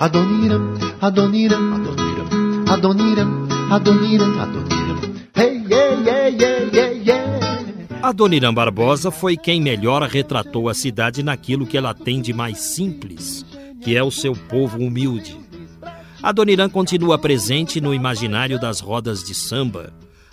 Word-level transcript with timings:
Adoniram, 0.00 0.72
Adoniram, 0.98 1.74
Adoniram, 1.74 2.64
Adoniram, 2.70 3.48
Adoniram, 3.70 4.40
Adoniram. 4.40 4.98
Hey, 5.36 5.62
yeah, 5.68 6.00
yeah, 6.00 6.28
yeah, 6.28 6.70
yeah, 6.72 6.90
yeah. 7.04 8.00
Adoniram 8.02 8.54
Barbosa 8.54 9.10
foi 9.10 9.36
quem 9.36 9.60
melhor 9.60 10.02
retratou 10.04 10.70
a 10.70 10.74
cidade 10.74 11.22
naquilo 11.22 11.66
que 11.66 11.76
ela 11.76 11.92
tem 11.92 12.22
de 12.22 12.32
mais 12.32 12.60
simples, 12.60 13.44
que 13.82 13.94
é 13.94 14.02
o 14.02 14.10
seu 14.10 14.32
povo 14.32 14.78
humilde. 14.78 15.38
Adoniram 16.22 16.70
continua 16.70 17.18
presente 17.18 17.78
no 17.78 17.92
imaginário 17.92 18.58
das 18.58 18.80
rodas 18.80 19.22
de 19.22 19.34
samba, 19.34 19.92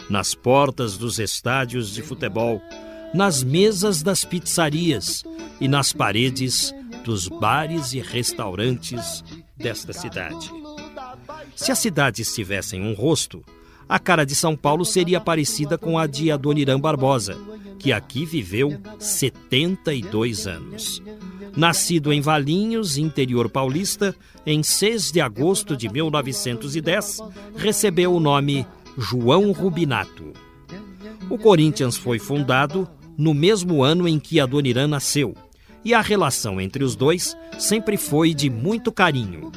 nas 0.10 0.34
portas 0.34 0.98
dos 0.98 1.20
estádios 1.20 1.94
de 1.94 2.02
futebol, 2.02 2.62
nas 3.14 3.44
mesas 3.44 4.02
das 4.02 4.24
pizzarias 4.24 5.26
e 5.60 5.68
nas 5.68 5.92
paredes 5.92 6.74
dos 7.04 7.28
bares 7.28 7.92
e 7.92 8.00
restaurantes 8.00 9.26
desta 9.58 9.92
cidade. 9.94 10.52
Se 11.56 11.72
as 11.72 11.80
cidades 11.80 12.34
tivessem 12.34 12.82
um 12.82 12.94
rosto, 12.94 13.44
a 13.90 13.98
cara 13.98 14.26
de 14.26 14.36
São 14.36 14.56
Paulo 14.56 14.86
seria 14.86 15.20
parecida 15.20 15.78
com 15.78 15.98
a 15.98 16.06
de 16.06 16.30
Adoniran 16.32 16.80
Barbosa, 16.80 17.38
que 17.80 17.92
aqui 17.92 18.26
viveu 18.26 18.80
72 19.00 20.46
anos. 20.48 21.02
Nascido 21.56 22.14
em 22.14 22.22
Valinhos, 22.22 22.98
interior 22.98 23.50
paulista, 23.50 24.16
em 24.46 24.62
6 24.62 25.12
de 25.12 25.22
agosto 25.22 25.76
de 25.76 25.90
1910, 25.90 27.20
recebeu 27.56 28.14
o 28.14 28.20
nome 28.20 28.68
João 28.98 29.52
Rubinato. 29.52 30.34
O 31.30 31.38
Corinthians 31.38 31.98
foi 31.98 32.20
fundado 32.20 32.88
no 33.18 33.34
mesmo 33.34 33.84
ano 33.84 34.08
em 34.08 34.20
que 34.20 34.40
Adoniran 34.40 34.88
nasceu, 34.88 35.34
e 35.84 35.94
a 35.94 36.02
relação 36.02 36.60
entre 36.60 36.84
os 36.84 36.96
dois 36.96 37.38
sempre 37.58 37.98
foi 37.98 38.34
de 38.34 38.50
muito 38.50 38.92
carinho. 38.92 39.52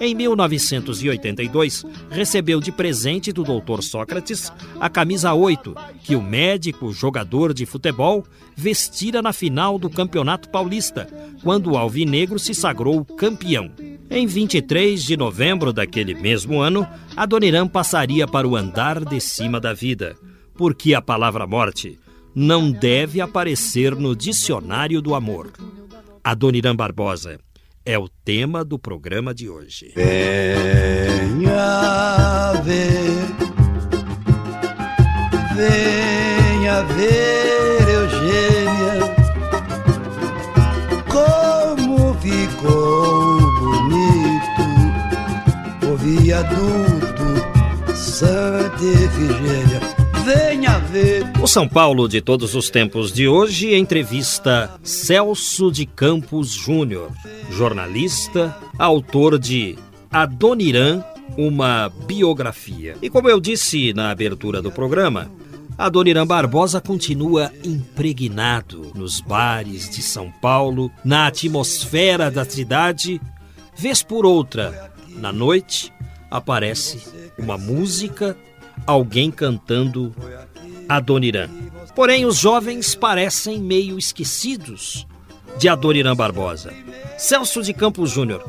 Em 0.00 0.14
1982, 0.14 1.84
recebeu 2.08 2.58
de 2.58 2.72
presente 2.72 3.30
do 3.32 3.44
Dr. 3.44 3.82
Sócrates 3.82 4.50
a 4.80 4.88
camisa 4.88 5.34
8, 5.34 5.74
que 6.02 6.16
o 6.16 6.22
médico 6.22 6.90
jogador 6.90 7.52
de 7.52 7.66
futebol 7.66 8.24
vestira 8.56 9.20
na 9.20 9.30
final 9.30 9.78
do 9.78 9.90
Campeonato 9.90 10.48
Paulista, 10.48 11.06
quando 11.42 11.72
o 11.72 11.76
Alvinegro 11.76 12.38
se 12.38 12.54
sagrou 12.54 13.04
campeão. 13.04 13.70
Em 14.08 14.26
23 14.26 15.04
de 15.04 15.18
novembro 15.18 15.70
daquele 15.70 16.14
mesmo 16.14 16.60
ano, 16.60 16.88
Adoniran 17.14 17.68
passaria 17.68 18.26
para 18.26 18.48
o 18.48 18.56
andar 18.56 19.04
de 19.04 19.20
cima 19.20 19.60
da 19.60 19.74
vida, 19.74 20.16
porque 20.54 20.94
a 20.94 21.02
palavra 21.02 21.46
morte 21.46 21.98
não 22.34 22.70
deve 22.70 23.20
aparecer 23.20 23.94
no 23.94 24.14
dicionário 24.14 25.02
do 25.02 25.14
amor. 25.14 25.50
Adoniran 26.22 26.76
Barbosa 26.76 27.38
é 27.84 27.98
o 27.98 28.08
tema 28.08 28.64
do 28.64 28.78
programa 28.78 29.34
de 29.34 29.48
hoje. 29.48 29.92
Venha 29.96 31.32
ver, 32.62 33.26
venha 35.54 36.82
ver, 36.82 37.88
Eugênia, 37.88 39.14
como 41.08 42.14
ficou 42.20 43.40
bonito 43.60 44.62
o 45.90 45.96
viaduto 45.96 47.30
Santa 47.94 48.84
Efigênia. 48.84 49.69
O 51.40 51.46
São 51.46 51.68
Paulo 51.68 52.08
de 52.08 52.20
todos 52.20 52.56
os 52.56 52.68
tempos 52.68 53.12
de 53.12 53.28
hoje 53.28 53.74
entrevista 53.74 54.70
Celso 54.82 55.70
de 55.70 55.86
Campos 55.86 56.50
Júnior, 56.50 57.12
jornalista, 57.48 58.56
autor 58.76 59.38
de 59.38 59.78
Adoniran, 60.10 61.04
uma 61.36 61.88
biografia. 62.06 62.96
E 63.00 63.08
como 63.08 63.30
eu 63.30 63.40
disse 63.40 63.92
na 63.92 64.10
abertura 64.10 64.60
do 64.60 64.72
programa, 64.72 65.30
Adoniran 65.78 66.26
Barbosa 66.26 66.80
continua 66.80 67.52
impregnado 67.64 68.90
nos 68.94 69.20
bares 69.20 69.88
de 69.88 70.02
São 70.02 70.28
Paulo, 70.42 70.90
na 71.04 71.28
atmosfera 71.28 72.32
da 72.32 72.44
cidade. 72.44 73.20
Vez 73.76 74.02
por 74.02 74.26
outra, 74.26 74.92
na 75.08 75.32
noite, 75.32 75.92
aparece 76.28 76.98
uma 77.38 77.56
música 77.56 78.36
alguém 78.86 79.30
cantando 79.30 80.14
Adoniran. 80.90 81.48
Porém, 81.94 82.26
os 82.26 82.36
jovens 82.36 82.96
parecem 82.96 83.60
meio 83.60 83.96
esquecidos 83.96 85.06
de 85.56 85.68
Adoniran 85.68 86.16
Barbosa. 86.16 86.74
Celso 87.16 87.62
de 87.62 87.72
Campos 87.72 88.10
Júnior, 88.10 88.44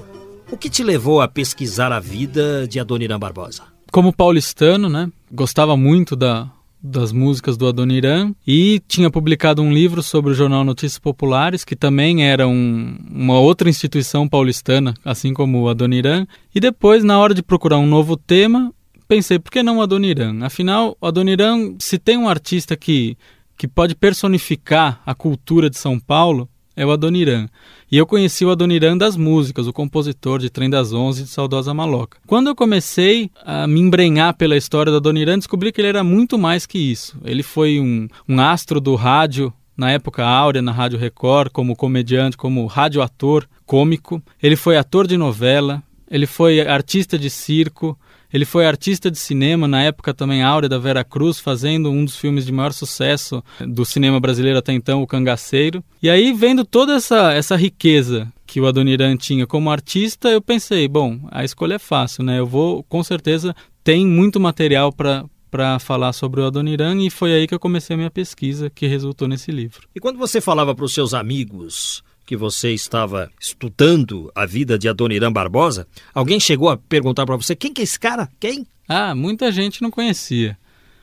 o 0.52 0.58
que 0.58 0.68
te 0.68 0.84
levou 0.84 1.22
a 1.22 1.28
pesquisar 1.28 1.92
a 1.92 2.00
vida 2.00 2.68
de 2.68 2.80
Adoniran 2.80 3.20
Barbosa? 3.20 3.62
Como 3.92 4.12
paulistano, 4.12 4.90
né, 4.90 5.12
gostava 5.32 5.78
muito 5.78 6.16
da, 6.16 6.50
das 6.82 7.12
músicas 7.12 7.58
do 7.58 7.68
Adoniran 7.68 8.34
e 8.48 8.82
tinha 8.88 9.12
publicado 9.12 9.62
um 9.62 9.72
livro 9.72 10.02
sobre 10.02 10.32
o 10.32 10.34
jornal 10.34 10.64
Notícias 10.64 10.98
Populares, 10.98 11.64
que 11.64 11.76
também 11.76 12.26
era 12.26 12.48
um, 12.48 12.98
uma 13.08 13.40
outra 13.40 13.70
instituição 13.70 14.28
paulistana, 14.28 14.96
assim 15.06 15.32
como 15.32 15.62
o 15.62 15.70
Adoniran. 15.70 16.26
E 16.56 16.60
depois, 16.60 17.04
na 17.04 17.20
hora 17.20 17.36
de 17.36 17.44
procurar 17.44 17.78
um 17.78 17.86
novo 17.86 18.18
tema, 18.18 18.74
pensei, 19.12 19.38
por 19.38 19.52
que 19.52 19.62
não 19.62 19.82
Adoniran? 19.82 20.40
Afinal, 20.42 20.98
Adoniran, 21.02 21.76
se 21.80 22.00
tem 22.00 22.18
um 22.18 22.30
artista 22.30 22.78
que, 22.78 23.18
que 23.58 23.68
pode 23.68 23.94
personificar 23.94 25.02
a 25.06 25.14
cultura 25.14 25.70
de 25.70 25.78
São 25.78 26.00
Paulo, 26.00 26.48
é 26.78 26.86
o 26.86 26.92
Adoniran. 26.92 27.50
E 27.92 27.98
eu 27.98 28.06
conheci 28.06 28.46
o 28.46 28.50
Adoniran 28.50 28.98
das 28.98 29.18
músicas, 29.18 29.68
o 29.68 29.74
compositor 29.74 30.40
de 30.40 30.50
Trem 30.50 30.70
das 30.70 30.94
Onze 30.94 31.24
e 31.24 31.26
de 31.26 31.30
Saudosa 31.30 31.74
Maloca. 31.74 32.20
Quando 32.26 32.48
eu 32.48 32.56
comecei 32.56 33.30
a 33.44 33.68
me 33.68 33.82
embrenhar 33.82 34.34
pela 34.34 34.56
história 34.56 34.90
do 34.90 34.96
Adoniran, 34.96 35.38
descobri 35.38 35.74
que 35.74 35.82
ele 35.82 35.90
era 35.90 36.06
muito 36.06 36.38
mais 36.38 36.66
que 36.66 36.80
isso. 36.80 37.20
Ele 37.26 37.44
foi 37.44 37.82
um, 37.82 38.08
um 38.30 38.40
astro 38.40 38.80
do 38.80 38.96
rádio 38.96 39.52
na 39.76 39.92
época 39.92 40.26
áurea 40.26 40.62
na 40.62 40.72
Rádio 40.72 40.98
Record, 40.98 41.52
como 41.52 41.76
comediante, 41.76 42.38
como 42.38 42.66
radioator 42.66 43.46
cômico. 43.66 44.24
Ele 44.42 44.56
foi 44.56 44.78
ator 44.78 45.06
de 45.06 45.18
novela, 45.18 45.84
ele 46.10 46.26
foi 46.26 46.62
artista 46.62 47.20
de 47.20 47.30
circo, 47.30 48.00
ele 48.34 48.46
foi 48.46 48.66
artista 48.66 49.12
de 49.12 49.18
cinema 49.18 49.68
na 49.68 49.84
época 49.84 50.14
também 50.14 50.42
áurea 50.42 50.70
da 50.70 50.78
Vera 50.78 51.04
Cruz, 51.04 51.40
fazendo 51.40 51.90
um 51.90 52.06
dos 52.06 52.18
filmes 52.18 52.46
de 52.46 52.52
maior 52.52 52.72
sucesso 52.74 53.44
do 53.60 53.86
cinema 53.86 54.20
brasileiro 54.20 54.60
até 54.60 54.74
então, 54.74 55.02
O 55.02 55.08
Cangaceiro. 55.08 55.84
E 56.02 56.10
aí, 56.10 56.34
vendo 56.34 56.64
toda 56.64 56.94
essa, 56.94 57.34
essa 57.34 57.56
riqueza 57.56 58.32
que 58.46 58.60
o 58.60 58.68
Adoniran 58.68 59.16
tinha 59.16 59.48
como 59.48 59.70
artista, 59.70 60.30
eu 60.30 60.42
pensei, 60.42 60.88
bom, 60.88 61.20
a 61.32 61.44
escolha 61.44 61.76
é 61.76 61.80
fácil, 61.80 62.24
né? 62.24 62.40
Eu 62.40 62.46
vou, 62.46 62.84
com 62.84 63.04
certeza, 63.04 63.56
tem 63.84 64.06
muito 64.06 64.40
material 64.40 64.92
para 64.92 65.26
para 65.52 65.78
falar 65.80 66.14
sobre 66.14 66.40
o 66.40 66.46
Adoniran 66.46 66.96
e 67.02 67.10
foi 67.10 67.34
aí 67.34 67.46
que 67.46 67.54
eu 67.54 67.60
comecei 67.60 67.94
a 67.94 67.98
minha 67.98 68.10
pesquisa 68.10 68.70
que 68.70 68.88
resultou 68.88 69.28
nesse 69.28 69.52
livro. 69.52 69.82
E 69.94 70.00
quando 70.00 70.18
você 70.18 70.40
falava 70.40 70.74
para 70.74 70.86
os 70.86 70.94
seus 70.94 71.14
amigos 71.14 72.02
que 72.32 72.38
você 72.38 72.72
estava 72.72 73.30
estudando 73.42 74.32
a 74.34 74.46
vida 74.46 74.80
de 74.80 74.88
Adoniran 74.88 75.34
Barbosa, 75.34 75.86
alguém 76.14 76.40
chegou 76.40 76.70
a 76.70 76.78
perguntar 76.78 77.26
para 77.26 77.36
você 77.36 77.58
quem 77.58 77.74
que 77.74 77.82
é 77.82 77.84
esse 77.84 78.00
cara? 78.00 78.30
Quem? 78.40 78.66
Ah, 78.88 79.14
muita 79.14 79.52
gente 79.52 79.82
não 79.82 79.92
conhecia. 79.92 80.58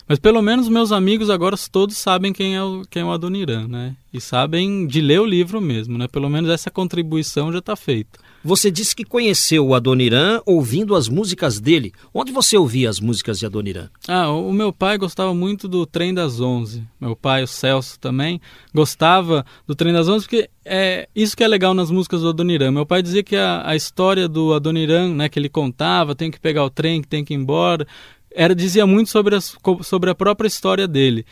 Mas 0.09 0.19
pelo 0.19 0.41
menos 0.41 0.71
meus 0.71 0.91
amigos 0.91 1.29
agora 1.29 1.55
todos 1.71 1.99
sabem 1.99 2.33
quem 2.33 2.57
é 2.57 2.63
o, 2.63 2.83
quem 2.89 3.03
é 3.03 3.05
o 3.05 3.13
Adoniran, 3.13 3.69
né? 3.69 3.95
E 4.11 4.23
sabem 4.23 4.87
de 4.87 5.03
ler 5.03 5.21
o 5.21 5.27
livro 5.27 5.61
mesmo, 5.61 5.99
né? 5.99 6.09
Pelo 6.09 6.31
menos 6.31 6.49
essa 6.49 6.71
contribuição 6.71 7.53
já 7.53 7.59
está 7.59 7.77
feita. 7.77 8.19
Você 8.44 8.70
disse 8.70 8.94
que 8.94 9.05
conheceu 9.05 9.67
o 9.67 9.75
Adoniran 9.75 10.40
ouvindo 10.46 10.94
as 10.94 11.08
músicas 11.08 11.61
dele. 11.61 11.93
Onde 12.14 12.32
você 12.32 12.56
ouvia 12.56 12.88
as 12.88 13.00
músicas 13.00 13.38
de 13.38 13.46
Adoniran? 13.46 13.88
Ah, 14.06 14.31
o 14.31 14.52
meu 14.52 14.73
pai 14.73 14.96
gostava 14.96 15.35
muito 15.35 15.67
do 15.67 15.85
Trem 15.85 16.14
das 16.14 16.40
Onze. 16.40 16.85
Meu 17.00 17.17
pai, 17.17 17.43
o 17.43 17.46
Celso, 17.46 17.99
também 17.99 18.40
gostava 18.73 19.44
do 19.67 19.75
Trem 19.75 19.93
das 19.93 20.08
Onze 20.08 20.26
porque 20.26 20.49
é 20.64 21.08
isso 21.14 21.37
que 21.37 21.43
é 21.43 21.49
legal 21.49 21.75
nas 21.75 21.90
músicas 21.90 22.20
do 22.20 22.29
Adoniran. 22.29 22.70
Meu 22.70 22.87
pai 22.87 23.02
dizia 23.02 23.23
que 23.23 23.37
a, 23.37 23.62
a 23.69 23.75
história 23.75 24.29
do 24.29 24.55
Adoniran, 24.55 25.14
né, 25.14 25.29
que 25.29 25.38
ele 25.38 25.49
contava, 25.49 26.14
tem 26.14 26.31
que 26.31 26.38
pegar 26.38 26.64
o 26.64 26.70
trem, 26.70 27.02
que 27.02 27.08
tem 27.08 27.25
que 27.25 27.35
ir 27.35 27.37
embora, 27.37 27.87
era 28.31 28.55
dizia 28.55 28.87
muito 28.87 29.11
sobre 29.11 29.37
sobre 29.82 30.11
a 30.11 30.14
própria 30.14 30.46
história 30.46 30.87
dele. 30.87 31.25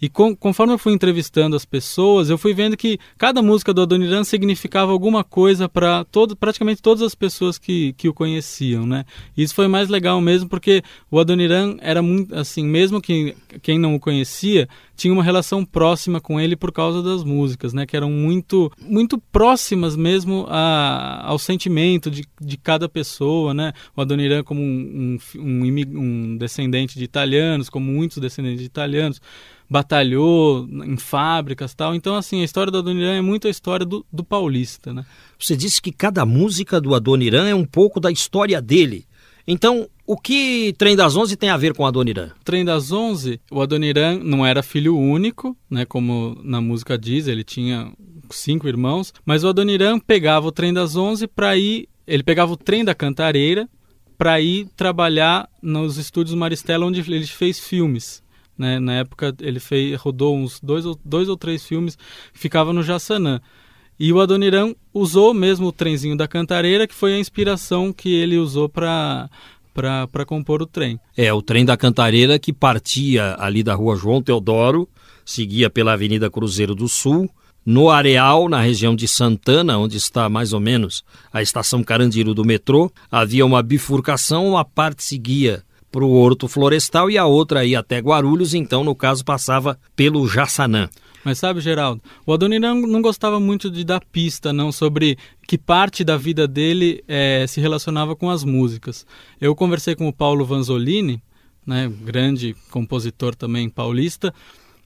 E 0.00 0.08
com, 0.08 0.34
conforme 0.36 0.72
eu 0.72 0.78
fui 0.78 0.92
entrevistando 0.92 1.56
as 1.56 1.64
pessoas, 1.64 2.28
eu 2.28 2.36
fui 2.36 2.52
vendo 2.52 2.76
que 2.76 2.98
cada 3.16 3.40
música 3.40 3.72
do 3.72 3.82
Adoniran 3.82 4.24
significava 4.24 4.92
alguma 4.92 5.24
coisa 5.24 5.68
para 5.68 6.04
todo, 6.04 6.36
praticamente 6.36 6.82
todas 6.82 7.02
as 7.02 7.14
pessoas 7.14 7.58
que, 7.58 7.92
que 7.94 8.08
o 8.08 8.14
conheciam, 8.14 8.86
né? 8.86 9.04
Isso 9.36 9.54
foi 9.54 9.68
mais 9.68 9.88
legal 9.88 10.20
mesmo 10.20 10.48
porque 10.48 10.82
o 11.10 11.18
Adoniran 11.18 11.76
era 11.80 12.02
muito 12.02 12.34
assim, 12.34 12.64
mesmo 12.64 13.00
que 13.00 13.34
quem 13.62 13.78
não 13.78 13.94
o 13.94 14.00
conhecia 14.00 14.68
tinha 14.96 15.12
uma 15.12 15.22
relação 15.22 15.64
próxima 15.64 16.20
com 16.20 16.40
ele 16.40 16.54
por 16.54 16.70
causa 16.70 17.02
das 17.02 17.24
músicas, 17.24 17.72
né? 17.72 17.86
Que 17.86 17.96
eram 17.96 18.10
muito 18.10 18.70
muito 18.80 19.18
próximas 19.18 19.96
mesmo 19.96 20.46
a, 20.48 21.22
ao 21.26 21.38
sentimento 21.38 22.10
de, 22.10 22.24
de 22.40 22.56
cada 22.56 22.88
pessoa, 22.88 23.54
né? 23.54 23.72
O 23.96 24.00
Adoniran 24.00 24.42
como 24.42 24.60
um, 24.60 25.18
um, 25.36 25.40
um, 25.40 25.98
um 25.98 26.36
descendente 26.36 26.98
de 26.98 27.04
italianos, 27.04 27.70
como 27.70 27.90
muitos 27.90 28.18
descendentes 28.18 28.60
de 28.60 28.66
italianos 28.66 29.20
batalhou 29.68 30.68
em 30.84 30.96
fábricas 30.96 31.74
tal. 31.74 31.94
Então, 31.94 32.14
assim, 32.16 32.40
a 32.40 32.44
história 32.44 32.70
do 32.70 32.78
Adoniran 32.78 33.14
é 33.14 33.22
muito 33.22 33.46
a 33.46 33.50
história 33.50 33.84
do, 33.84 34.04
do 34.12 34.24
paulista, 34.24 34.92
né? 34.92 35.04
Você 35.38 35.56
disse 35.56 35.80
que 35.80 35.92
cada 35.92 36.24
música 36.24 36.80
do 36.80 36.94
Adoniran 36.94 37.48
é 37.48 37.54
um 37.54 37.64
pouco 37.64 37.98
da 38.00 38.10
história 38.10 38.60
dele. 38.60 39.06
Então, 39.46 39.88
o 40.06 40.16
que 40.16 40.74
Trem 40.78 40.96
das 40.96 41.16
Onze 41.16 41.36
tem 41.36 41.50
a 41.50 41.56
ver 41.56 41.74
com 41.74 41.86
Adoniran? 41.86 42.30
Trem 42.42 42.64
das 42.64 42.92
Onze, 42.92 43.40
o 43.50 43.60
Adoniran 43.60 44.18
não 44.22 44.44
era 44.44 44.62
filho 44.62 44.96
único, 44.96 45.56
né, 45.68 45.84
como 45.84 46.38
na 46.42 46.60
música 46.60 46.96
diz, 46.96 47.26
ele 47.26 47.44
tinha 47.44 47.92
cinco 48.30 48.66
irmãos, 48.66 49.12
mas 49.24 49.44
o 49.44 49.48
Adoniran 49.48 49.98
pegava 49.98 50.46
o 50.46 50.52
Trem 50.52 50.72
das 50.72 50.96
Onze 50.96 51.26
para 51.26 51.56
ir, 51.56 51.88
ele 52.06 52.22
pegava 52.22 52.52
o 52.52 52.56
trem 52.56 52.84
da 52.84 52.94
Cantareira 52.94 53.68
para 54.16 54.40
ir 54.40 54.66
trabalhar 54.76 55.48
nos 55.60 55.98
estúdios 55.98 56.34
Maristela, 56.34 56.86
onde 56.86 57.00
ele 57.00 57.26
fez 57.26 57.58
filmes. 57.58 58.22
Né? 58.56 58.78
Na 58.78 58.94
época 58.94 59.34
ele 59.40 59.60
fez, 59.60 59.98
rodou 60.00 60.36
uns 60.36 60.60
dois 60.60 60.86
ou, 60.86 60.98
dois 61.04 61.28
ou 61.28 61.36
três 61.36 61.64
filmes 61.64 61.96
que 62.32 62.38
ficava 62.38 62.72
no 62.72 62.82
Jaçanã. 62.82 63.40
E 63.98 64.12
o 64.12 64.20
Adoniran 64.20 64.74
usou 64.92 65.32
mesmo 65.32 65.68
o 65.68 65.72
trenzinho 65.72 66.16
da 66.16 66.26
Cantareira, 66.26 66.86
que 66.86 66.94
foi 66.94 67.14
a 67.14 67.18
inspiração 67.18 67.92
que 67.92 68.12
ele 68.12 68.36
usou 68.36 68.68
para 68.68 69.28
para 69.72 70.24
compor 70.24 70.62
o 70.62 70.66
trem. 70.66 71.00
É, 71.16 71.32
o 71.32 71.42
trem 71.42 71.64
da 71.64 71.76
Cantareira 71.76 72.38
que 72.38 72.52
partia 72.52 73.34
ali 73.40 73.60
da 73.60 73.74
rua 73.74 73.96
João 73.96 74.22
Teodoro, 74.22 74.88
seguia 75.24 75.68
pela 75.68 75.94
Avenida 75.94 76.30
Cruzeiro 76.30 76.76
do 76.76 76.88
Sul, 76.88 77.28
no 77.66 77.90
Areal, 77.90 78.48
na 78.48 78.60
região 78.60 78.94
de 78.94 79.08
Santana, 79.08 79.78
onde 79.78 79.96
está 79.96 80.28
mais 80.28 80.52
ou 80.52 80.60
menos 80.60 81.02
a 81.32 81.42
estação 81.42 81.82
Carandiru 81.82 82.34
do 82.34 82.44
metrô, 82.44 82.90
havia 83.10 83.44
uma 83.44 83.62
bifurcação, 83.62 84.46
uma 84.48 84.64
parte 84.64 85.02
seguia 85.02 85.64
para 85.94 86.04
o 86.04 86.10
Horto 86.10 86.48
Florestal 86.48 87.08
e 87.08 87.16
a 87.16 87.24
outra 87.24 87.64
ia 87.64 87.78
até 87.78 88.00
Guarulhos, 88.00 88.52
então 88.52 88.82
no 88.82 88.96
caso 88.96 89.24
passava 89.24 89.78
pelo 89.94 90.26
Jaçanã. 90.26 90.88
Mas 91.24 91.38
sabe, 91.38 91.60
Geraldo, 91.60 92.02
o 92.26 92.32
Adoniran 92.32 92.74
não 92.74 93.00
gostava 93.00 93.38
muito 93.38 93.70
de 93.70 93.84
dar 93.84 94.04
pista, 94.10 94.52
não, 94.52 94.72
sobre 94.72 95.16
que 95.46 95.56
parte 95.56 96.02
da 96.02 96.16
vida 96.16 96.48
dele 96.48 97.04
é, 97.06 97.46
se 97.46 97.60
relacionava 97.60 98.16
com 98.16 98.28
as 98.28 98.42
músicas. 98.42 99.06
Eu 99.40 99.54
conversei 99.54 99.94
com 99.94 100.08
o 100.08 100.12
Paulo 100.12 100.44
Vanzolini, 100.44 101.22
né, 101.64 101.88
grande 102.02 102.56
compositor 102.72 103.36
também 103.36 103.68
paulista, 103.70 104.34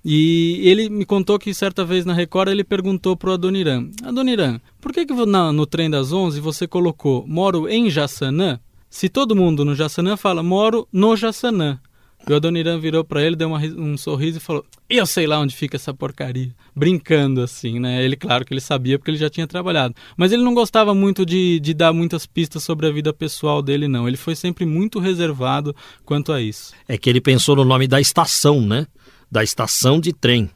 e 0.05 0.61
ele 0.63 0.91
me 0.91 1.07
contou 1.07 1.39
que 1.39 1.55
certa 1.55 1.87
vez 1.87 2.05
na 2.05 2.13
Record 2.13 2.51
ele 2.51 2.65
perguntou 2.65 3.17
para 3.17 3.31
o 3.31 3.33
Adoniran: 3.33 3.89
Adoniran, 4.05 4.61
por 4.79 4.93
que, 4.93 5.07
que 5.07 5.15
no, 5.15 5.53
no 5.55 5.67
trem 5.67 5.89
das 5.89 6.13
11 6.13 6.39
você 6.39 6.69
colocou 6.69 7.27
moro 7.27 7.67
em 7.67 7.89
Jaçanã? 7.89 8.61
Se 8.91 9.09
todo 9.09 9.37
mundo 9.37 9.65
no 9.65 9.75
Jaçanã 9.75 10.17
fala, 10.17 10.43
moro 10.43 10.89
no 10.93 11.17
Jaçanã. 11.17 11.79
E 12.27 12.33
o 12.33 12.37
Adoniran 12.37 12.79
virou 12.79 13.05
para 13.05 13.23
ele, 13.23 13.37
deu 13.37 13.49
uma, 13.49 13.59
um 13.59 13.97
sorriso 13.97 14.39
e 14.39 14.41
falou: 14.41 14.65
Eu 14.89 15.07
sei 15.07 15.27
lá 15.27 15.39
onde 15.39 15.55
fica 15.55 15.77
essa 15.77 15.95
porcaria. 15.95 16.55
Brincando 16.75 17.41
assim, 17.41 17.79
né? 17.79 18.05
Ele, 18.05 18.17
claro 18.17 18.45
que 18.45 18.53
ele 18.53 18.61
sabia 18.61 18.99
porque 18.99 19.11
ele 19.11 19.19
já 19.19 19.31
tinha 19.31 19.47
trabalhado. 19.47 19.95
Mas 20.17 20.33
ele 20.33 20.43
não 20.43 20.53
gostava 20.53 20.95
muito 20.95 21.25
de, 21.25 21.61
de 21.61 21.73
dar 21.73 21.93
muitas 21.93 22.27
pistas 22.27 22.63
sobre 22.63 22.87
a 22.87 22.91
vida 22.91 23.13
pessoal 23.13 23.63
dele, 23.63 23.87
não. 23.89 24.09
Ele 24.09 24.17
foi 24.17 24.35
sempre 24.35 24.67
muito 24.67 24.99
reservado 24.99 25.75
quanto 26.05 26.33
a 26.33 26.41
isso. 26.41 26.75
É 26.89 26.99
que 26.99 27.09
ele 27.09 27.21
pensou 27.21 27.57
no 27.57 27.65
nome 27.65 27.87
da 27.87 28.01
estação, 28.01 28.61
né? 28.61 28.87
Da 29.31 29.45
estação 29.45 30.01
de 30.01 30.13
trem. 30.13 30.51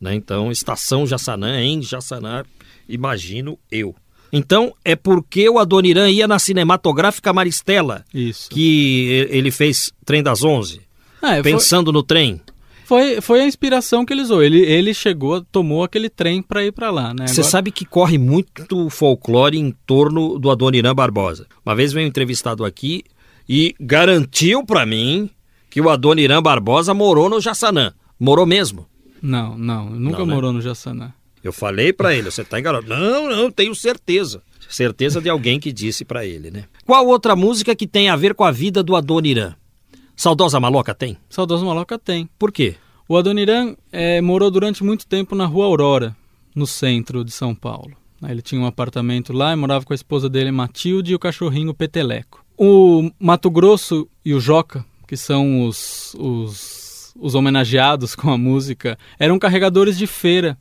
Né? 0.00 0.14
Então, 0.14 0.50
estação 0.50 1.06
Jaçanã, 1.06 1.60
em 1.60 1.82
Jaçanã, 1.82 2.44
imagino 2.88 3.58
eu. 3.70 3.94
Então, 4.32 4.72
é 4.84 4.94
porque 4.94 5.48
o 5.48 5.58
Adoniran 5.58 6.08
ia 6.08 6.28
na 6.28 6.38
cinematográfica 6.38 7.32
Maristela 7.32 8.04
Isso. 8.14 8.48
que 8.50 9.26
ele 9.30 9.50
fez 9.50 9.92
Trem 10.04 10.22
das 10.22 10.42
Onze, 10.42 10.80
É, 11.22 11.42
pensando 11.42 11.86
foi, 11.86 11.92
no 11.92 12.02
trem. 12.02 12.40
Foi, 12.84 13.20
foi 13.20 13.40
a 13.40 13.46
inspiração 13.46 14.04
que 14.04 14.12
ele 14.12 14.22
usou. 14.22 14.42
Ele, 14.42 14.60
ele 14.60 14.92
chegou, 14.92 15.40
tomou 15.40 15.84
aquele 15.84 16.08
trem 16.08 16.42
para 16.42 16.64
ir 16.64 16.72
para 16.72 16.90
lá. 16.90 17.14
Né? 17.14 17.26
Você 17.28 17.40
Agora... 17.40 17.50
sabe 17.50 17.70
que 17.70 17.84
corre 17.84 18.18
muito 18.18 18.90
folclore 18.90 19.56
em 19.58 19.72
torno 19.86 20.38
do 20.38 20.50
Adoniran 20.50 20.94
Barbosa. 20.94 21.46
Uma 21.64 21.74
vez 21.74 21.92
veio 21.92 22.06
entrevistado 22.08 22.64
aqui 22.64 23.04
e 23.48 23.74
garantiu 23.80 24.64
para 24.64 24.84
mim 24.84 25.30
que 25.70 25.80
o 25.80 25.88
Adoniran 25.88 26.42
Barbosa 26.42 26.92
morou 26.92 27.30
no 27.30 27.40
Jaçanã. 27.40 27.92
Morou 28.18 28.44
mesmo? 28.44 28.86
Não, 29.22 29.56
não, 29.56 29.90
nunca 29.90 30.18
não, 30.18 30.26
né? 30.26 30.34
morou 30.34 30.52
no 30.52 30.60
Jaçanã. 30.60 31.12
Eu 31.42 31.52
falei 31.52 31.92
para 31.92 32.14
ele, 32.14 32.30
você 32.30 32.44
tá 32.44 32.60
enganado. 32.60 32.86
Não, 32.86 33.28
não, 33.28 33.50
tenho 33.50 33.74
certeza. 33.74 34.42
Certeza 34.68 35.20
de 35.20 35.28
alguém 35.28 35.58
que 35.58 35.72
disse 35.72 36.04
para 36.04 36.24
ele, 36.24 36.50
né? 36.50 36.64
Qual 36.86 37.06
outra 37.06 37.34
música 37.34 37.74
que 37.74 37.86
tem 37.86 38.08
a 38.08 38.16
ver 38.16 38.34
com 38.34 38.44
a 38.44 38.50
vida 38.50 38.82
do 38.82 38.94
Adoniran? 38.94 39.54
Saudosa 40.14 40.60
Maloca 40.60 40.94
tem? 40.94 41.16
Saudosa 41.28 41.64
Maloca 41.64 41.98
tem. 41.98 42.28
Por 42.38 42.52
quê? 42.52 42.76
O 43.08 43.16
Adoniran 43.16 43.74
é, 43.90 44.20
morou 44.20 44.50
durante 44.50 44.84
muito 44.84 45.06
tempo 45.06 45.34
na 45.34 45.46
Rua 45.46 45.66
Aurora, 45.66 46.16
no 46.54 46.66
centro 46.66 47.24
de 47.24 47.32
São 47.32 47.54
Paulo. 47.54 47.96
Ele 48.28 48.42
tinha 48.42 48.60
um 48.60 48.66
apartamento 48.66 49.32
lá 49.32 49.52
e 49.52 49.56
morava 49.56 49.84
com 49.84 49.92
a 49.92 49.96
esposa 49.96 50.28
dele, 50.28 50.52
Matilde, 50.52 51.12
e 51.12 51.14
o 51.14 51.18
cachorrinho 51.18 51.74
Peteleco. 51.74 52.44
O 52.56 53.10
Mato 53.18 53.50
Grosso 53.50 54.06
e 54.24 54.34
o 54.34 54.40
Joca, 54.40 54.84
que 55.08 55.16
são 55.16 55.66
os, 55.66 56.14
os, 56.18 57.14
os 57.18 57.34
homenageados 57.34 58.14
com 58.14 58.30
a 58.30 58.36
música, 58.36 58.98
eram 59.18 59.38
carregadores 59.38 59.96
de 59.96 60.06
feira 60.06 60.58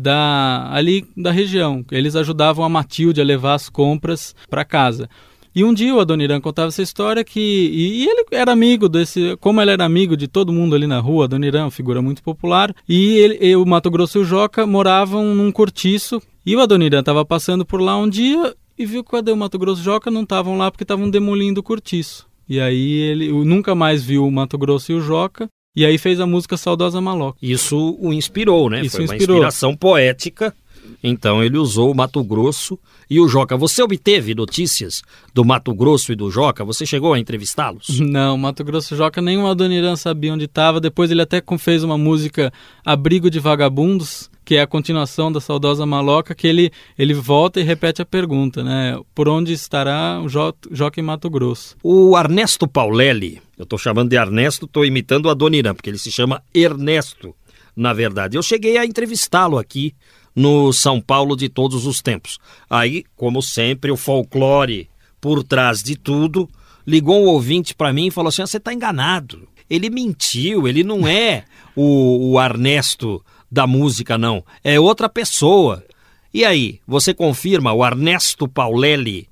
da 0.00 0.68
ali 0.72 1.04
da 1.16 1.30
região. 1.30 1.84
Eles 1.90 2.16
ajudavam 2.16 2.64
a 2.64 2.68
Matilde 2.68 3.20
a 3.20 3.24
levar 3.24 3.54
as 3.54 3.68
compras 3.68 4.34
para 4.48 4.64
casa. 4.64 5.08
E 5.54 5.64
um 5.64 5.74
dia 5.74 5.94
o 5.94 5.98
Adoniran 5.98 6.40
contava 6.40 6.68
essa 6.68 6.82
história 6.82 7.24
que. 7.24 7.40
E, 7.40 8.04
e, 8.04 8.08
ele 8.08 8.24
era 8.30 8.52
amigo 8.52 8.88
desse. 8.88 9.36
Como 9.40 9.60
ele 9.60 9.72
era 9.72 9.84
amigo 9.84 10.16
de 10.16 10.28
todo 10.28 10.52
mundo 10.52 10.74
ali 10.74 10.86
na 10.86 11.00
rua, 11.00 11.24
Adoniran, 11.24 11.70
figura 11.70 12.00
muito 12.00 12.22
popular. 12.22 12.72
E, 12.88 13.16
ele, 13.16 13.38
e 13.40 13.56
o 13.56 13.66
Mato 13.66 13.90
Grosso 13.90 14.18
e 14.18 14.20
o 14.20 14.24
Joca 14.24 14.66
moravam 14.66 15.34
num 15.34 15.50
cortiço. 15.50 16.22
E 16.46 16.54
o 16.54 16.60
Adoniran 16.60 17.00
estava 17.00 17.24
passando 17.24 17.66
por 17.66 17.80
lá 17.80 17.96
um 17.96 18.08
dia 18.08 18.54
e 18.78 18.86
viu 18.86 19.04
que 19.04 19.14
o 19.14 19.36
Mato 19.36 19.58
Grosso 19.58 19.80
e 19.80 19.82
o 19.82 19.84
Joca? 19.84 20.10
Não 20.10 20.22
estavam 20.22 20.56
lá 20.56 20.70
porque 20.70 20.84
estavam 20.84 21.10
demolindo 21.10 21.60
o 21.60 21.64
cortiço. 21.64 22.26
E 22.48 22.60
aí 22.60 22.92
ele 22.92 23.30
nunca 23.44 23.74
mais 23.74 24.02
viu 24.02 24.26
o 24.26 24.32
Mato 24.32 24.56
Grosso 24.56 24.92
e 24.92 24.94
o 24.94 25.00
Joca. 25.00 25.48
E 25.74 25.84
aí 25.86 25.98
fez 25.98 26.18
a 26.18 26.26
música 26.26 26.56
Saudosa 26.56 27.00
Maloca. 27.00 27.38
Isso 27.40 27.96
o 28.00 28.12
inspirou, 28.12 28.68
né? 28.68 28.80
Isso 28.84 28.96
Foi 28.96 29.04
inspirou. 29.04 29.36
uma 29.36 29.38
inspiração 29.38 29.76
poética. 29.76 30.54
Então 31.02 31.42
ele 31.42 31.56
usou 31.56 31.90
o 31.90 31.94
Mato 31.94 32.22
Grosso 32.24 32.78
e 33.08 33.20
o 33.20 33.28
Joca. 33.28 33.56
Você 33.56 33.82
obteve 33.82 34.34
notícias 34.34 35.02
do 35.32 35.44
Mato 35.44 35.72
Grosso 35.74 36.12
e 36.12 36.16
do 36.16 36.30
Joca? 36.30 36.64
Você 36.64 36.84
chegou 36.84 37.12
a 37.12 37.18
entrevistá-los? 37.18 38.00
Não, 38.00 38.36
Mato 38.36 38.64
Grosso 38.64 38.94
e 38.94 38.96
Joca 38.96 39.20
nem 39.22 39.38
o 39.38 39.46
Adoniran 39.46 39.96
sabia 39.96 40.32
onde 40.32 40.44
estava. 40.44 40.80
Depois 40.80 41.10
ele 41.10 41.22
até 41.22 41.42
fez 41.58 41.84
uma 41.84 41.96
música 41.98 42.52
Abrigo 42.84 43.30
de 43.30 43.38
Vagabundos, 43.38 44.29
que 44.44 44.56
é 44.56 44.62
a 44.62 44.66
continuação 44.66 45.30
da 45.30 45.40
saudosa 45.40 45.86
Maloca, 45.86 46.34
que 46.34 46.46
ele, 46.46 46.72
ele 46.98 47.14
volta 47.14 47.60
e 47.60 47.62
repete 47.62 48.02
a 48.02 48.06
pergunta, 48.06 48.64
né? 48.64 48.98
Por 49.14 49.28
onde 49.28 49.52
estará 49.52 50.20
o 50.20 50.28
jo 50.28 50.52
Joca 50.70 51.00
em 51.00 51.04
Mato 51.04 51.30
Grosso? 51.30 51.76
O 51.82 52.18
Ernesto 52.18 52.66
Paulelli, 52.66 53.40
eu 53.58 53.64
estou 53.64 53.78
chamando 53.78 54.10
de 54.10 54.16
Ernesto, 54.16 54.66
estou 54.66 54.84
imitando 54.84 55.26
o 55.26 55.30
Adoniran, 55.30 55.74
porque 55.74 55.90
ele 55.90 55.98
se 55.98 56.10
chama 56.10 56.42
Ernesto, 56.54 57.34
na 57.76 57.92
verdade. 57.92 58.36
Eu 58.36 58.42
cheguei 58.42 58.76
a 58.76 58.84
entrevistá-lo 58.84 59.58
aqui 59.58 59.94
no 60.34 60.72
São 60.72 61.00
Paulo 61.00 61.36
de 61.36 61.48
todos 61.48 61.86
os 61.86 62.00
tempos. 62.00 62.38
Aí, 62.68 63.04
como 63.16 63.42
sempre, 63.42 63.90
o 63.90 63.96
folclore 63.96 64.88
por 65.20 65.44
trás 65.44 65.82
de 65.82 65.96
tudo, 65.96 66.48
ligou 66.86 67.22
um 67.22 67.28
ouvinte 67.28 67.74
para 67.74 67.92
mim 67.92 68.06
e 68.06 68.10
falou 68.10 68.28
assim: 68.28 68.42
ah, 68.42 68.46
você 68.46 68.56
está 68.56 68.72
enganado. 68.72 69.48
Ele 69.68 69.88
mentiu, 69.88 70.66
ele 70.66 70.82
não 70.82 71.06
é 71.06 71.44
o, 71.76 72.32
o 72.32 72.42
Ernesto 72.42 73.24
da 73.50 73.66
música, 73.66 74.16
não. 74.16 74.44
É 74.62 74.78
outra 74.78 75.08
pessoa. 75.08 75.84
E 76.32 76.44
aí, 76.44 76.80
você 76.86 77.12
confirma 77.12 77.72
o 77.72 77.84
Ernesto 77.84 78.48
Paulelli 78.48 79.28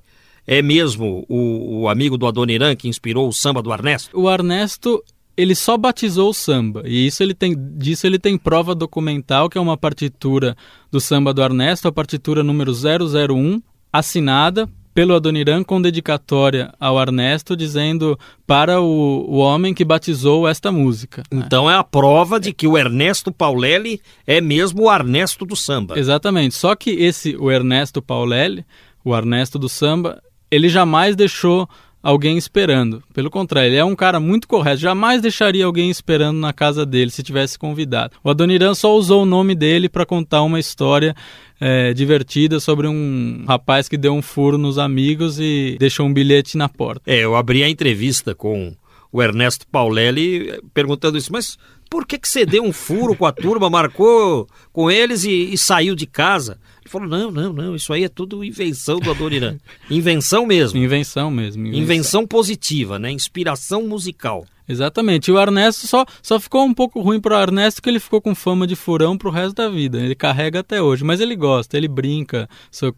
é 0.51 0.63
mesmo 0.63 1.23
o, 1.29 1.81
o, 1.81 1.89
amigo 1.89 2.17
do 2.17 2.25
Adoniran 2.25 2.75
que 2.75 2.87
inspirou 2.87 3.27
o 3.27 3.31
samba 3.31 3.61
do 3.61 3.71
Ernesto? 3.71 4.19
O 4.19 4.27
Ernesto, 4.27 5.03
ele 5.37 5.53
só 5.53 5.77
batizou 5.77 6.31
o 6.31 6.33
samba. 6.33 6.81
E 6.87 7.05
isso 7.05 7.21
ele 7.21 7.35
tem, 7.35 7.55
disso 7.77 8.07
ele 8.07 8.17
tem 8.17 8.35
prova 8.35 8.73
documental, 8.73 9.47
que 9.47 9.59
é 9.59 9.61
uma 9.61 9.77
partitura 9.77 10.57
do 10.89 10.99
samba 10.99 11.35
do 11.35 11.43
Ernesto, 11.43 11.87
a 11.87 11.91
partitura 11.91 12.41
número 12.41 12.71
001, 12.73 13.61
assinada 13.93 14.67
pelo 14.99 15.15
Adoniran 15.15 15.63
com 15.63 15.81
dedicatória 15.81 16.73
ao 16.77 16.99
Ernesto, 16.99 17.55
dizendo 17.55 18.19
para 18.45 18.81
o, 18.81 19.25
o 19.29 19.37
homem 19.37 19.73
que 19.73 19.85
batizou 19.85 20.45
esta 20.45 20.73
música. 20.73 21.23
Então 21.31 21.71
é 21.71 21.75
a 21.75 21.85
prova 21.85 22.37
de 22.37 22.51
que 22.51 22.67
o 22.67 22.77
Ernesto 22.77 23.31
Paulelli 23.31 24.01
é 24.27 24.41
mesmo 24.41 24.83
o 24.83 24.93
Ernesto 24.93 25.45
do 25.45 25.55
samba. 25.55 25.97
Exatamente. 25.97 26.53
Só 26.53 26.75
que 26.75 26.89
esse, 26.89 27.33
o 27.37 27.49
Ernesto 27.49 28.01
Paulelli, 28.01 28.65
o 29.01 29.15
Ernesto 29.15 29.57
do 29.57 29.69
samba, 29.69 30.21
ele 30.51 30.67
jamais 30.67 31.15
deixou 31.15 31.65
alguém 32.03 32.37
esperando. 32.37 33.01
Pelo 33.13 33.29
contrário, 33.29 33.69
ele 33.69 33.77
é 33.77 33.85
um 33.85 33.95
cara 33.95 34.19
muito 34.19 34.49
correto. 34.49 34.81
Jamais 34.81 35.21
deixaria 35.21 35.65
alguém 35.65 35.89
esperando 35.89 36.39
na 36.39 36.51
casa 36.51 36.85
dele 36.85 37.11
se 37.11 37.23
tivesse 37.23 37.57
convidado. 37.57 38.17
O 38.21 38.29
Adoniran 38.29 38.73
só 38.73 38.93
usou 38.95 39.23
o 39.23 39.25
nome 39.25 39.55
dele 39.55 39.87
para 39.87 40.05
contar 40.05 40.41
uma 40.41 40.59
história 40.59 41.15
é, 41.59 41.93
divertida 41.93 42.59
sobre 42.59 42.87
um 42.87 43.43
rapaz 43.47 43.89
que 43.89 43.97
deu 43.97 44.13
um 44.13 44.21
furo 44.21 44.57
nos 44.57 44.77
amigos 44.77 45.39
e 45.39 45.75
deixou 45.79 46.05
um 46.05 46.13
bilhete 46.13 46.57
na 46.57 46.69
porta. 46.69 47.01
É, 47.05 47.19
eu 47.19 47.35
abri 47.35 47.63
a 47.63 47.69
entrevista 47.69 48.33
com 48.33 48.73
o 49.11 49.21
Ernesto 49.21 49.65
Paulelli 49.67 50.49
eh, 50.49 50.59
perguntando 50.73 51.17
isso, 51.17 51.31
mas 51.31 51.57
por 51.89 52.05
que, 52.05 52.19
que 52.19 52.29
você 52.29 52.45
deu 52.45 52.63
um 52.63 52.71
furo 52.71 53.15
com 53.15 53.25
a 53.25 53.31
turma, 53.31 53.69
marcou 53.69 54.47
com 54.71 54.91
eles 54.91 55.23
e, 55.23 55.51
e 55.51 55.57
saiu 55.57 55.95
de 55.95 56.05
casa? 56.05 56.59
Falou: 56.89 57.07
não, 57.07 57.31
não, 57.31 57.53
não, 57.53 57.75
isso 57.75 57.93
aí 57.93 58.03
é 58.03 58.09
tudo 58.09 58.43
invenção 58.43 58.99
do 58.99 59.11
Adoniran. 59.11 59.57
Invenção 59.89 60.45
mesmo. 60.45 60.79
Invenção 60.79 61.29
mesmo. 61.29 61.67
Invenção. 61.67 61.81
invenção 61.81 62.27
positiva, 62.27 62.97
né? 62.97 63.11
Inspiração 63.11 63.87
musical. 63.87 64.45
Exatamente. 64.69 65.29
E 65.29 65.31
o 65.31 65.39
Ernesto 65.39 65.87
só, 65.87 66.05
só 66.21 66.39
ficou 66.39 66.63
um 66.63 66.73
pouco 66.75 67.01
ruim 67.01 67.19
pro 67.19 67.35
Ernesto 67.35 67.81
que 67.81 67.89
ele 67.89 67.99
ficou 67.99 68.21
com 68.21 68.35
fama 68.35 68.67
de 68.67 68.75
furão 68.75 69.17
pro 69.17 69.31
resto 69.31 69.55
da 69.55 69.67
vida. 69.67 69.99
Ele 69.99 70.13
carrega 70.13 70.59
até 70.59 70.79
hoje, 70.79 71.03
mas 71.03 71.19
ele 71.19 71.35
gosta, 71.35 71.75
ele 71.75 71.87
brinca 71.87 72.47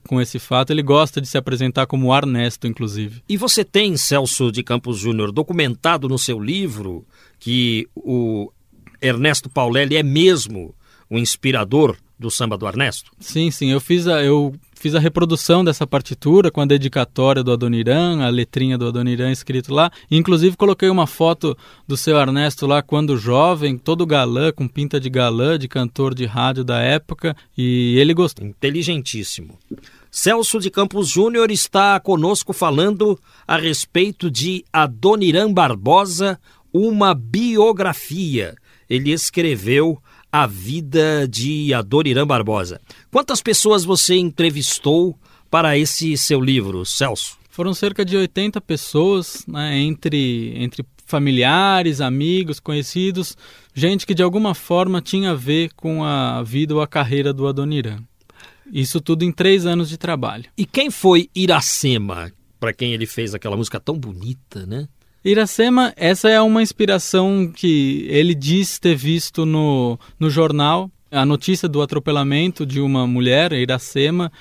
com 0.05 0.19
esse 0.19 0.37
fato, 0.37 0.71
ele 0.71 0.83
gosta 0.83 1.21
de 1.21 1.27
se 1.27 1.37
apresentar 1.37 1.87
como 1.87 2.13
Ernesto, 2.13 2.67
inclusive. 2.67 3.23
E 3.27 3.37
você 3.37 3.63
tem, 3.63 3.95
Celso 3.95 4.51
de 4.51 4.63
Campos 4.63 4.97
Júnior, 4.97 5.31
documentado 5.31 6.09
no 6.09 6.19
seu 6.19 6.37
livro 6.37 7.05
que 7.39 7.87
o 7.95 8.51
Ernesto 9.01 9.49
Paulelli 9.49 9.95
é 9.95 10.03
mesmo 10.03 10.75
o 11.09 11.17
inspirador 11.17 11.95
do 12.21 12.31
samba 12.31 12.57
do 12.57 12.67
Ernesto? 12.67 13.11
Sim, 13.19 13.51
sim. 13.51 13.71
Eu 13.71 13.81
fiz 13.81 14.07
a, 14.07 14.23
eu 14.23 14.53
fiz 14.75 14.95
a 14.95 14.99
reprodução 14.99 15.63
dessa 15.63 15.85
partitura 15.85 16.49
com 16.49 16.61
a 16.61 16.65
dedicatória 16.65 17.43
do 17.43 17.51
Adoniran, 17.51 18.23
a 18.23 18.29
letrinha 18.29 18.77
do 18.77 18.87
Adoniran 18.87 19.31
escrito 19.31 19.73
lá. 19.73 19.91
Inclusive 20.09 20.55
coloquei 20.55 20.89
uma 20.89 21.05
foto 21.05 21.57
do 21.87 21.97
seu 21.97 22.17
Ernesto 22.17 22.65
lá 22.65 22.81
quando 22.81 23.17
jovem, 23.17 23.77
todo 23.77 24.05
galã, 24.05 24.51
com 24.51 24.67
pinta 24.67 24.99
de 24.99 25.09
galã, 25.09 25.59
de 25.59 25.67
cantor 25.67 26.15
de 26.15 26.25
rádio 26.25 26.63
da 26.63 26.79
época, 26.79 27.35
e 27.57 27.97
ele 27.99 28.13
gostou. 28.13 28.47
Inteligentíssimo. 28.47 29.59
Celso 30.09 30.59
de 30.59 30.69
Campos 30.69 31.07
Júnior 31.07 31.51
está 31.51 31.99
conosco 31.99 32.51
falando 32.51 33.19
a 33.47 33.57
respeito 33.57 34.29
de 34.29 34.65
Adoniran 34.73 35.53
Barbosa, 35.53 36.39
uma 36.73 37.13
biografia. 37.13 38.55
Ele 38.89 39.11
escreveu 39.11 40.01
a 40.31 40.47
vida 40.47 41.27
de 41.27 41.73
Adoniran 41.73 42.25
Barbosa. 42.25 42.79
Quantas 43.11 43.41
pessoas 43.41 43.83
você 43.83 44.15
entrevistou 44.15 45.17
para 45.49 45.77
esse 45.77 46.15
seu 46.15 46.39
livro, 46.39 46.85
Celso? 46.85 47.37
Foram 47.49 47.73
cerca 47.73 48.05
de 48.05 48.15
80 48.15 48.61
pessoas, 48.61 49.45
né, 49.45 49.77
entre, 49.77 50.53
entre 50.55 50.85
familiares, 51.05 51.99
amigos, 51.99 52.61
conhecidos, 52.61 53.35
gente 53.73 54.07
que 54.07 54.13
de 54.13 54.23
alguma 54.23 54.55
forma 54.55 55.01
tinha 55.01 55.31
a 55.31 55.35
ver 55.35 55.71
com 55.75 56.05
a 56.05 56.41
vida 56.43 56.73
ou 56.73 56.81
a 56.81 56.87
carreira 56.87 57.33
do 57.33 57.45
Adoniran. 57.45 57.99
Isso 58.71 59.01
tudo 59.01 59.25
em 59.25 59.33
três 59.33 59.65
anos 59.65 59.89
de 59.89 59.97
trabalho. 59.97 60.45
E 60.57 60.65
quem 60.65 60.89
foi 60.89 61.29
Iracema, 61.35 62.31
para 62.57 62.71
quem 62.71 62.93
ele 62.93 63.05
fez 63.05 63.35
aquela 63.35 63.57
música 63.57 63.81
tão 63.81 63.99
bonita, 63.99 64.65
né? 64.65 64.87
Iracema, 65.23 65.93
essa 65.95 66.29
é 66.29 66.41
uma 66.41 66.63
inspiração 66.63 67.51
que 67.53 68.07
ele 68.09 68.33
diz 68.33 68.79
ter 68.79 68.95
visto 68.95 69.45
no, 69.45 69.99
no 70.19 70.29
jornal, 70.31 70.89
a 71.11 71.23
notícia 71.25 71.69
do 71.69 71.81
atropelamento 71.81 72.65
de 72.65 72.81
uma 72.81 73.05
mulher, 73.05 73.51
Iracema, 73.51 74.31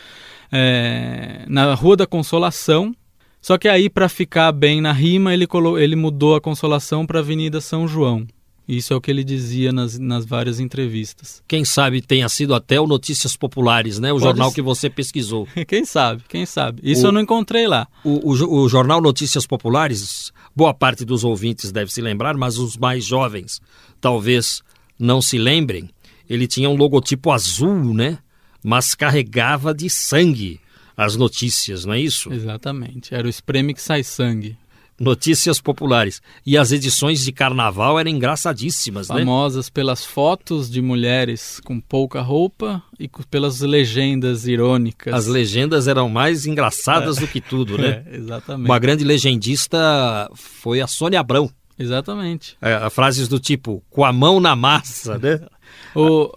é, 0.50 1.44
na 1.48 1.74
Rua 1.74 1.96
da 1.96 2.06
Consolação. 2.06 2.94
Só 3.42 3.58
que 3.58 3.68
aí, 3.68 3.90
para 3.90 4.08
ficar 4.08 4.52
bem 4.52 4.80
na 4.80 4.92
rima, 4.92 5.34
ele, 5.34 5.46
ele 5.78 5.96
mudou 5.96 6.34
a 6.34 6.40
Consolação 6.40 7.04
para 7.06 7.20
Avenida 7.20 7.60
São 7.60 7.86
João. 7.86 8.26
Isso 8.70 8.92
é 8.92 8.96
o 8.96 9.00
que 9.00 9.10
ele 9.10 9.24
dizia 9.24 9.72
nas, 9.72 9.98
nas 9.98 10.24
várias 10.24 10.60
entrevistas. 10.60 11.42
Quem 11.48 11.64
sabe 11.64 12.00
tenha 12.00 12.28
sido 12.28 12.54
até 12.54 12.80
o 12.80 12.86
Notícias 12.86 13.36
Populares, 13.36 13.98
né? 13.98 14.12
O 14.12 14.14
Pode 14.14 14.24
jornal 14.26 14.50
ser. 14.50 14.54
que 14.54 14.62
você 14.62 14.88
pesquisou. 14.88 15.48
quem 15.66 15.84
sabe, 15.84 16.22
quem 16.28 16.46
sabe. 16.46 16.80
Isso 16.84 17.02
o, 17.02 17.08
eu 17.08 17.12
não 17.12 17.20
encontrei 17.20 17.66
lá. 17.66 17.88
O, 18.04 18.30
o, 18.30 18.60
o, 18.60 18.68
jornal 18.68 19.00
Notícias 19.00 19.44
Populares, 19.44 20.32
boa 20.60 20.74
parte 20.74 21.06
dos 21.06 21.24
ouvintes 21.24 21.72
deve 21.72 21.90
se 21.90 22.02
lembrar, 22.02 22.36
mas 22.36 22.58
os 22.58 22.76
mais 22.76 23.02
jovens 23.02 23.62
talvez 23.98 24.60
não 24.98 25.22
se 25.22 25.38
lembrem. 25.38 25.88
Ele 26.28 26.46
tinha 26.46 26.68
um 26.68 26.76
logotipo 26.76 27.30
azul, 27.30 27.94
né? 27.94 28.18
Mas 28.62 28.94
carregava 28.94 29.72
de 29.72 29.88
sangue 29.88 30.60
as 30.94 31.16
notícias, 31.16 31.86
não 31.86 31.94
é 31.94 32.00
isso? 32.00 32.30
Exatamente. 32.30 33.14
Era 33.14 33.26
o 33.26 33.30
espreme 33.30 33.72
que 33.72 33.80
sai 33.80 34.04
sangue. 34.04 34.54
Notícias 35.00 35.60
populares. 35.62 36.20
E 36.44 36.58
as 36.58 36.72
edições 36.72 37.24
de 37.24 37.32
carnaval 37.32 37.98
eram 37.98 38.10
engraçadíssimas, 38.10 39.06
Famosas 39.06 39.24
né? 39.24 39.30
Famosas 39.32 39.70
pelas 39.70 40.04
fotos 40.04 40.70
de 40.70 40.82
mulheres 40.82 41.58
com 41.64 41.80
pouca 41.80 42.20
roupa 42.20 42.82
e 42.98 43.08
pelas 43.30 43.60
legendas 43.60 44.46
irônicas. 44.46 45.14
As 45.14 45.26
legendas 45.26 45.88
eram 45.88 46.10
mais 46.10 46.44
engraçadas 46.44 47.16
é. 47.16 47.20
do 47.22 47.26
que 47.26 47.40
tudo, 47.40 47.78
né? 47.78 47.90
É, 48.10 48.16
exatamente. 48.16 48.66
Uma 48.66 48.78
grande 48.78 49.04
legendista 49.04 50.30
foi 50.34 50.80
a 50.80 50.86
Sônia 50.86 51.20
Abrão. 51.20 51.50
Exatamente. 51.80 52.58
É, 52.60 52.90
frases 52.90 53.26
do 53.26 53.40
tipo, 53.40 53.82
com 53.88 54.04
a 54.04 54.12
mão 54.12 54.38
na 54.38 54.54
massa, 54.54 55.18
né? 55.18 55.40
O, 55.94 56.30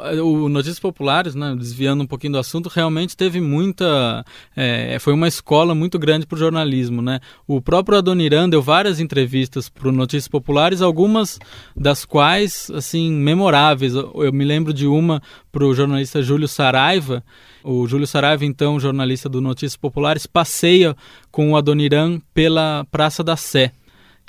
o 0.45 0.49
Notícias 0.49 0.79
Populares, 0.79 1.35
né, 1.35 1.55
desviando 1.57 2.03
um 2.03 2.07
pouquinho 2.07 2.33
do 2.33 2.39
assunto, 2.39 2.69
realmente 2.69 3.15
teve 3.15 3.39
muita. 3.39 4.25
É, 4.55 4.97
foi 4.99 5.13
uma 5.13 5.27
escola 5.27 5.75
muito 5.75 5.99
grande 5.99 6.25
para 6.25 6.35
o 6.35 6.39
jornalismo. 6.39 7.01
Né? 7.01 7.19
O 7.47 7.61
próprio 7.61 7.97
Adoniran 7.97 8.49
deu 8.49 8.61
várias 8.61 8.99
entrevistas 8.99 9.69
para 9.69 9.89
o 9.89 9.91
Notícias 9.91 10.27
Populares, 10.27 10.81
algumas 10.81 11.39
das 11.75 12.03
quais 12.05 12.71
assim 12.73 13.11
memoráveis. 13.11 13.93
Eu 13.93 14.33
me 14.33 14.43
lembro 14.43 14.73
de 14.73 14.87
uma 14.87 15.21
para 15.51 15.65
o 15.65 15.73
jornalista 15.73 16.21
Júlio 16.21 16.47
Saraiva. 16.47 17.23
O 17.63 17.87
Júlio 17.87 18.07
Saraiva, 18.07 18.45
então 18.45 18.79
jornalista 18.79 19.29
do 19.29 19.39
Notícias 19.39 19.77
Populares, 19.77 20.25
passeia 20.25 20.95
com 21.31 21.51
o 21.51 21.55
Adoniran 21.55 22.19
pela 22.33 22.85
Praça 22.91 23.23
da 23.23 23.35
Sé 23.35 23.71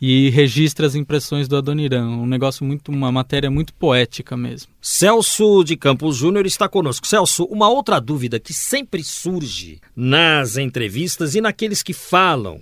e 0.07 0.29
registra 0.29 0.87
as 0.87 0.95
impressões 0.95 1.49
do 1.49 1.57
Adoniran. 1.57 2.07
Um 2.07 2.27
negócio 2.27 2.63
muito, 2.63 2.93
uma 2.93 3.11
matéria 3.11 3.51
muito 3.51 3.73
poética 3.73 4.37
mesmo. 4.37 4.71
Celso 4.79 5.65
de 5.65 5.79
Campos 5.79 6.19
Júnior 6.19 6.45
está 6.45 6.69
conosco. 6.69 7.07
Celso, 7.07 7.45
uma 7.45 7.71
outra 7.71 7.99
dúvida 7.99 8.39
que 8.39 8.53
sempre 8.53 9.03
surge 9.03 9.81
nas 9.97 10.59
entrevistas 10.59 11.35
e 11.35 11.41
naqueles 11.41 11.83
que 11.83 11.95
falam 11.95 12.61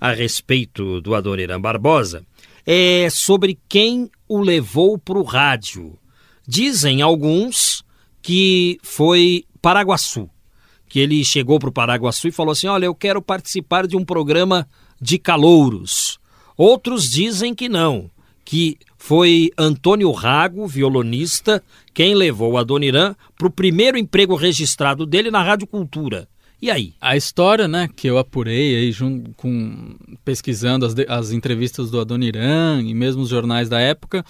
a 0.00 0.12
respeito 0.12 1.00
do 1.00 1.16
Adoniran 1.16 1.60
Barbosa 1.60 2.24
é 2.64 3.08
sobre 3.10 3.58
quem 3.68 4.08
o 4.28 4.40
levou 4.40 4.96
para 4.96 5.18
o 5.18 5.24
rádio. 5.24 5.98
Dizem 6.46 7.02
alguns 7.02 7.84
que 8.22 8.78
foi 8.84 9.44
Paraguaçu, 9.60 10.30
que 10.88 11.00
ele 11.00 11.24
chegou 11.24 11.58
para 11.58 11.70
o 11.70 11.72
Paraguaçu 11.72 12.28
e 12.28 12.32
falou 12.32 12.52
assim: 12.52 12.68
Olha, 12.68 12.86
eu 12.86 12.94
quero 12.94 13.20
participar 13.20 13.84
de 13.84 13.96
um 13.96 14.04
programa 14.04 14.68
de 15.00 15.18
calouros. 15.18 16.22
Outros 16.56 17.10
dizem 17.10 17.54
que 17.54 17.68
não, 17.68 18.10
que 18.44 18.78
foi 18.96 19.50
Antônio 19.58 20.10
Rago, 20.12 20.66
violonista, 20.66 21.62
quem 21.92 22.14
levou 22.14 22.56
a 22.56 22.62
Doniran 22.62 23.14
para 23.36 23.48
o 23.48 23.50
primeiro 23.50 23.98
emprego 23.98 24.34
registrado 24.34 25.04
dele 25.04 25.30
na 25.30 25.42
Rádio 25.42 25.66
Cultura. 25.66 26.28
E 26.62 26.70
aí? 26.70 26.94
A 27.00 27.16
história, 27.16 27.68
né, 27.68 27.88
que 27.94 28.08
eu 28.08 28.16
apurei 28.16 28.76
aí 28.76 28.92
junto 28.92 29.32
com 29.34 29.96
pesquisando 30.24 30.86
as, 30.86 30.94
as 31.08 31.32
entrevistas 31.32 31.90
do 31.90 32.00
Adoniran 32.00 32.80
e 32.82 32.94
mesmo 32.94 33.22
os 33.22 33.28
jornais 33.28 33.68
da 33.68 33.80
época, 33.80 34.24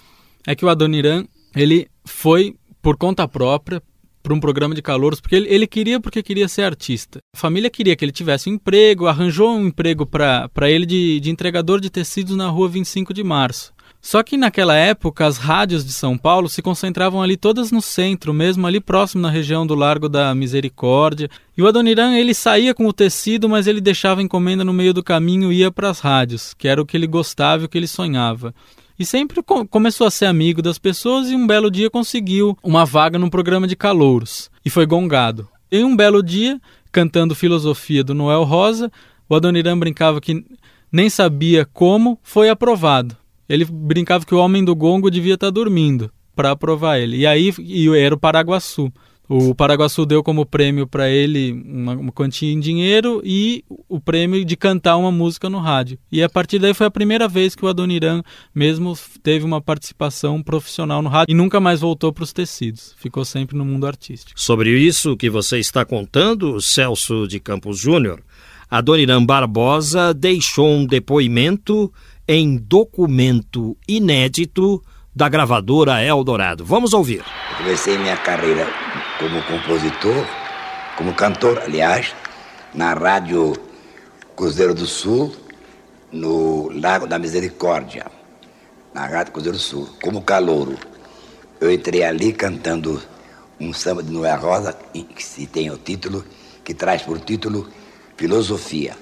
é 0.45 0.55
que 0.55 0.65
o 0.65 0.69
Adoniran 0.69 1.25
ele 1.55 1.87
foi 2.03 2.55
por 2.81 2.97
conta 2.97 3.27
própria 3.27 3.81
para 4.25 4.33
um 4.33 4.39
programa 4.39 4.73
de 4.73 4.81
calouros, 4.81 5.21
porque 5.21 5.35
ele, 5.35 5.47
ele, 5.47 5.67
queria 5.67 5.99
porque 5.99 6.23
queria 6.23 6.47
ser 6.47 6.63
artista. 6.63 7.19
A 7.35 7.37
família 7.37 7.69
queria 7.69 7.95
que 7.95 8.03
ele 8.03 8.11
tivesse 8.11 8.49
um 8.49 8.53
emprego, 8.53 9.05
arranjou 9.05 9.55
um 9.55 9.67
emprego 9.67 10.03
para 10.03 10.49
ele 10.63 10.83
de, 10.83 11.19
de 11.19 11.29
entregador 11.29 11.79
de 11.79 11.91
tecidos 11.91 12.35
na 12.35 12.49
rua 12.49 12.67
25 12.67 13.13
de 13.13 13.23
março. 13.23 13.71
Só 14.01 14.23
que 14.23 14.35
naquela 14.35 14.75
época 14.75 15.27
as 15.27 15.37
rádios 15.37 15.85
de 15.85 15.93
São 15.93 16.17
Paulo 16.17 16.49
se 16.49 16.61
concentravam 16.61 17.21
ali 17.21 17.37
todas 17.37 17.71
no 17.71 17.81
centro, 17.81 18.33
mesmo 18.33 18.65
ali 18.65 18.79
próximo 18.79 19.21
na 19.21 19.29
região 19.29 19.65
do 19.65 19.75
Largo 19.75 20.09
da 20.09 20.33
Misericórdia. 20.33 21.29
E 21.55 21.61
o 21.61 21.67
Adoniran 21.67 22.13
ele 22.15 22.33
saía 22.33 22.73
com 22.73 22.87
o 22.87 22.93
tecido, 22.93 23.47
mas 23.47 23.67
ele 23.67 23.81
deixava 23.81 24.21
a 24.21 24.23
encomenda 24.23 24.63
no 24.63 24.73
meio 24.73 24.93
do 24.93 25.03
caminho 25.03 25.51
e 25.51 25.57
ia 25.57 25.71
para 25.71 25.89
as 25.89 25.99
rádios, 25.99 26.55
que 26.55 26.67
era 26.67 26.81
o 26.81 26.85
que 26.85 26.97
ele 26.97 27.07
gostava 27.07 27.63
e 27.63 27.65
o 27.65 27.69
que 27.69 27.77
ele 27.77 27.87
sonhava 27.87 28.53
e 28.97 29.05
sempre 29.05 29.41
começou 29.69 30.07
a 30.07 30.11
ser 30.11 30.25
amigo 30.25 30.61
das 30.61 30.77
pessoas 30.77 31.29
e 31.29 31.35
um 31.35 31.45
belo 31.45 31.69
dia 31.69 31.89
conseguiu 31.89 32.57
uma 32.63 32.85
vaga 32.85 33.19
num 33.19 33.29
programa 33.29 33.67
de 33.67 33.75
calouros 33.75 34.49
e 34.63 34.69
foi 34.69 34.85
gongado. 34.85 35.47
Em 35.71 35.83
um 35.83 35.95
belo 35.95 36.23
dia, 36.23 36.59
cantando 36.91 37.35
Filosofia 37.35 38.03
do 38.03 38.13
Noel 38.13 38.43
Rosa, 38.43 38.91
o 39.27 39.35
Adoniran 39.35 39.77
brincava 39.77 40.21
que 40.21 40.45
nem 40.91 41.09
sabia 41.09 41.65
como, 41.65 42.17
foi 42.23 42.49
aprovado. 42.49 43.17
Ele 43.49 43.65
brincava 43.65 44.25
que 44.25 44.33
o 44.33 44.39
homem 44.39 44.63
do 44.63 44.75
gongo 44.75 45.11
devia 45.11 45.33
estar 45.33 45.49
dormindo 45.49 46.09
para 46.35 46.51
aprovar 46.51 46.99
ele. 46.99 47.17
E 47.17 47.27
aí 47.27 47.53
e 47.59 47.89
era 47.89 48.15
o 48.15 48.19
Paraguaçu. 48.19 48.91
O 49.27 49.55
Paraguaçu 49.55 50.05
deu 50.05 50.23
como 50.23 50.45
prêmio 50.45 50.85
para 50.85 51.09
ele 51.09 51.51
uma, 51.51 51.93
uma, 51.93 52.11
quantia 52.11 52.51
em 52.51 52.59
dinheiro 52.59 53.21
e 53.23 53.63
o 53.89 53.99
prêmio 53.99 54.45
de 54.45 54.55
cantar 54.55 54.97
uma 54.97 55.11
música 55.11 55.49
no 55.49 55.59
rádio. 55.59 55.97
E 56.11 56.21
a 56.21 56.29
partir 56.29 56.59
daí 56.59 56.73
foi 56.73 56.85
a 56.85 56.91
primeira 56.91 57.27
vez 57.27 57.55
que 57.55 57.65
o 57.65 57.67
Adoniran 57.67 58.21
mesmo 58.53 58.97
teve 59.23 59.43
uma 59.43 59.59
participação 59.59 60.43
profissional 60.43 61.01
no 61.01 61.09
rádio 61.09 61.31
e 61.31 61.35
nunca 61.35 61.59
mais 61.59 61.79
voltou 61.79 62.13
para 62.13 62.23
os 62.23 62.31
tecidos. 62.31 62.93
Ficou 62.97 63.25
sempre 63.25 63.57
no 63.57 63.65
mundo 63.65 63.87
artístico. 63.87 64.39
Sobre 64.39 64.77
isso 64.77 65.17
que 65.17 65.29
você 65.29 65.57
está 65.57 65.83
contando, 65.83 66.61
Celso 66.61 67.27
de 67.27 67.39
Campos 67.39 67.79
Júnior, 67.79 68.21
Adoniran 68.69 69.25
Barbosa 69.25 70.13
deixou 70.13 70.69
um 70.69 70.85
depoimento 70.85 71.91
em 72.27 72.57
documento 72.57 73.77
inédito 73.87 74.81
da 75.15 75.29
gravadora 75.29 76.03
Eldorado. 76.03 76.65
Vamos 76.65 76.93
ouvir. 76.93 77.19
Eu 77.51 77.57
comecei 77.57 77.97
minha 77.97 78.17
carreira 78.17 78.67
como 79.19 79.41
compositor, 79.43 80.25
como 80.97 81.13
cantor, 81.15 81.59
aliás, 81.59 82.13
na 82.73 82.93
Rádio 82.93 83.53
Cruzeiro 84.35 84.73
do 84.73 84.85
Sul, 84.85 85.33
no 86.11 86.69
Lago 86.71 87.07
da 87.07 87.17
Misericórdia, 87.17 88.05
na 88.93 89.05
Rádio 89.05 89.31
Cruzeiro 89.33 89.57
do 89.57 89.63
Sul, 89.63 89.89
como 90.01 90.21
calouro. 90.21 90.77
Eu 91.61 91.71
entrei 91.71 92.03
ali 92.03 92.33
cantando 92.33 93.01
um 93.59 93.71
samba 93.73 94.03
de 94.03 94.11
Noé 94.11 94.33
Rosa, 94.35 94.73
que 94.73 95.23
se 95.23 95.47
tem 95.47 95.71
o 95.71 95.77
título, 95.77 96.25
que 96.63 96.73
traz 96.73 97.01
por 97.01 97.19
título 97.19 97.69
Filosofia. 98.17 98.97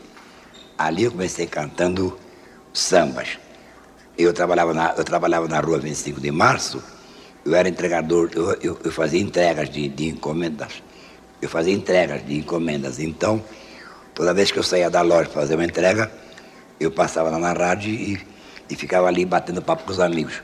Ali 0.78 1.04
eu 1.06 1.12
comecei 1.12 1.48
cantando 1.48 2.18
sambas. 2.72 3.40
Eu 4.16 4.32
trabalhava 4.32 4.74
na, 4.76 4.94
eu 4.96 5.04
trabalhava 5.04 5.48
na 5.48 5.60
rua 5.60 5.80
25 5.80 6.22
de 6.22 6.30
março, 6.30 6.84
eu 7.46 7.56
era 7.56 7.68
entregador, 7.68 8.30
eu, 8.34 8.54
eu, 8.62 8.80
eu 8.84 8.92
fazia 8.92 9.22
entregas 9.22 9.70
de, 9.70 9.88
de 9.88 10.08
encomendas. 10.08 10.82
Eu 11.42 11.50
fazia 11.50 11.74
entregas 11.74 12.26
de 12.26 12.38
encomendas. 12.38 13.00
Então, 13.00 13.44
toda 14.14 14.34
vez 14.34 14.52
que 14.52 14.60
eu 14.60 14.64
saía 14.64 14.90
da 14.90 15.02
loja 15.02 15.30
para 15.30 15.42
fazer 15.42 15.56
uma 15.56 15.66
entrega, 15.66 16.12
eu 16.80 16.92
passava 16.92 17.30
lá 17.30 17.40
na 17.40 17.54
rádio 17.54 17.92
e, 17.92 18.22
e 18.70 18.76
ficava 18.76 19.08
ali 19.08 19.26
batendo 19.26 19.62
papo 19.62 19.84
com 19.84 19.92
os 19.92 20.00
amigos, 20.00 20.42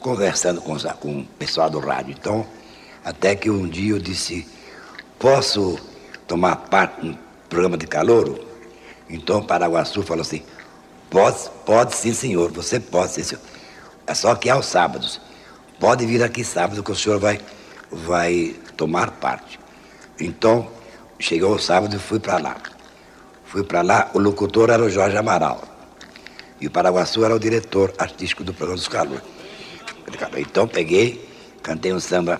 conversando 0.00 0.60
com, 0.60 0.72
os, 0.72 0.84
com 1.00 1.20
o 1.20 1.24
pessoal 1.38 1.70
do 1.70 1.78
rádio. 1.78 2.14
Então, 2.18 2.46
até 3.04 3.34
que 3.36 3.50
um 3.50 3.68
dia 3.68 3.92
eu 3.92 3.98
disse, 3.98 4.46
posso 5.18 5.78
tomar 6.26 6.56
parte 6.56 7.06
no 7.06 7.18
programa 7.48 7.76
de 7.76 7.86
calouro? 7.86 8.44
Então 9.08 9.42
Paraguaçu 9.42 10.02
falou 10.02 10.22
assim, 10.22 10.42
Pode, 11.12 11.50
pode 11.66 11.94
sim, 11.94 12.14
senhor, 12.14 12.50
você 12.50 12.80
pode 12.80 13.12
sim, 13.12 13.22
senhor. 13.22 13.42
É 14.06 14.14
só 14.14 14.34
que 14.34 14.48
aos 14.48 14.64
sábados. 14.64 15.20
Pode 15.82 16.06
vir 16.06 16.22
aqui 16.22 16.44
sábado 16.44 16.80
que 16.80 16.92
o 16.92 16.94
senhor 16.94 17.18
vai, 17.18 17.40
vai 17.90 18.54
tomar 18.76 19.10
parte. 19.10 19.58
Então, 20.20 20.70
chegou 21.18 21.56
o 21.56 21.58
sábado 21.58 21.96
e 21.96 21.98
fui 21.98 22.20
para 22.20 22.38
lá. 22.38 22.56
Fui 23.44 23.64
para 23.64 23.82
lá, 23.82 24.08
o 24.14 24.20
locutor 24.20 24.70
era 24.70 24.80
o 24.80 24.88
Jorge 24.88 25.16
Amaral. 25.16 25.60
E 26.60 26.68
o 26.68 26.70
Paraguaçu 26.70 27.24
era 27.24 27.34
o 27.34 27.38
diretor 27.40 27.92
artístico 27.98 28.44
do 28.44 28.54
programa 28.54 28.76
dos 28.76 28.86
Calor. 28.86 29.20
Então 30.36 30.68
peguei, 30.68 31.28
cantei 31.64 31.92
um 31.92 31.98
samba. 31.98 32.38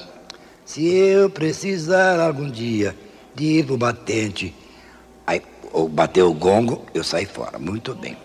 Se 0.65 0.87
eu 0.87 1.29
precisar 1.29 2.21
algum 2.21 2.49
dia 2.49 2.97
de 3.35 3.59
ir 3.59 3.67
pro 3.67 3.77
batente, 3.77 4.55
aí 5.27 5.43
bateu 5.91 6.31
o 6.31 6.35
gongo, 6.35 6.87
eu 6.95 7.03
saí 7.03 7.27
fora. 7.27 7.59
Muito 7.59 7.93
bem. 7.93 8.17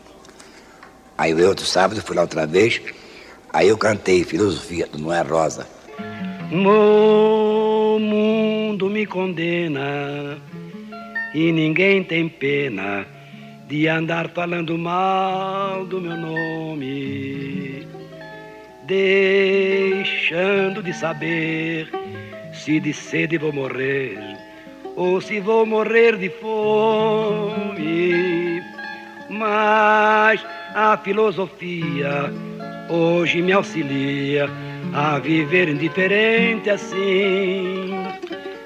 Aí 1.17 1.33
outro 1.43 1.65
sábado, 1.65 2.03
fui 2.03 2.15
lá 2.15 2.21
outra 2.21 2.45
vez. 2.45 2.79
Aí 3.53 3.69
eu 3.69 3.77
cantei 3.77 4.23
Filosofia 4.23 4.87
do 4.87 4.97
Noé 4.97 5.21
Rosa. 5.21 5.67
O 6.51 7.97
mundo 7.99 8.89
me 8.89 9.05
condena 9.05 10.37
e 11.33 11.51
ninguém 11.51 12.03
tem 12.03 12.29
pena 12.29 13.05
de 13.67 13.87
andar 13.87 14.29
falando 14.29 14.77
mal 14.77 15.85
do 15.85 15.99
meu 15.99 16.15
nome, 16.15 17.85
deixando 18.85 20.81
de 20.81 20.93
saber 20.93 21.89
se 22.53 22.79
de 22.79 22.93
sede 22.93 23.37
vou 23.37 23.51
morrer 23.51 24.17
ou 24.95 25.19
se 25.19 25.39
vou 25.39 25.65
morrer 25.65 26.17
de 26.17 26.29
fome. 26.29 27.01
Mas 29.29 30.45
a 30.73 30.97
filosofia 30.97 32.31
hoje 32.89 33.41
me 33.41 33.51
auxilia 33.51 34.49
a 34.93 35.19
viver 35.19 35.69
indiferente 35.69 36.69
assim. 36.69 38.07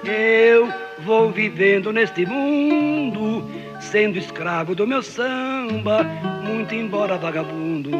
Eu 0.04 0.72
vou 1.04 1.30
vivendo 1.30 1.92
neste 1.92 2.26
mundo, 2.26 3.48
sendo 3.80 4.18
escravo 4.18 4.74
do 4.74 4.86
meu 4.86 5.02
samba, 5.02 6.04
muito 6.44 6.74
embora 6.74 7.16
vagabundo. 7.16 7.90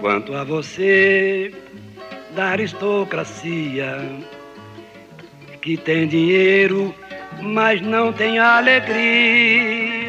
Quanto 0.00 0.34
a 0.34 0.44
você, 0.44 1.52
da 2.34 2.50
aristocracia, 2.50 3.98
que 5.60 5.76
tem 5.76 6.08
dinheiro, 6.08 6.94
mas 7.42 7.80
não 7.82 8.12
tem 8.12 8.38
alegria 8.38 9.99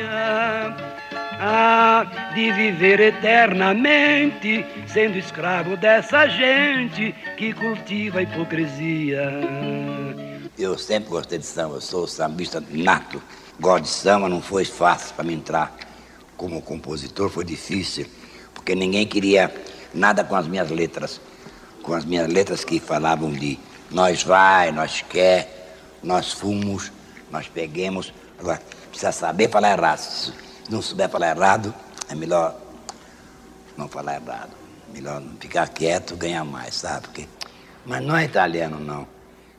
há 1.42 2.32
de 2.36 2.52
viver 2.52 3.00
eternamente, 3.00 4.64
sendo 4.88 5.18
escravo 5.18 5.76
dessa 5.76 6.28
gente 6.28 7.16
que 7.36 7.52
cultiva 7.52 8.20
a 8.20 8.22
hipocrisia. 8.22 9.32
Eu 10.58 10.78
sempre 10.78 11.10
gostei 11.10 11.40
de 11.40 11.46
samba, 11.46 11.76
eu 11.76 11.82
sou 11.82 12.06
sambista 12.06 12.64
nato. 12.70 13.22
Gosto 13.60 13.84
de 13.84 13.90
samba, 13.90 14.30
não 14.30 14.42
foi 14.42 14.66
fácil 14.66 15.16
para 15.16 15.24
me 15.24 15.34
entrar 15.34 15.76
como 16.38 16.62
compositor, 16.62 17.30
foi 17.30 17.44
difícil, 17.44 18.06
porque 18.54 18.76
ninguém 18.76 19.08
queria 19.08 19.52
nada 19.94 20.24
com 20.24 20.36
as 20.36 20.48
minhas 20.48 20.70
letras, 20.70 21.20
com 21.82 21.94
as 21.94 22.06
minhas 22.06 22.28
letras 22.28 22.64
que 22.64 22.80
falavam 22.80 23.32
de 23.32 23.60
nós 23.90 24.24
vai, 24.24 24.72
nós 24.72 25.04
quer, 25.10 25.76
nós 26.04 26.32
fomos, 26.32 26.92
nós 27.32 27.48
peguemos. 27.48 28.14
Agora, 28.40 28.62
precisa 28.92 29.12
saber 29.12 29.50
falar 29.50 29.72
errado 29.72 30.51
não 30.72 30.82
souber 30.82 31.10
falar 31.10 31.36
errado, 31.36 31.74
é 32.10 32.16
melhor 32.16 32.56
não 33.78 33.88
falar 33.88 34.16
errado. 34.16 34.52
Melhor 34.94 35.22
ficar 35.40 35.68
quieto, 35.70 36.16
ganhar 36.16 36.44
mais, 36.44 36.76
sabe? 36.76 37.08
Porque... 37.08 37.28
Mas 37.86 38.02
não 38.04 38.16
é 38.16 38.26
italiano, 38.26 38.80
não. 38.80 39.08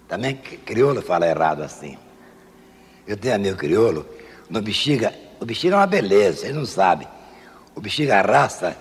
Também 0.09 0.37
crioulo 0.37 1.03
fala 1.03 1.27
errado 1.27 1.63
assim. 1.63 1.99
Eu 3.07 3.17
tenho 3.17 3.35
amigo 3.35 3.57
crioulo, 3.57 4.07
no 4.49 4.63
bexiga, 4.63 5.13
o 5.41 5.45
bexiga 5.45 5.75
é 5.75 5.79
uma 5.79 5.87
beleza, 5.87 6.41
vocês 6.41 6.55
não 6.55 6.65
sabem. 6.65 7.09
O 7.75 7.81
bexiga, 7.81 8.19
a 8.19 8.23
raça 8.23 8.77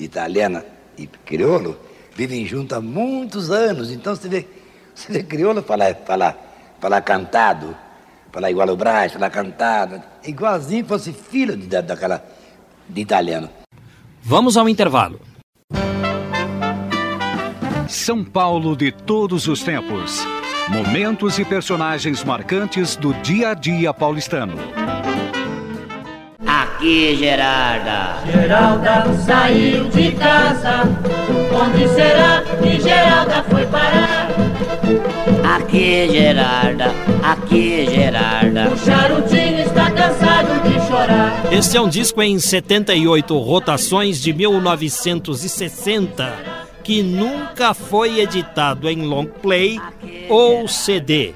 italiana 0.00 0.64
e 0.96 1.06
crioulo, 1.06 1.78
vivem 2.14 2.46
juntos 2.46 2.76
há 2.76 2.80
muitos 2.80 3.50
anos. 3.50 3.90
Então 3.90 4.16
você 4.16 4.28
vê, 4.28 4.46
você 4.94 5.12
vê 5.12 5.22
crioulo 5.22 5.62
falar, 5.62 5.94
falar, 6.06 6.36
falar 6.80 7.00
cantado, 7.02 7.76
falar 8.36 8.50
igual 8.50 8.68
o 8.68 8.76
Braz, 8.76 9.14
falar 9.14 9.30
cantado, 9.30 10.02
igualzinho 10.22 10.84
fosse 10.84 11.10
filho 11.10 11.56
de, 11.56 11.80
daquela 11.80 12.22
de 12.86 13.00
italiano. 13.00 13.48
Vamos 14.22 14.58
ao 14.58 14.68
intervalo. 14.68 15.18
São 17.88 18.22
Paulo 18.22 18.76
de 18.76 18.92
todos 18.92 19.48
os 19.48 19.62
tempos. 19.62 20.22
Momentos 20.68 21.38
e 21.38 21.46
personagens 21.46 22.22
marcantes 22.24 22.94
do 22.94 23.14
dia 23.22 23.52
a 23.52 23.54
dia 23.54 23.94
paulistano. 23.94 24.56
Aqui, 26.46 27.16
Gerarda. 27.16 28.18
Geralda 28.30 29.12
saiu 29.24 29.88
de 29.88 30.12
casa. 30.12 30.82
Onde 31.52 31.88
será 31.88 32.42
que 32.62 32.80
Geralda 32.80 33.42
foi 33.50 33.66
parar? 33.66 34.28
Aqui, 35.56 36.08
Gerarda, 36.10 36.92
aqui, 37.22 37.86
Gerarda. 37.86 38.68
O 38.68 38.78
charutinho 38.78 39.60
está 39.60 39.90
cansado 39.90 40.62
de 40.68 40.86
chorar. 40.86 41.52
Este 41.52 41.76
é 41.76 41.80
um 41.80 41.88
disco 41.88 42.22
em 42.22 42.38
78 42.38 43.36
rotações 43.38 44.20
de 44.20 44.32
1960, 44.32 46.32
que 46.84 47.02
nunca 47.02 47.74
foi 47.74 48.20
editado 48.20 48.88
em 48.88 49.02
long 49.02 49.26
play 49.26 49.80
ou 50.28 50.68
CD. 50.68 51.34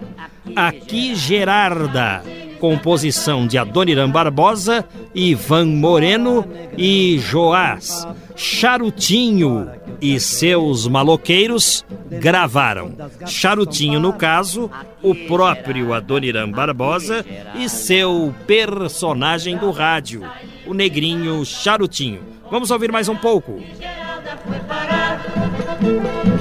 Aqui, 0.55 1.15
Gerarda. 1.15 2.23
Composição 2.61 3.47
de 3.47 3.57
Adoniran 3.57 4.11
Barbosa, 4.11 4.85
Ivan 5.15 5.67
Moreno 5.67 6.47
e 6.77 7.19
Joás. 7.19 8.07
Charutinho 8.37 9.69
e 10.01 10.21
seus 10.21 10.87
maloqueiros 10.87 11.85
gravaram. 12.09 12.93
Charutinho, 13.27 13.99
no 13.99 14.13
caso, 14.13 14.71
o 15.03 15.15
próprio 15.15 15.93
Adoniran 15.93 16.51
Barbosa 16.51 17.25
e 17.55 17.69
seu 17.69 18.35
personagem 18.47 19.57
do 19.57 19.71
rádio, 19.71 20.23
o 20.67 20.75
negrinho 20.75 21.45
Charutinho. 21.45 22.21
Vamos 22.51 22.71
ouvir 22.71 22.93
mais 22.93 23.09
um 23.09 23.17
pouco. 23.17 23.61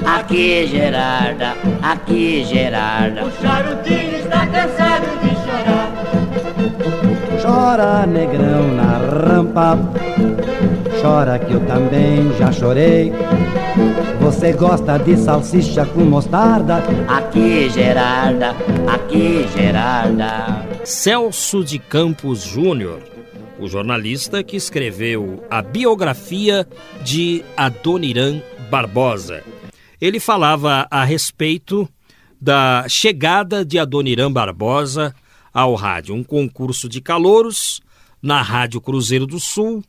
Aqui, 0.04 0.66
Gerarda, 0.66 1.54
aqui, 1.82 2.44
Gerarda. 2.44 3.24
O 3.26 3.42
charutinho 3.42 4.16
está 4.18 4.46
cansado. 4.46 5.19
Chora, 7.50 8.06
negrão, 8.06 8.76
na 8.76 8.98
rampa. 8.98 9.76
Chora 11.02 11.36
que 11.36 11.52
eu 11.52 11.66
também 11.66 12.32
já 12.38 12.52
chorei. 12.52 13.12
Você 14.20 14.52
gosta 14.52 14.96
de 14.98 15.16
salsicha 15.16 15.84
com 15.84 16.02
mostarda? 16.02 16.76
Aqui, 17.08 17.68
Gerarda, 17.68 18.54
aqui, 18.86 19.48
Gerarda. 19.52 20.64
Celso 20.84 21.64
de 21.64 21.80
Campos 21.80 22.44
Júnior, 22.44 23.00
o 23.58 23.66
jornalista 23.66 24.44
que 24.44 24.56
escreveu 24.56 25.42
a 25.50 25.60
biografia 25.60 26.64
de 27.02 27.44
Adoniran 27.56 28.40
Barbosa. 28.70 29.42
Ele 30.00 30.20
falava 30.20 30.86
a 30.88 31.02
respeito 31.02 31.88
da 32.40 32.84
chegada 32.88 33.64
de 33.64 33.76
Adoniran 33.76 34.30
Barbosa 34.30 35.12
ao 35.52 35.74
rádio, 35.74 36.14
um 36.14 36.22
concurso 36.24 36.88
de 36.88 37.00
calouros 37.00 37.80
na 38.22 38.42
Rádio 38.42 38.80
Cruzeiro 38.80 39.26
do 39.26 39.40
Sul. 39.40 39.82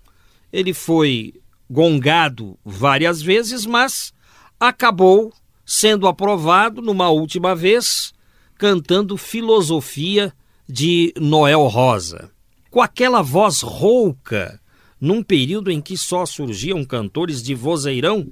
Ele 0.51 0.73
foi 0.73 1.33
gongado 1.69 2.57
várias 2.65 3.21
vezes, 3.21 3.65
mas 3.65 4.13
acabou 4.59 5.33
sendo 5.65 6.07
aprovado 6.07 6.81
numa 6.81 7.09
última 7.09 7.55
vez 7.55 8.13
cantando 8.57 9.17
Filosofia 9.17 10.33
de 10.67 11.13
Noel 11.17 11.65
Rosa. 11.67 12.29
Com 12.69 12.81
aquela 12.81 13.21
voz 13.21 13.61
rouca, 13.61 14.61
num 14.99 15.23
período 15.23 15.71
em 15.71 15.81
que 15.81 15.97
só 15.97 16.25
surgiam 16.25 16.85
cantores 16.85 17.41
de 17.41 17.55
vozeirão, 17.55 18.31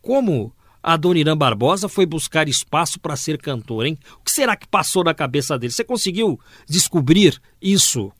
como 0.00 0.52
a 0.82 0.96
Dona 0.96 1.34
Barbosa 1.34 1.88
foi 1.88 2.06
buscar 2.06 2.48
espaço 2.48 3.00
para 3.00 3.16
ser 3.16 3.38
cantor, 3.38 3.86
hein? 3.86 3.98
O 4.20 4.24
que 4.24 4.30
será 4.30 4.56
que 4.56 4.66
passou 4.66 5.04
na 5.04 5.14
cabeça 5.14 5.58
dele? 5.58 5.72
Você 5.72 5.84
conseguiu 5.84 6.38
descobrir 6.68 7.40
isso 7.60 8.12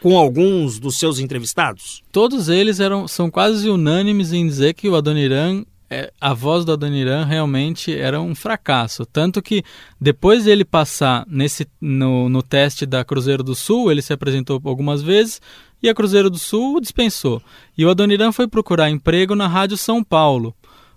com 0.00 0.16
alguns 0.16 0.78
dos 0.78 0.98
seus 0.98 1.18
entrevistados? 1.18 2.02
Todos 2.10 2.48
eles 2.48 2.80
eram, 2.80 3.06
são 3.06 3.30
quase 3.30 3.68
unânimes 3.68 4.32
em 4.32 4.46
dizer 4.46 4.74
que 4.74 4.88
o 4.88 4.96
Adoniran, 4.96 5.64
é, 5.88 6.12
a 6.20 6.32
voz 6.32 6.64
do 6.64 6.72
Adoniran 6.72 7.24
realmente 7.24 7.94
era 7.94 8.20
um 8.20 8.34
fracasso. 8.34 9.04
Tanto 9.06 9.42
que 9.42 9.62
depois 10.00 10.44
dele 10.44 10.64
passar 10.64 11.24
nesse, 11.28 11.66
no, 11.80 12.28
no 12.28 12.42
teste 12.42 12.86
da 12.86 13.04
Cruzeiro 13.04 13.42
do 13.42 13.54
Sul, 13.54 13.90
ele 13.90 14.02
se 14.02 14.12
apresentou 14.12 14.60
algumas 14.64 15.02
vezes 15.02 15.40
e 15.82 15.88
a 15.88 15.94
Cruzeiro 15.94 16.30
do 16.30 16.38
Sul 16.38 16.76
o 16.76 16.80
dispensou. 16.80 17.42
E 17.76 17.84
o 17.84 17.90
Adoniran 17.90 18.32
foi 18.32 18.48
procurar 18.48 18.90
emprego 18.90 19.34
na 19.34 19.46
Rádio 19.46 19.76
São 19.76 20.02
Paulo 20.02 20.54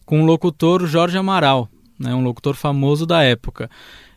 com 0.10 0.24
o 0.24 0.26
locutor 0.26 0.88
Jorge 0.88 1.20
Amaral, 1.20 1.70
né, 2.00 2.16
um 2.16 2.24
locutor 2.24 2.56
famoso 2.56 3.06
da 3.06 3.22
época. 3.22 3.70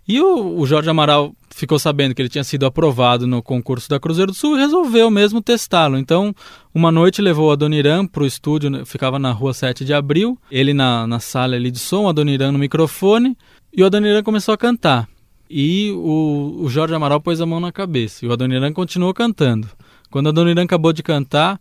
E 0.08 0.18
o, 0.18 0.58
o, 0.58 0.66
Jorge 0.66 0.88
Amaral 0.88 1.34
ficou 1.50 1.78
sabendo 1.78 2.14
que 2.14 2.22
ele 2.22 2.30
tinha 2.30 2.42
sido 2.42 2.64
aprovado 2.64 3.26
no 3.26 3.42
concurso 3.42 3.90
da 3.90 4.00
Cruzeiro 4.00 4.32
do 4.32 4.34
Sul 4.34 4.56
e 4.56 4.58
resolveu 4.58 5.10
mesmo 5.10 5.42
testá-lo. 5.42 5.98
Então, 5.98 6.34
uma 6.74 6.90
noite 6.90 7.20
levou 7.20 7.50
a 7.50 7.52
Adoniran 7.52 8.06
para 8.06 8.22
o 8.22 8.26
estúdio, 8.26 8.70
né, 8.70 8.86
ficava 8.86 9.18
na 9.18 9.32
rua 9.32 9.52
7 9.52 9.84
de 9.84 9.92
abril, 9.92 10.38
ele 10.50 10.72
na, 10.72 11.06
na 11.06 11.20
sala 11.20 11.56
ali 11.56 11.70
de 11.70 11.78
som, 11.78 12.06
a 12.06 12.10
Adoniran 12.10 12.52
no 12.52 12.58
microfone, 12.58 13.36
e 13.70 13.82
o 13.82 13.86
Adoniran 13.86 14.22
começou 14.22 14.54
a 14.54 14.56
cantar. 14.56 15.06
E 15.50 15.90
o, 15.90 16.62
o 16.62 16.70
Jorge 16.70 16.94
Amaral 16.94 17.20
pôs 17.20 17.38
a 17.38 17.44
mão 17.44 17.60
na 17.60 17.70
cabeça, 17.70 18.24
e 18.24 18.28
o 18.28 18.32
Adoniran 18.32 18.72
continuou 18.72 19.12
cantando. 19.12 19.68
Quando 20.10 20.28
a 20.28 20.30
Adoniran 20.30 20.62
acabou 20.62 20.94
de 20.94 21.02
cantar, 21.02 21.60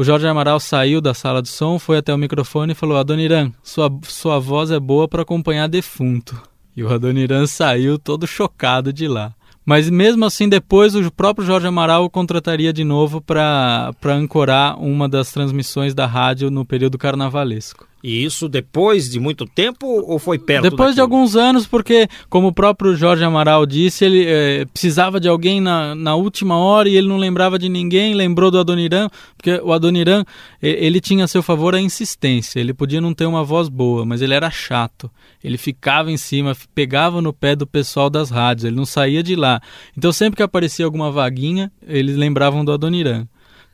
o 0.00 0.04
Jorge 0.04 0.26
Amaral 0.26 0.58
saiu 0.58 0.98
da 0.98 1.12
sala 1.12 1.42
de 1.42 1.50
som, 1.50 1.78
foi 1.78 1.98
até 1.98 2.14
o 2.14 2.16
microfone 2.16 2.72
e 2.72 2.74
falou: 2.74 2.96
Adoniran, 2.96 3.52
sua, 3.62 3.92
sua 4.04 4.38
voz 4.38 4.70
é 4.70 4.80
boa 4.80 5.06
para 5.06 5.20
acompanhar 5.20 5.68
defunto. 5.68 6.40
E 6.74 6.82
o 6.82 6.90
Adoniran 6.90 7.46
saiu 7.46 7.98
todo 7.98 8.26
chocado 8.26 8.94
de 8.94 9.06
lá. 9.06 9.34
Mas 9.62 9.90
mesmo 9.90 10.24
assim, 10.24 10.48
depois 10.48 10.94
o 10.94 11.12
próprio 11.12 11.46
Jorge 11.46 11.66
Amaral 11.66 12.04
o 12.04 12.08
contrataria 12.08 12.72
de 12.72 12.82
novo 12.82 13.20
para 13.20 13.92
ancorar 14.06 14.82
uma 14.82 15.06
das 15.06 15.32
transmissões 15.32 15.92
da 15.92 16.06
rádio 16.06 16.50
no 16.50 16.64
período 16.64 16.96
carnavalesco. 16.96 17.86
E 18.02 18.24
isso 18.24 18.48
depois 18.48 19.10
de 19.10 19.20
muito 19.20 19.44
tempo 19.44 19.86
ou 19.86 20.18
foi 20.18 20.38
perto 20.38 20.62
Depois 20.62 20.90
daquilo? 20.90 20.94
de 20.94 21.00
alguns 21.00 21.36
anos, 21.36 21.66
porque, 21.66 22.08
como 22.30 22.48
o 22.48 22.52
próprio 22.52 22.96
Jorge 22.96 23.22
Amaral 23.22 23.66
disse, 23.66 24.04
ele 24.04 24.24
é, 24.26 24.64
precisava 24.64 25.20
de 25.20 25.28
alguém 25.28 25.60
na, 25.60 25.94
na 25.94 26.14
última 26.14 26.56
hora 26.56 26.88
e 26.88 26.96
ele 26.96 27.06
não 27.08 27.18
lembrava 27.18 27.58
de 27.58 27.68
ninguém, 27.68 28.14
lembrou 28.14 28.50
do 28.50 28.58
Adoniran, 28.58 29.08
porque 29.36 29.60
o 29.62 29.72
Adoniran, 29.72 30.24
ele 30.62 31.00
tinha 31.00 31.24
a 31.24 31.28
seu 31.28 31.42
favor 31.42 31.74
a 31.74 31.80
insistência, 31.80 32.58
ele 32.58 32.72
podia 32.72 33.00
não 33.00 33.12
ter 33.12 33.26
uma 33.26 33.44
voz 33.44 33.68
boa, 33.68 34.06
mas 34.06 34.22
ele 34.22 34.34
era 34.34 34.50
chato. 34.50 35.10
Ele 35.42 35.58
ficava 35.58 36.10
em 36.10 36.16
cima, 36.16 36.56
pegava 36.74 37.20
no 37.20 37.32
pé 37.32 37.54
do 37.54 37.66
pessoal 37.66 38.08
das 38.08 38.30
rádios, 38.30 38.64
ele 38.64 38.76
não 38.76 38.86
saía 38.86 39.22
de 39.22 39.36
lá. 39.36 39.60
Então 39.96 40.12
sempre 40.12 40.36
que 40.38 40.42
aparecia 40.42 40.84
alguma 40.84 41.10
vaguinha, 41.10 41.70
eles 41.86 42.16
lembravam 42.16 42.64
do 42.64 42.72
Adoniran 42.72 43.26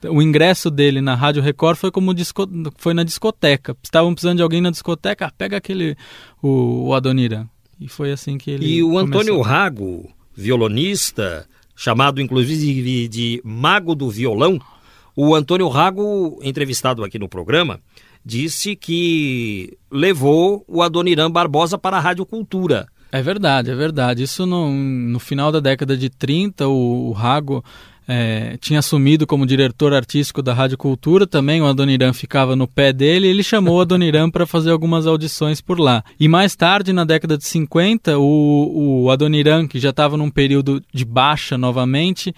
o 0.05 0.21
ingresso 0.21 0.71
dele 0.71 1.01
na 1.01 1.15
Rádio 1.15 1.43
Record 1.43 1.77
foi 1.77 1.91
como 1.91 2.15
disco, 2.15 2.49
foi 2.77 2.95
na 2.95 3.03
discoteca. 3.03 3.77
Estavam 3.83 4.13
precisando 4.13 4.37
de 4.37 4.43
alguém 4.43 4.61
na 4.61 4.71
discoteca, 4.71 5.27
ah, 5.27 5.33
pega 5.37 5.57
aquele 5.57 5.97
o, 6.43 6.89
o 6.89 6.95
Adoniran. 6.95 7.47
E 7.81 7.89
foi 7.89 8.13
assim 8.13 8.39
que 8.39 8.51
ele 8.51 8.67
E 8.67 8.83
o 8.83 8.99
Antônio 8.99 9.35
começou. 9.35 9.43
Rago, 9.43 10.11
violonista, 10.35 11.47
chamado 11.75 12.21
inclusive 12.21 13.09
de 13.09 13.41
mago 13.45 13.95
do 13.95 14.11
violão, 14.11 14.61
o 15.15 15.35
Antônio 15.35 15.69
Rago, 15.69 16.39
entrevistado 16.43 17.03
aqui 17.03 17.19
no 17.19 17.29
programa, 17.29 17.81
disse 18.25 18.77
que 18.77 19.77
levou 19.91 20.65
o 20.67 20.83
Adoniran 20.83 21.31
Barbosa 21.31 21.79
para 21.79 21.97
a 21.97 22.01
Rádio 22.01 22.27
Cultura. 22.27 22.87
É 23.13 23.23
verdade, 23.23 23.71
é 23.71 23.75
verdade. 23.75 24.23
Isso 24.23 24.45
no, 24.45 24.71
no 24.71 25.19
final 25.19 25.53
da 25.53 25.61
década 25.61 25.97
de 25.97 26.11
30, 26.11 26.67
o, 26.67 27.09
o 27.09 27.13
Rago 27.13 27.65
é, 28.09 28.57
tinha 28.61 28.79
assumido 28.79 29.27
como 29.27 29.47
diretor 29.47 29.93
artístico 29.93 30.43
da 30.43 30.55
Rádio 30.55 30.79
Cultura 30.79 31.27
também, 31.27 31.61
o 31.61 31.67
Adoniran 31.67 32.13
ficava 32.13 32.55
no 32.55 32.69
pé 32.69 32.93
dele 32.93 33.27
e 33.27 33.31
ele 33.31 33.43
chamou 33.43 33.79
o 33.79 33.81
Adoniran 33.81 34.31
para 34.31 34.47
fazer 34.47 34.71
algumas 34.71 35.07
audições 35.07 35.61
por 35.61 35.81
lá. 35.81 36.05
E 36.19 36.29
mais 36.29 36.55
tarde, 36.55 36.93
na 36.93 37.05
década 37.05 37.37
de 37.37 37.45
50, 37.45 38.19
o, 38.19 39.05
o 39.05 39.11
Adoniran, 39.11 39.67
que 39.67 39.79
já 39.79 39.91
estava 39.91 40.17
num 40.17 40.31
período 40.31 40.83
de 40.93 41.05
baixa 41.05 41.59
novamente, 41.59 42.35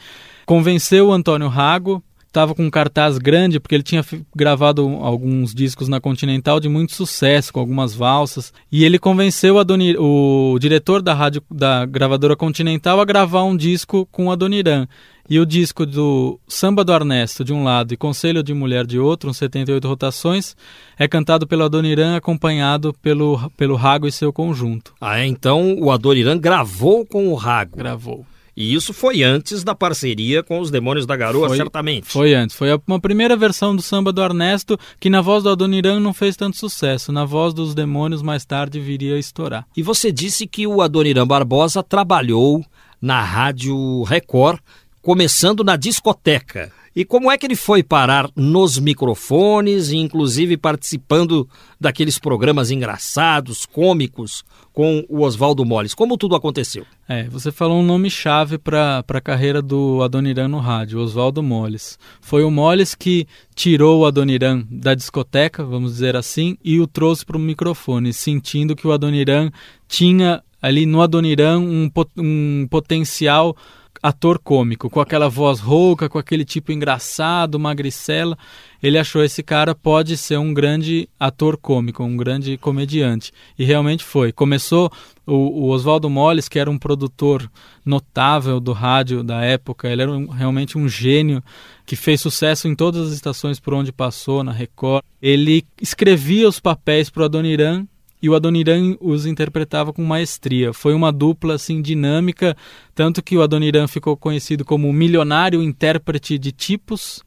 convenceu 0.47 1.09
o 1.09 1.13
Antônio 1.13 1.49
Rago 1.49 2.03
estava 2.29 2.55
com 2.55 2.65
um 2.65 2.71
cartaz 2.71 3.19
grande 3.19 3.59
porque 3.59 3.75
ele 3.75 3.83
tinha 3.83 4.05
gravado 4.35 4.87
alguns 5.01 5.55
discos 5.55 5.89
na 5.89 6.01
Continental 6.01 6.61
de 6.61 6.69
muito 6.69 6.95
sucesso, 6.95 7.53
com 7.53 7.61
algumas 7.61 7.95
valsas, 7.95 8.53
e 8.71 8.85
ele 8.85 8.99
convenceu 8.99 9.59
Adonir, 9.59 9.97
o 9.99 10.57
diretor 10.61 11.03
da 11.03 11.15
rádio 11.15 11.43
da 11.51 11.85
gravadora 11.85 12.37
Continental 12.37 13.01
a 13.01 13.05
gravar 13.05 13.43
um 13.45 13.57
disco 13.57 14.07
com 14.13 14.27
o 14.27 14.31
Adoniran. 14.31 14.87
E 15.31 15.39
o 15.39 15.45
disco 15.45 15.85
do 15.85 16.41
Samba 16.49 16.83
do 16.83 16.91
Ernesto 16.91 17.45
de 17.45 17.53
um 17.53 17.63
lado 17.63 17.93
e 17.93 17.99
Conselho 17.99 18.43
de 18.43 18.55
Mulher 18.55 18.87
de 18.87 18.99
outro, 18.99 19.29
uns 19.29 19.37
78 19.37 19.87
rotações, 19.87 20.57
é 20.99 21.07
cantado 21.07 21.47
pelo 21.47 21.65
Adoniran 21.65 22.17
acompanhado 22.17 22.95
pelo, 23.03 23.51
pelo 23.51 23.77
Rago 23.77 24.07
e 24.07 24.13
seu 24.13 24.33
conjunto. 24.33 24.95
Ah, 24.99 25.27
então 25.27 25.77
o 25.79 25.91
Adoniran 25.91 26.39
gravou 26.39 27.05
com 27.05 27.29
o 27.29 27.35
Rago. 27.35 27.77
Gravou. 27.77 28.25
E 28.61 28.75
isso 28.75 28.93
foi 28.93 29.23
antes 29.23 29.63
da 29.63 29.73
parceria 29.73 30.43
com 30.43 30.59
os 30.59 30.69
Demônios 30.69 31.07
da 31.07 31.15
Garoa, 31.17 31.47
Foi- 31.47 31.57
certamente. 31.57 32.09
Foi 32.09 32.35
antes. 32.35 32.57
Foi 32.57 32.69
uma 32.89 32.99
primeira 32.99 33.37
versão 33.37 33.77
do 33.77 33.81
samba 33.81 34.13
do 34.13 34.21
Ernesto, 34.21 34.77
que 34.99 35.09
na 35.09 35.21
voz 35.21 35.45
do 35.45 35.51
Adoniran 35.51 36.01
não 36.01 36.13
fez 36.13 36.37
tanto 36.37 36.57
sucesso. 36.57 37.13
Na 37.13 37.25
voz 37.25 37.55
dos 37.55 37.73
demônios, 37.73 38.21
mais 38.21 38.45
tarde 38.45 38.81
viria 38.81 39.15
a 39.15 39.19
estourar. 39.19 39.65
E 39.77 39.83
você 39.83 40.11
disse 40.11 40.45
que 40.45 40.67
o 40.67 40.83
Adoniran 40.83 41.25
Barbosa 41.25 41.85
trabalhou 41.85 42.65
na 43.01 43.23
Rádio 43.23 44.03
Record, 44.03 44.59
começando 45.01 45.63
na 45.63 45.77
discoteca. 45.77 46.73
E 46.95 47.05
como 47.05 47.31
é 47.31 47.39
que 47.39 47.47
ele 47.47 47.57
foi 47.57 47.83
parar 47.83 48.29
nos 48.35 48.79
microfones 48.79 49.91
inclusive 49.93 50.57
participando 50.57 51.49
daqueles 51.81 52.19
programas 52.19 52.71
engraçados, 52.71 53.65
cômicos, 53.67 54.45
com 54.73 55.05
o 55.09 55.23
Oswaldo 55.23 55.65
Molles? 55.65 55.95
Como 55.95 56.17
tudo 56.17 56.37
aconteceu? 56.37 56.85
É, 57.09 57.25
você 57.25 57.51
falou 57.51 57.81
um 57.81 57.85
nome-chave 57.85 58.59
para 58.59 59.05
a 59.07 59.21
carreira 59.21 59.63
do 59.63 60.03
Adoniran 60.03 60.49
no 60.49 60.59
rádio, 60.59 61.01
Oswaldo 61.01 61.43
Molles. 61.43 61.99
Foi 62.21 62.45
o 62.45 62.51
Molles 62.51 62.95
que 62.95 63.27
tirou 63.55 64.01
o 64.01 64.07
Adoniran 64.07 64.65
da 64.71 64.95
discoteca, 64.95 65.65
vamos 65.65 65.93
dizer 65.93 66.17
assim, 66.17 66.57
e 66.65 66.81
o 66.81 66.87
trouxe 66.87 67.25
para 67.25 67.37
o 67.37 67.41
microfone, 67.41 68.13
sentindo 68.13 68.77
que 68.77 68.87
o 68.87 68.93
Adoniran 68.93 69.51
tinha 69.87 70.43
ali 70.61 70.87
no 70.87 71.01
Adoniran 71.01 71.61
um, 71.61 71.91
um 72.17 72.67
potencial 72.69 73.57
ator 74.03 74.39
cômico, 74.39 74.89
com 74.89 75.01
aquela 75.01 75.29
voz 75.29 75.61
rouca, 75.61 76.09
com 76.09 76.19
aquele 76.19 76.45
tipo 76.45 76.73
engraçado, 76.73 77.59
magricela. 77.59 78.37
Ele 78.83 78.99
achou 78.99 79.25
esse 79.25 79.43
cara 79.43 79.75
pode 79.75 80.17
ser 80.17 80.39
um 80.39 80.55
grande 80.55 81.09
ator 81.19 81.57
cômico, 81.57 82.03
um 82.03 82.17
grande 82.17 82.57
comediante. 82.57 83.33
E 83.59 83.65
realmente 83.65 84.05
foi. 84.05 84.33
Começou 84.33 84.91
o, 85.27 85.35
o 85.35 85.69
Oswaldo 85.71 86.09
Molles, 86.09 86.49
que 86.49 86.59
era 86.59 86.71
um 86.71 86.79
produtor 86.79 87.51
notável 87.85 88.61
do 88.61 88.73
rádio 88.73 89.23
da 89.23 89.43
época, 89.43 89.89
ele 89.89 90.03
era 90.03 90.13
um, 90.13 90.29
realmente 90.29 90.79
um 90.79 90.89
gênio 90.89 91.43
que 91.85 91.97
fez 91.97 92.21
sucesso 92.21 92.69
em 92.69 92.75
todas 92.75 93.09
as 93.09 93.15
estações 93.15 93.59
por 93.59 93.75
onde 93.75 93.91
passou, 93.91 94.45
na 94.45 94.53
Record. 94.53 95.03
Ele 95.21 95.65
escrevia 95.81 96.49
os 96.49 96.61
papéis 96.61 97.11
para 97.11 97.23
o 97.23 97.25
Adoniran 97.25 97.87
e 98.21 98.29
o 98.29 98.35
Adoniran 98.35 98.97
os 99.01 99.27
interpretava 99.27 99.93
com 99.93 100.05
maestria. 100.05 100.73
Foi 100.73 100.95
uma 100.95 101.13
dupla 101.13 101.55
assim 101.55 101.81
dinâmica, 101.81 102.57
tanto 102.95 103.23
que 103.23 103.37
o 103.37 103.43
Adoniran 103.43 103.87
ficou 103.87 104.17
conhecido 104.17 104.65
como 104.65 104.89
o 104.89 104.93
milionário 104.93 105.63
intérprete 105.63 106.39
de 106.39 106.53
tipos 106.53 107.23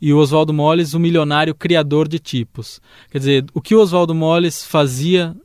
e 0.00 0.12
o 0.12 0.18
Oswaldo 0.18 0.52
Molles 0.52 0.94
o 0.94 1.00
milionário 1.00 1.54
criador 1.54 2.08
de 2.08 2.18
tipos. 2.18 2.80
Quer 3.10 3.18
dizer, 3.18 3.46
o 3.52 3.60
que 3.60 3.74
o 3.74 3.80
Oswaldo 3.80 4.14
Molles 4.14 4.64
fazia 4.64 5.36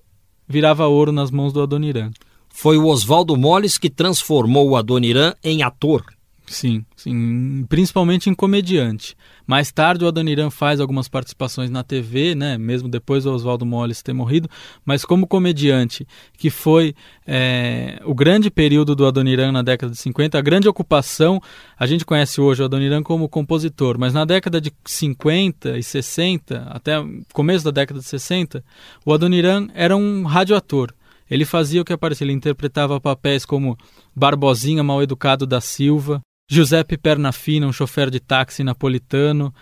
virava 0.47 0.87
ouro 0.87 1.11
nas 1.11 1.29
mãos 1.29 1.51
do 1.51 1.61
Adoniran. 1.61 2.11
Foi 2.49 2.77
o 2.77 2.85
Oswaldo 2.85 3.35
Molles 3.35 3.77
que 3.77 3.89
transformou 3.89 4.69
o 4.69 4.77
Adoniran 4.77 5.33
em 5.43 5.61
ator. 5.61 6.05
Sim, 6.47 6.85
sim, 6.95 7.65
principalmente 7.67 8.29
em 8.29 8.33
comediante. 8.33 9.17
Mais 9.47 9.71
tarde 9.71 10.05
o 10.05 10.07
Adoniran 10.07 10.49
faz 10.49 10.79
algumas 10.79 11.07
participações 11.07 11.69
na 11.69 11.83
TV, 11.83 12.35
né, 12.35 12.57
mesmo 12.57 12.87
depois 12.87 13.23
do 13.23 13.31
Oswaldo 13.31 13.65
Molles 13.65 14.03
ter 14.03 14.13
morrido, 14.13 14.47
mas 14.85 15.03
como 15.03 15.25
comediante, 15.25 16.07
que 16.37 16.49
foi 16.49 16.93
é, 17.25 17.99
o 18.05 18.13
grande 18.13 18.51
período 18.51 18.95
do 18.95 19.05
Adoniran 19.07 19.51
na 19.51 19.63
década 19.63 19.91
de 19.91 19.97
50, 19.97 20.37
a 20.37 20.41
grande 20.41 20.67
ocupação, 20.67 21.41
a 21.77 21.87
gente 21.87 22.05
conhece 22.05 22.39
hoje 22.39 22.61
o 22.61 22.65
Adoniran 22.65 23.01
como 23.01 23.27
compositor, 23.27 23.97
mas 23.97 24.13
na 24.13 24.23
década 24.23 24.61
de 24.61 24.71
50 24.85 25.77
e 25.77 25.83
60, 25.83 26.67
até 26.69 27.03
começo 27.33 27.65
da 27.65 27.71
década 27.71 27.99
de 27.99 28.05
60, 28.05 28.63
o 29.03 29.13
Adoniran 29.13 29.67
era 29.73 29.97
um 29.97 30.23
radioator. 30.23 30.93
Ele 31.29 31.43
fazia 31.43 31.81
o 31.81 31.85
que 31.85 31.91
aparecia, 31.91 32.23
ele 32.23 32.33
interpretava 32.33 33.01
papéis 33.01 33.45
como 33.45 33.75
Barbosinha 34.15 34.83
mal 34.83 35.01
educado 35.01 35.47
da 35.47 35.59
Silva, 35.59 36.21
Giuseppe 36.47 36.97
Pernafina, 36.97 37.67
um 37.67 37.73
chofer 37.73 38.09
de 38.09 38.19
táxi 38.19 38.63
napolitano, 38.63 39.53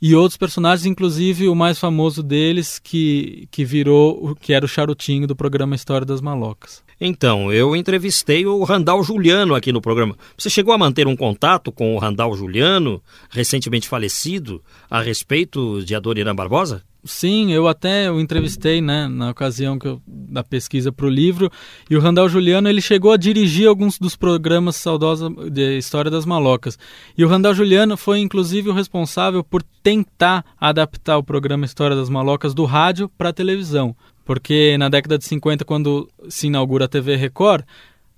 e 0.00 0.16
outros 0.16 0.36
personagens, 0.36 0.84
inclusive 0.84 1.48
o 1.48 1.54
mais 1.54 1.78
famoso 1.78 2.24
deles, 2.24 2.80
que, 2.80 3.46
que 3.52 3.64
virou, 3.64 4.34
que 4.34 4.52
era 4.52 4.64
o 4.64 4.68
charutinho 4.68 5.28
do 5.28 5.36
programa 5.36 5.76
História 5.76 6.04
das 6.04 6.20
Malocas. 6.20 6.82
Então, 7.00 7.52
eu 7.52 7.76
entrevistei 7.76 8.44
o 8.44 8.64
Randall 8.64 9.04
Juliano 9.04 9.54
aqui 9.54 9.72
no 9.72 9.80
programa. 9.80 10.16
Você 10.36 10.50
chegou 10.50 10.74
a 10.74 10.78
manter 10.78 11.06
um 11.06 11.14
contato 11.14 11.70
com 11.70 11.94
o 11.94 11.98
Randall 11.98 12.36
Juliano, 12.36 13.00
recentemente 13.30 13.88
falecido, 13.88 14.60
a 14.90 15.00
respeito 15.00 15.84
de 15.84 15.94
Adoniran 15.94 16.34
Barbosa? 16.34 16.82
Sim, 17.04 17.52
eu 17.52 17.66
até 17.66 18.08
o 18.12 18.20
entrevistei, 18.20 18.80
né, 18.80 19.08
na 19.08 19.30
ocasião 19.30 19.76
que 19.76 19.88
eu, 19.88 20.00
da 20.06 20.44
pesquisa 20.44 20.92
para 20.92 21.04
o 21.04 21.08
livro, 21.08 21.50
e 21.90 21.96
o 21.96 22.00
Randall 22.00 22.28
Juliano 22.28 22.68
ele 22.68 22.80
chegou 22.80 23.10
a 23.10 23.16
dirigir 23.16 23.66
alguns 23.66 23.98
dos 23.98 24.14
programas 24.14 24.76
saudosos 24.76 25.28
de 25.50 25.76
História 25.76 26.08
das 26.08 26.24
Malocas. 26.24 26.78
E 27.18 27.24
o 27.24 27.28
Randall 27.28 27.54
Juliano 27.54 27.96
foi 27.96 28.20
inclusive 28.20 28.70
o 28.70 28.72
responsável 28.72 29.42
por 29.42 29.64
tentar 29.82 30.44
adaptar 30.60 31.18
o 31.18 31.24
programa 31.24 31.64
História 31.64 31.96
das 31.96 32.08
Malocas 32.08 32.54
do 32.54 32.64
rádio 32.64 33.08
para 33.18 33.30
a 33.30 33.32
televisão, 33.32 33.96
porque 34.24 34.78
na 34.78 34.88
década 34.88 35.18
de 35.18 35.24
50 35.24 35.64
quando 35.64 36.08
se 36.28 36.46
inaugura 36.46 36.84
a 36.84 36.88
TV 36.88 37.16
Record, 37.16 37.64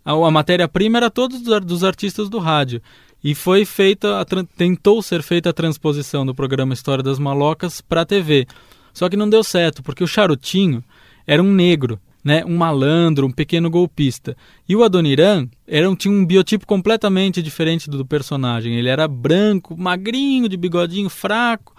a, 0.04 0.12
a 0.12 0.30
matéria-prima 0.30 0.98
era 0.98 1.10
todos 1.10 1.40
dos 1.40 1.84
artistas 1.84 2.28
do 2.28 2.38
rádio. 2.38 2.82
E 3.22 3.34
foi 3.34 3.64
feita, 3.64 4.22
tentou 4.54 5.00
ser 5.00 5.22
feita 5.22 5.48
a 5.48 5.54
transposição 5.54 6.26
do 6.26 6.34
programa 6.34 6.74
História 6.74 7.02
das 7.02 7.18
Malocas 7.18 7.80
para 7.80 8.02
a 8.02 8.04
TV. 8.04 8.46
Só 8.94 9.08
que 9.08 9.16
não 9.16 9.28
deu 9.28 9.42
certo, 9.42 9.82
porque 9.82 10.04
o 10.04 10.06
Charutinho 10.06 10.82
era 11.26 11.42
um 11.42 11.52
negro, 11.52 12.00
né, 12.24 12.44
um 12.46 12.56
malandro, 12.56 13.26
um 13.26 13.30
pequeno 13.30 13.68
golpista. 13.68 14.36
E 14.66 14.74
o 14.74 14.82
Adoniran 14.82 15.48
era 15.66 15.90
um, 15.90 15.96
tinha 15.96 16.14
um 16.14 16.24
biotipo 16.24 16.66
completamente 16.66 17.42
diferente 17.42 17.90
do, 17.90 17.98
do 17.98 18.06
personagem. 18.06 18.76
Ele 18.76 18.88
era 18.88 19.06
branco, 19.06 19.76
magrinho, 19.76 20.48
de 20.48 20.56
bigodinho 20.56 21.10
fraco. 21.10 21.74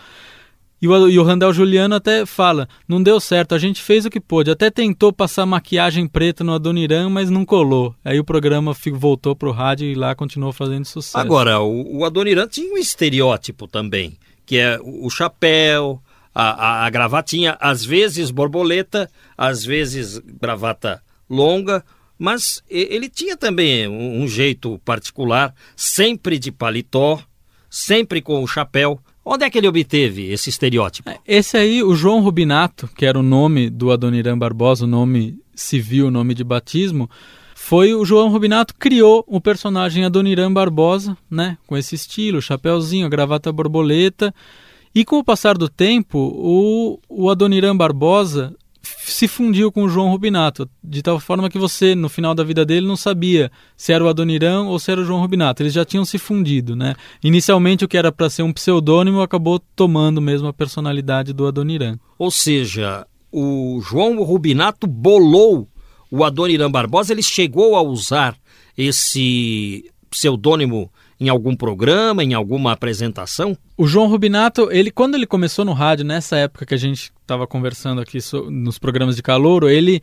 E 0.82 0.88
o, 0.88 1.10
e 1.10 1.17
o 1.17 1.23
Randall 1.23 1.54
Juliano 1.54 1.95
até 1.95 2.25
fala: 2.25 2.67
não 2.88 3.01
deu 3.01 3.19
certo, 3.19 3.56
a 3.56 3.58
gente 3.58 3.82
fez 3.82 4.06
o 4.06 4.10
que 4.10 4.19
pôde. 4.19 4.51
Até 4.51 4.69
tentou 4.69 5.12
passar 5.12 5.45
maquiagem 5.45 6.08
preta 6.08 6.43
no 6.43 6.54
Adoniran, 6.54 7.10
mas 7.10 7.30
não 7.30 7.45
colou. 7.45 7.95
Aí 8.04 8.19
o 8.19 8.23
programa 8.25 8.75
voltou 8.93 9.36
pro 9.36 9.51
rádio 9.51 9.88
e 9.88 9.95
lá 9.95 10.13
continuou 10.13 10.54
fazendo 10.54 10.86
sucesso. 10.86 11.17
Agora, 11.17 11.60
o, 11.60 11.99
o 11.99 12.06
Adoniran 12.06 12.47
tinha 12.47 12.71
um 12.71 12.78
estereótipo 12.78 13.67
também, 13.67 14.17
que 14.45 14.58
é 14.58 14.78
o 14.84 15.10
chapéu, 15.10 16.01
a, 16.36 16.50
a, 16.50 16.86
a 16.86 16.89
gravatinha, 16.89 17.58
às 17.62 17.86
vezes 17.86 18.30
borboleta, 18.30 19.10
às 19.38 19.63
vezes 19.63 20.19
gravata 20.19 21.02
longa, 21.30 21.82
mas 22.19 22.62
ele 22.69 23.10
tinha 23.10 23.38
também 23.38 23.88
um, 23.88 24.28
jeito 24.28 24.80
particular, 24.84 25.56
sempre 25.76 26.38
de 26.38 26.52
paletó, 26.52 27.21
sempre 27.69 28.21
com 28.21 28.43
o 28.43 28.48
chapéu. 28.48 29.00
Onde 29.24 29.43
é 29.43 29.50
que 29.50 29.58
ele 29.58 29.67
obteve 29.67 30.32
esse 30.32 30.50
estereótipo? 30.50 31.10
É, 31.10 31.19
esse 31.26 31.58
aí, 31.58 31.82
o 31.82 31.95
João 31.95 32.21
Rubinato, 32.21 32.88
que 32.95 33.06
era 33.06 33.17
o 33.17 33.24
nome 33.24 33.69
do 33.69 33.91
Adoniran 33.91 34.38
Barbosa, 34.38 34.86
o 34.86 34.88
nome 34.88 35.39
civil, 35.56 36.08
o 36.08 36.12
nome 36.12 36.34
de 36.34 36.43
batismo, 36.43 37.10
foi 37.56 37.95
o 37.95 38.06
João 38.06 38.30
Rubinato 38.30 38.76
criou 38.78 39.24
o 39.28 39.41
personagem 39.41 40.06
Adoniran 40.06 40.54
Barbosa, 40.54 41.17
né, 41.32 41.58
com 41.65 41.76
esse 41.76 41.95
estilo, 41.95 42.41
chapéuzinho, 42.41 43.10
gravata 43.10 43.52
borboleta, 43.52 44.34
e 44.95 45.03
com 45.03 45.19
o 45.19 45.23
passar 45.23 45.58
do 45.58 45.67
tempo, 45.67 46.17
o, 46.17 46.99
o 47.10 47.29
Adoniran 47.29 47.75
Barbosa 47.75 48.55
se 48.81 49.27
fundiu 49.27 49.71
com 49.71 49.84
o 49.84 49.89
João 49.89 50.10
Rubinato, 50.10 50.69
de 50.84 51.01
tal 51.01 51.19
forma 51.19 51.49
que 51.49 51.60
você, 51.60 51.95
no 51.95 52.08
final 52.08 52.34
da 52.34 52.43
vida 52.43 52.65
dele, 52.65 52.88
não 52.88 52.95
sabia 52.95 53.51
se 53.75 53.91
era 53.91 54.03
o 54.03 54.08
Adoniran 54.08 54.63
ou 54.63 54.79
se 54.79 54.91
era 54.91 55.01
o 55.01 55.05
João 55.05 55.19
Rubinato. 55.19 55.62
Eles 55.62 55.73
já 55.73 55.84
tinham 55.84 56.05
se 56.05 56.17
fundido, 56.17 56.75
né? 56.75 56.95
Inicialmente, 57.21 57.84
o 57.84 57.88
que 57.88 57.97
era 57.97 58.12
para 58.12 58.29
ser 58.29 58.43
um 58.43 58.53
pseudônimo 58.53 59.21
acabou 59.21 59.60
tomando 59.60 60.21
mesmo 60.21 60.47
a 60.47 60.53
personalidade 60.53 61.34
do 61.34 61.45
Adoniran. 61.45 61.99
Ou 62.17 62.31
seja, 62.31 63.05
o 63.31 63.81
João 63.81 64.23
Rubinato 64.23 64.88
bolou 64.88 65.67
o 66.10 66.23
Adoniran 66.23 66.71
Barbosa, 66.71 67.12
ele 67.12 67.23
chegou 67.23 67.75
a 67.75 67.81
usar 67.81 68.38
esse 68.77 69.91
pseudônimo 70.10 70.89
em 71.19 71.30
algum 71.30 71.56
programa, 71.56 72.23
em 72.23 72.34
alguma 72.34 72.71
apresentação? 72.71 73.58
O 73.78 73.88
João 73.88 74.08
Rubinato, 74.08 74.69
ele 74.71 74.91
quando 74.91 75.15
ele 75.15 75.25
começou 75.25 75.65
no 75.65 75.73
rádio, 75.73 76.06
nessa 76.06 76.38
época 76.38 76.65
que 76.65 76.73
a 76.73 76.78
gente 76.78 77.12
estava 77.21 77.47
conversando 77.47 78.01
aqui 78.01 78.21
so, 78.21 78.49
nos 78.49 78.78
programas 78.78 79.15
de 79.15 79.23
calouro, 79.23 79.69
ele 79.69 80.01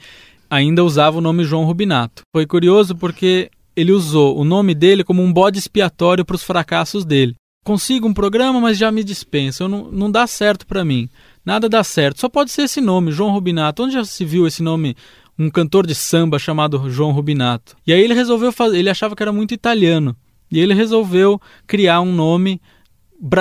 ainda 0.51 0.85
usava 0.85 1.19
o 1.19 1.21
nome 1.21 1.45
João 1.45 1.65
Rubinato. 1.65 2.23
Foi 2.35 2.47
curioso 2.47 2.95
porque 2.95 3.51
ele 3.75 3.93
usou 3.93 4.39
o 4.39 4.45
nome 4.45 4.75
dele 4.75 5.03
como 5.03 5.23
um 5.23 5.33
bode 5.33 5.59
expiatório 5.59 6.25
para 6.25 6.37
os 6.37 6.43
fracassos 6.43 7.05
dele. 7.05 7.35
Consigo 7.65 8.09
um 8.09 8.15
programa, 8.15 8.61
mas 8.61 8.77
já 8.77 8.91
me 8.91 9.05
dispensa. 9.05 9.69
Não, 9.69 9.91
não 9.91 10.11
dá 10.11 10.27
certo 10.27 10.67
para 10.67 10.85
mim. 10.85 11.09
Nada 11.45 11.69
dá 11.69 11.83
certo. 11.85 12.21
Só 12.21 12.29
pode 12.29 12.51
ser 12.51 12.63
esse 12.63 12.81
nome, 12.81 13.13
João 13.13 13.31
Rubinato. 13.31 13.85
Onde 13.85 13.95
já 13.95 14.05
se 14.05 14.25
viu 14.25 14.47
esse 14.47 14.63
nome? 14.63 14.97
Um 15.39 15.49
cantor 15.49 15.87
de 15.87 15.95
samba 15.95 16.39
chamado 16.39 16.91
João 16.91 17.13
Rubinato. 17.13 17.77
E 17.87 17.93
aí 17.93 18.01
ele 18.01 18.15
resolveu 18.15 18.53
fazer. 18.53 18.79
Ele 18.79 18.91
achava 18.91 19.15
que 19.15 19.23
era 19.23 19.33
muito 19.33 19.55
italiano. 19.55 20.17
E 20.53 20.61
ele 20.61 20.75
resolveu 20.75 21.41
criar 21.67 22.03
um 22.03 22.13
nome 22.13 22.61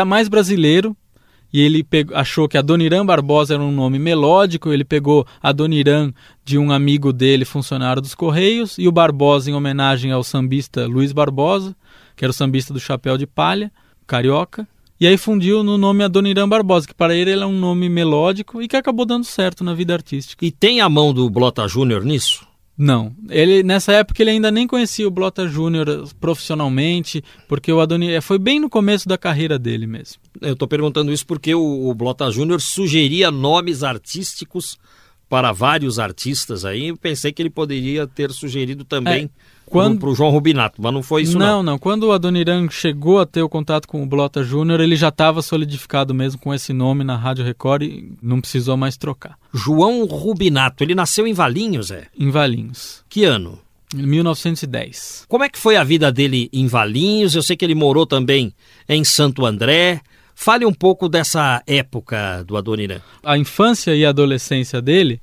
mais 0.07 0.29
brasileiro. 0.29 0.95
E 1.53 1.59
ele 1.59 1.83
pegou, 1.83 2.15
achou 2.15 2.47
que 2.47 2.57
Adoniran 2.57 3.05
Barbosa 3.05 3.55
era 3.55 3.61
um 3.61 3.73
nome 3.73 3.99
melódico. 3.99 4.71
Ele 4.71 4.85
pegou 4.85 5.27
Adoniran 5.43 6.13
de 6.45 6.57
um 6.57 6.71
amigo 6.71 7.11
dele, 7.11 7.43
funcionário 7.43 8.01
dos 8.01 8.15
Correios, 8.15 8.77
e 8.77 8.87
o 8.87 8.91
Barbosa 8.91 9.51
em 9.51 9.53
homenagem 9.53 10.13
ao 10.13 10.23
sambista 10.23 10.87
Luiz 10.87 11.11
Barbosa, 11.11 11.75
que 12.15 12.23
era 12.23 12.31
o 12.31 12.33
sambista 12.33 12.73
do 12.73 12.79
Chapéu 12.79 13.17
de 13.17 13.27
Palha, 13.27 13.69
carioca. 14.07 14.65
E 14.97 15.05
aí 15.05 15.17
fundiu 15.17 15.63
no 15.63 15.77
nome 15.77 16.05
Adoniran 16.05 16.47
Barbosa, 16.47 16.87
que 16.87 16.93
para 16.93 17.13
ele, 17.13 17.31
é 17.31 17.45
um 17.45 17.59
nome 17.59 17.89
melódico 17.89 18.61
e 18.61 18.67
que 18.67 18.77
acabou 18.77 19.05
dando 19.05 19.25
certo 19.25 19.63
na 19.63 19.73
vida 19.73 19.93
artística. 19.93 20.45
E 20.45 20.51
tem 20.51 20.79
a 20.79 20.87
mão 20.87 21.13
do 21.13 21.29
Blota 21.29 21.67
Júnior 21.67 22.05
nisso? 22.05 22.47
Não, 22.77 23.13
ele 23.29 23.61
nessa 23.61 23.91
época 23.91 24.23
ele 24.23 24.31
ainda 24.31 24.49
nem 24.49 24.65
conhecia 24.65 25.07
o 25.07 25.11
Blota 25.11 25.47
Júnior 25.47 26.07
profissionalmente, 26.19 27.23
porque 27.47 27.71
o 27.71 27.79
Adoni 27.79 28.19
foi 28.21 28.39
bem 28.39 28.59
no 28.59 28.69
começo 28.69 29.07
da 29.07 29.17
carreira 29.17 29.59
dele 29.59 29.85
mesmo. 29.85 30.21
Eu 30.41 30.53
estou 30.53 30.67
perguntando 30.67 31.11
isso 31.11 31.25
porque 31.25 31.53
o, 31.53 31.89
o 31.89 31.93
Blota 31.93 32.31
Júnior 32.31 32.59
sugeria 32.61 33.29
nomes 33.29 33.83
artísticos 33.83 34.77
para 35.31 35.53
vários 35.53 35.97
artistas 35.97 36.65
aí. 36.65 36.89
Eu 36.89 36.97
pensei 36.97 37.31
que 37.31 37.41
ele 37.41 37.49
poderia 37.49 38.05
ter 38.05 38.31
sugerido 38.31 38.83
também 38.83 39.23
é, 39.23 39.29
quando... 39.65 39.97
para 39.97 40.09
o 40.09 40.13
João 40.13 40.29
Rubinato, 40.29 40.81
mas 40.81 40.93
não 40.93 41.01
foi 41.01 41.21
isso 41.21 41.39
não. 41.39 41.45
Não, 41.45 41.63
não. 41.63 41.79
Quando 41.79 42.03
o 42.03 42.11
Adoniran 42.11 42.69
chegou 42.69 43.17
a 43.17 43.25
ter 43.25 43.41
o 43.41 43.47
contato 43.47 43.87
com 43.87 44.03
o 44.03 44.05
Blota 44.05 44.43
Júnior, 44.43 44.81
ele 44.81 44.97
já 44.97 45.07
estava 45.07 45.41
solidificado 45.41 46.13
mesmo 46.13 46.41
com 46.41 46.53
esse 46.53 46.73
nome 46.73 47.05
na 47.05 47.15
Rádio 47.15 47.45
Record 47.45 47.83
e 47.83 48.11
não 48.21 48.41
precisou 48.41 48.75
mais 48.75 48.97
trocar. 48.97 49.37
João 49.53 50.03
Rubinato, 50.03 50.83
ele 50.83 50.93
nasceu 50.93 51.25
em 51.25 51.31
Valinhos, 51.31 51.91
é? 51.91 52.07
Em 52.19 52.29
Valinhos. 52.29 53.01
Que 53.07 53.23
ano? 53.23 53.57
Em 53.95 54.05
1910. 54.05 55.27
Como 55.29 55.45
é 55.45 55.49
que 55.49 55.57
foi 55.57 55.77
a 55.77 55.83
vida 55.85 56.11
dele 56.11 56.49
em 56.51 56.67
Valinhos? 56.67 57.35
Eu 57.35 57.41
sei 57.41 57.55
que 57.55 57.63
ele 57.63 57.73
morou 57.73 58.05
também 58.05 58.53
em 58.87 59.05
Santo 59.05 59.45
André. 59.45 60.01
Fale 60.43 60.65
um 60.65 60.73
pouco 60.73 61.07
dessa 61.07 61.61
época 61.67 62.43
do 62.47 62.57
Adoniran. 62.57 62.99
A 63.23 63.37
infância 63.37 63.95
e 63.95 64.03
a 64.03 64.09
adolescência 64.09 64.81
dele 64.81 65.21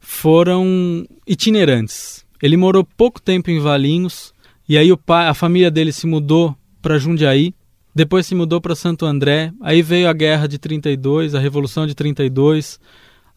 foram 0.00 1.06
itinerantes. 1.24 2.26
Ele 2.42 2.56
morou 2.56 2.82
pouco 2.82 3.22
tempo 3.22 3.48
em 3.48 3.60
Valinhos 3.60 4.34
e 4.68 4.76
aí 4.76 4.90
pai, 4.96 5.28
a 5.28 5.34
família 5.34 5.70
dele 5.70 5.92
se 5.92 6.04
mudou 6.04 6.52
para 6.82 6.98
Jundiaí, 6.98 7.54
depois 7.94 8.26
se 8.26 8.34
mudou 8.34 8.60
para 8.60 8.74
Santo 8.74 9.06
André, 9.06 9.52
aí 9.60 9.82
veio 9.82 10.08
a 10.08 10.12
guerra 10.12 10.48
de 10.48 10.58
32, 10.58 11.36
a 11.36 11.38
revolução 11.38 11.86
de 11.86 11.94
32. 11.94 12.80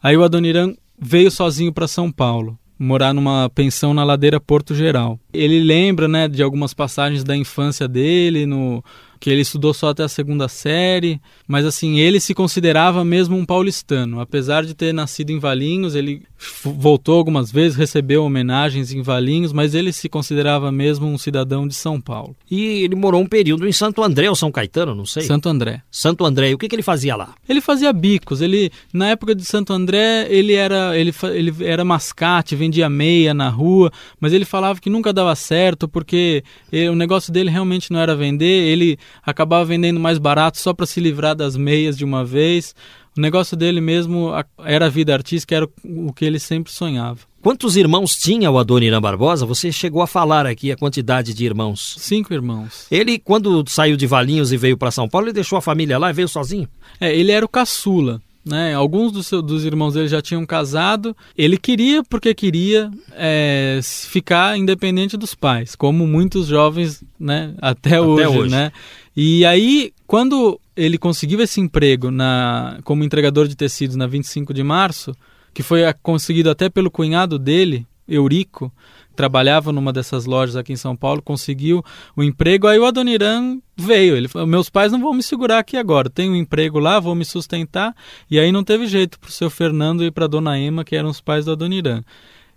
Aí 0.01 0.17
o 0.17 0.23
Adoniran 0.23 0.73
veio 0.99 1.29
sozinho 1.29 1.71
para 1.71 1.87
São 1.87 2.11
Paulo, 2.11 2.57
morar 2.79 3.13
numa 3.13 3.51
pensão 3.53 3.93
na 3.93 4.03
ladeira 4.03 4.39
Porto 4.39 4.73
Geral. 4.73 5.19
Ele 5.31 5.59
lembra, 5.59 6.07
né, 6.07 6.27
de 6.27 6.41
algumas 6.41 6.73
passagens 6.73 7.23
da 7.23 7.37
infância 7.37 7.87
dele 7.87 8.47
no 8.47 8.83
que 9.19 9.29
ele 9.29 9.41
estudou 9.41 9.73
só 9.73 9.89
até 9.89 10.03
a 10.03 10.07
segunda 10.07 10.47
série, 10.47 11.19
mas 11.47 11.65
assim, 11.65 11.99
ele 11.99 12.19
se 12.19 12.33
considerava 12.33 13.03
mesmo 13.03 13.35
um 13.35 13.45
paulistano. 13.45 14.19
Apesar 14.19 14.63
de 14.63 14.73
ter 14.73 14.93
nascido 14.93 15.31
em 15.31 15.39
Valinhos, 15.39 15.95
ele 15.95 16.23
voltou 16.63 17.17
algumas 17.17 17.51
vezes, 17.51 17.77
recebeu 17.77 18.23
homenagens 18.23 18.93
em 18.93 19.01
Valinhos, 19.01 19.51
mas 19.51 19.75
ele 19.75 19.91
se 19.91 20.07
considerava 20.07 20.71
mesmo 20.71 21.07
um 21.07 21.17
cidadão 21.17 21.67
de 21.67 21.75
São 21.75 21.99
Paulo. 21.99 22.35
E 22.49 22.83
ele 22.83 22.95
morou 22.95 23.21
um 23.21 23.27
período 23.27 23.67
em 23.67 23.71
Santo 23.71 24.01
André 24.01 24.29
ou 24.29 24.35
São 24.35 24.51
Caetano, 24.51 24.95
não 24.95 25.05
sei. 25.05 25.23
Santo 25.23 25.49
André. 25.49 25.81
Santo 25.91 26.25
André. 26.25 26.51
E 26.51 26.53
o 26.53 26.57
que, 26.57 26.69
que 26.69 26.75
ele 26.75 26.83
fazia 26.83 27.15
lá? 27.15 27.33
Ele 27.47 27.59
fazia 27.59 27.91
bicos. 27.91 28.41
Ele 28.41 28.71
na 28.93 29.09
época 29.09 29.35
de 29.35 29.43
Santo 29.43 29.73
André, 29.73 30.27
ele 30.29 30.53
era 30.53 30.97
ele, 30.97 31.13
ele 31.33 31.53
era 31.65 31.83
mascate, 31.83 32.55
vendia 32.55 32.89
meia 32.89 33.33
na 33.33 33.49
rua, 33.49 33.91
mas 34.19 34.31
ele 34.31 34.45
falava 34.45 34.79
que 34.79 34.89
nunca 34.89 35.11
dava 35.11 35.35
certo 35.35 35.87
porque 35.87 36.43
ele, 36.71 36.89
o 36.89 36.95
negócio 36.95 37.33
dele 37.33 37.49
realmente 37.49 37.91
não 37.91 37.99
era 37.99 38.15
vender, 38.15 38.45
ele 38.45 38.97
acabava 39.25 39.65
vendendo 39.65 39.99
mais 39.99 40.17
barato 40.17 40.59
só 40.59 40.73
para 40.73 40.85
se 40.85 40.99
livrar 40.99 41.35
das 41.35 41.55
meias 41.55 41.97
de 41.97 42.05
uma 42.05 42.23
vez. 42.23 42.75
O 43.17 43.21
negócio 43.21 43.57
dele 43.57 43.81
mesmo 43.81 44.31
era 44.63 44.85
a 44.85 44.89
vida 44.89 45.13
artística, 45.13 45.55
era 45.55 45.67
o 45.83 46.13
que 46.13 46.23
ele 46.23 46.39
sempre 46.39 46.71
sonhava. 46.71 47.19
Quantos 47.41 47.77
irmãos 47.77 48.17
tinha 48.17 48.51
o 48.51 48.57
Adoniran 48.57 49.01
Barbosa? 49.01 49.45
Você 49.45 49.71
chegou 49.71 50.01
a 50.01 50.07
falar 50.07 50.45
aqui 50.45 50.71
a 50.71 50.77
quantidade 50.77 51.33
de 51.33 51.45
irmãos. 51.45 51.95
Cinco 51.97 52.33
irmãos. 52.33 52.85
Ele, 52.91 53.17
quando 53.17 53.63
saiu 53.67 53.95
de 53.95 54.05
Valinhos 54.05 54.51
e 54.51 54.57
veio 54.57 54.77
para 54.77 54.91
São 54.91 55.07
Paulo, 55.07 55.27
ele 55.27 55.33
deixou 55.33 55.57
a 55.57 55.61
família 55.61 55.97
lá 55.97 56.09
e 56.09 56.13
veio 56.13 56.27
sozinho? 56.27 56.67
É, 56.99 57.15
ele 57.15 57.31
era 57.31 57.45
o 57.45 57.49
caçula. 57.49 58.21
Né? 58.45 58.73
Alguns 58.73 59.11
dos, 59.11 59.27
seus, 59.27 59.43
dos 59.43 59.65
irmãos 59.65 59.93
dele 59.93 60.07
já 60.07 60.21
tinham 60.21 60.45
casado. 60.45 61.15
Ele 61.37 61.57
queria, 61.57 62.03
porque 62.03 62.33
queria, 62.33 62.89
é, 63.11 63.79
ficar 63.83 64.57
independente 64.57 65.17
dos 65.17 65.35
pais, 65.35 65.75
como 65.75 66.07
muitos 66.07 66.47
jovens 66.47 67.03
né? 67.19 67.53
até, 67.61 67.89
até 67.89 68.01
hoje, 68.01 68.27
hoje. 68.27 68.51
Né? 68.51 68.71
E 69.15 69.45
aí, 69.45 69.91
quando 70.07 70.59
ele 70.75 70.97
conseguiu 70.97 71.41
esse 71.41 71.59
emprego 71.59 72.09
na, 72.09 72.79
como 72.83 73.03
entregador 73.03 73.47
de 73.47 73.55
tecidos 73.55 73.95
na 73.95 74.07
25 74.07 74.53
de 74.53 74.63
março, 74.63 75.13
que 75.53 75.61
foi 75.61 75.81
conseguido 76.01 76.49
até 76.49 76.69
pelo 76.69 76.89
cunhado 76.89 77.37
dele, 77.37 77.85
Eurico, 78.07 78.71
trabalhava 79.19 79.73
numa 79.73 79.91
dessas 79.91 80.23
lojas 80.23 80.55
aqui 80.55 80.71
em 80.71 80.77
São 80.77 80.95
Paulo, 80.95 81.21
conseguiu 81.21 81.83
o 82.15 82.23
emprego, 82.23 82.67
aí 82.67 82.79
o 82.79 82.85
Adoniran 82.85 83.57
veio. 83.75 84.15
Ele 84.15 84.29
falou: 84.29 84.47
meus 84.47 84.69
pais 84.69 84.93
não 84.93 85.01
vão 85.01 85.13
me 85.13 85.21
segurar 85.21 85.59
aqui 85.59 85.75
agora, 85.75 86.09
tenho 86.09 86.31
um 86.31 86.35
emprego 86.37 86.79
lá, 86.79 87.01
vou 87.01 87.13
me 87.13 87.25
sustentar. 87.25 87.93
E 88.31 88.39
aí 88.39 88.49
não 88.49 88.63
teve 88.63 88.87
jeito 88.87 89.19
para 89.19 89.27
o 89.27 89.31
seu 89.31 89.49
Fernando 89.49 90.05
e 90.05 90.09
para 90.09 90.23
a 90.23 90.27
dona 90.27 90.57
Ema, 90.57 90.85
que 90.85 90.95
eram 90.95 91.09
os 91.09 91.19
pais 91.19 91.43
do 91.43 91.51
Adoniran. 91.51 92.01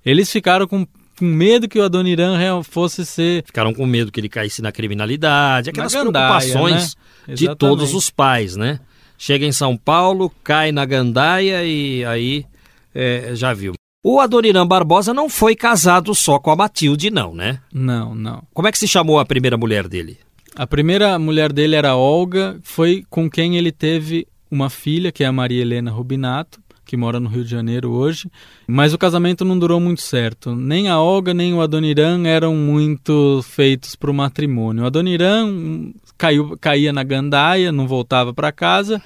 Eles 0.06 0.30
ficaram 0.30 0.68
com 0.68 0.86
com 1.18 1.26
medo 1.26 1.68
que 1.68 1.80
o 1.80 1.82
Adoniran 1.82 2.62
fosse 2.62 3.04
ser. 3.04 3.42
Ficaram 3.44 3.74
com 3.74 3.84
medo 3.84 4.12
que 4.12 4.20
ele 4.20 4.28
caísse 4.28 4.62
na 4.62 4.70
criminalidade, 4.70 5.70
aquelas 5.70 5.92
na 5.92 6.04
gandaia, 6.04 6.38
preocupações 6.38 6.96
né? 7.26 7.34
de 7.34 7.56
todos 7.56 7.92
os 7.92 8.08
pais, 8.08 8.54
né? 8.54 8.78
Chega 9.18 9.44
em 9.44 9.52
São 9.52 9.76
Paulo, 9.76 10.32
cai 10.44 10.70
na 10.70 10.84
gandaia 10.84 11.64
e 11.64 12.04
aí 12.04 12.46
é, 12.94 13.32
já 13.34 13.52
viu. 13.52 13.74
O 14.04 14.18
Adoniran 14.18 14.66
Barbosa 14.66 15.14
não 15.14 15.28
foi 15.28 15.54
casado 15.54 16.12
só 16.12 16.38
com 16.38 16.50
a 16.50 16.56
Matilde, 16.56 17.08
não, 17.08 17.32
né? 17.34 17.60
Não, 17.72 18.14
não. 18.16 18.42
Como 18.52 18.66
é 18.66 18.72
que 18.72 18.78
se 18.78 18.88
chamou 18.88 19.20
a 19.20 19.24
primeira 19.24 19.56
mulher 19.56 19.86
dele? 19.86 20.18
A 20.56 20.66
primeira 20.66 21.16
mulher 21.20 21.52
dele 21.52 21.76
era 21.76 21.94
Olga, 21.94 22.58
foi 22.62 23.04
com 23.08 23.30
quem 23.30 23.56
ele 23.56 23.70
teve 23.70 24.26
uma 24.50 24.68
filha, 24.68 25.12
que 25.12 25.22
é 25.22 25.26
a 25.26 25.32
Maria 25.32 25.62
Helena 25.62 25.90
Rubinato 25.90 26.60
que 26.84 26.96
mora 26.96 27.18
no 27.18 27.28
Rio 27.28 27.42
de 27.42 27.50
Janeiro 27.50 27.90
hoje. 27.90 28.30
Mas 28.66 28.92
o 28.92 28.98
casamento 28.98 29.46
não 29.46 29.58
durou 29.58 29.80
muito 29.80 30.02
certo. 30.02 30.54
Nem 30.54 30.90
a 30.90 31.00
Olga 31.00 31.32
nem 31.32 31.54
o 31.54 31.62
Adoniran 31.62 32.26
eram 32.26 32.54
muito 32.54 33.40
feitos 33.44 33.96
para 33.96 34.10
o 34.10 34.14
matrimônio. 34.14 34.82
O 34.82 34.86
Adoniran 34.86 35.90
caiu, 36.18 36.54
caía 36.60 36.92
na 36.92 37.02
gandaia, 37.02 37.72
não 37.72 37.86
voltava 37.86 38.34
para 38.34 38.52
casa. 38.52 39.00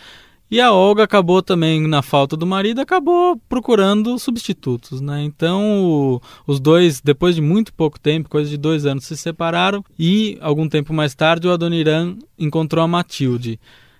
E 0.48 0.60
a 0.60 0.72
Olga 0.72 1.02
acabou 1.02 1.42
também, 1.42 1.86
na 1.88 2.02
falta 2.02 2.36
do 2.36 2.46
marido, 2.46 2.80
acabou 2.80 3.36
procurando 3.48 4.16
substitutos, 4.16 5.00
né? 5.00 5.24
Então, 5.24 5.84
o, 5.84 6.20
os 6.46 6.60
dois, 6.60 7.00
depois 7.00 7.34
de 7.34 7.42
muito 7.42 7.72
pouco 7.72 7.98
tempo, 7.98 8.28
coisa 8.28 8.48
de 8.48 8.56
dois 8.56 8.86
anos, 8.86 9.04
se 9.04 9.16
separaram. 9.16 9.84
E, 9.98 10.38
algum 10.40 10.68
tempo 10.68 10.92
mais 10.92 11.16
tarde, 11.16 11.48
o 11.48 11.52
Adoniran 11.52 12.16
encontrou 12.38 12.84
a 12.84 12.88
Matilde. 12.88 13.58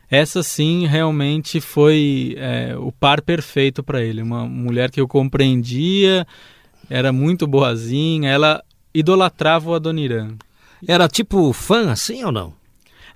Essa 0.09 0.41
sim 0.41 0.87
realmente 0.87 1.61
foi 1.61 2.37
é, 2.39 2.77
o 2.79 2.93
par 2.93 3.21
perfeito 3.23 3.83
para 3.83 4.01
ele. 4.01 4.23
Uma 4.23 4.47
mulher 4.47 4.93
que 4.93 5.01
eu 5.01 5.09
compreendia, 5.09 6.25
era 6.89 7.13
muito 7.13 7.49
boazinha, 7.49 8.31
ela 8.31 8.63
idolatrava 8.95 9.71
o 9.71 9.75
Adoniran. 9.75 10.37
Era 10.87 11.09
tipo 11.09 11.53
fã 11.53 11.91
assim 11.91 12.23
ou 12.23 12.31
não? 12.31 12.55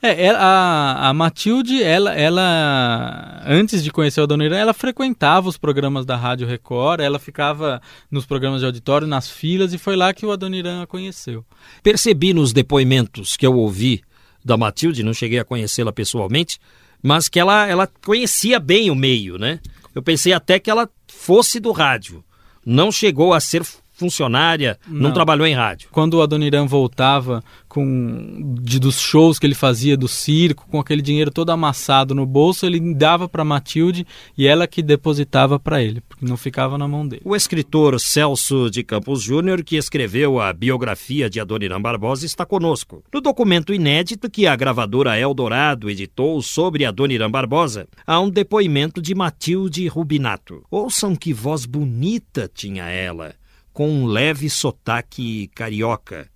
É, 0.03 0.31
a, 0.31 1.11
a 1.11 1.15
Matilde, 1.15 1.83
ela, 1.83 2.15
ela, 2.15 3.43
antes 3.47 3.85
de 3.85 3.91
conhecer 3.91 4.21
o 4.21 4.25
Adoniran, 4.25 4.57
ela 4.57 4.73
frequentava 4.73 5.47
os 5.47 5.59
programas 5.59 6.07
da 6.07 6.17
Rádio 6.17 6.47
Record, 6.47 7.01
ela 7.01 7.19
ficava 7.19 7.83
nos 8.11 8.25
programas 8.25 8.61
de 8.61 8.67
auditório, 8.67 9.07
nas 9.07 9.29
filas, 9.29 9.75
e 9.75 9.79
foi 9.79 9.97
lá 9.97 10.15
que 10.15 10.25
o 10.25 10.33
Adoniran 10.33 10.83
a 10.83 10.87
conheceu. 10.87 11.45
Percebi 11.83 12.33
nos 12.33 12.55
depoimentos 12.55 13.37
que 13.37 13.47
eu 13.47 13.55
ouvi 13.55 14.03
da 14.43 14.57
Matilde, 14.57 15.03
não 15.03 15.13
cheguei 15.13 15.39
a 15.39 15.45
conhecê-la 15.45 15.93
pessoalmente, 15.93 16.59
mas 17.03 17.29
que 17.29 17.39
ela, 17.39 17.67
ela 17.67 17.87
conhecia 17.87 18.59
bem 18.59 18.91
o 18.91 18.95
meio, 18.95 19.37
né? 19.37 19.61
Eu 19.95 20.03
pensei 20.03 20.33
até 20.33 20.59
que 20.59 20.71
ela 20.71 20.89
fosse 21.09 21.61
do 21.61 21.73
rádio. 21.73 22.25
Não 22.65 22.91
chegou 22.91 23.35
a 23.35 23.41
ser 23.41 23.63
funcionária, 24.01 24.79
não. 24.89 25.03
não, 25.03 25.13
trabalhou 25.13 25.47
em 25.47 25.55
rádio. 25.55 25.91
Quando 25.93 26.15
o 26.15 26.23
Adoniran 26.23 26.65
voltava 26.65 27.45
com 27.69 28.57
de, 28.63 28.81
dos 28.81 28.99
shows 28.99 29.39
que 29.39 29.47
ele 29.47 29.55
fazia 29.55 29.95
do 29.95 30.09
circo, 30.09 30.67
com 30.71 30.81
aquele 30.81 31.03
dinheiro 31.03 31.31
todo 31.31 31.51
amassado 31.51 32.15
no 32.15 32.25
bolso, 32.25 32.65
ele 32.65 32.95
dava 32.95 33.29
para 33.29 33.45
Matilde 33.45 34.07
e 34.39 34.47
ela 34.47 34.67
que 34.67 34.83
depositava 34.83 35.61
para 35.61 35.83
ele, 35.83 36.01
porque 36.09 36.25
não 36.25 36.39
ficava 36.39 36.79
na 36.79 36.89
mão 36.89 37.07
dele. 37.07 37.21
O 37.27 37.37
escritor 37.37 38.01
Celso 38.01 38.71
de 38.71 38.83
Campos 38.83 39.23
Júnior, 39.23 39.63
que 39.63 39.77
escreveu 39.77 40.41
a 40.41 40.51
biografia 40.51 41.29
de 41.29 41.39
Adoniran 41.39 41.81
Barbosa, 41.81 42.25
está 42.25 42.47
conosco. 42.47 43.05
No 43.13 43.21
documento 43.21 43.75
inédito 43.75 44.31
que 44.31 44.47
a 44.47 44.57
gravadora 44.57 45.19
Eldorado 45.19 45.91
editou 45.91 46.41
sobre 46.41 46.87
Adoniran 46.87 47.31
Barbosa, 47.31 47.87
há 48.07 48.19
um 48.19 48.31
depoimento 48.31 49.03
de 49.03 49.15
Matilde 49.15 49.87
Rubinato. 49.89 50.63
Ouçam 50.71 51.15
que 51.15 51.35
voz 51.35 51.67
bonita 51.67 52.51
tinha 52.53 52.85
ela 52.85 53.35
com 53.73 53.89
um 53.89 54.07
leve 54.07 54.49
sotaque 54.51 55.49
carioca. 55.55 56.29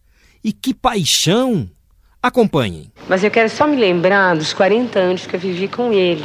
E 0.43 0.53
que 0.53 0.75
paixão! 0.75 1.69
Acompanhem. 2.23 2.91
Mas 3.07 3.23
eu 3.23 3.31
quero 3.31 3.51
só 3.51 3.67
me 3.67 3.77
lembrar 3.77 4.35
dos 4.35 4.55
40 4.55 4.99
anos 4.99 5.27
que 5.27 5.37
eu 5.37 5.41
vivi 5.41 5.69
com 5.69 5.93
ele, 5.93 6.25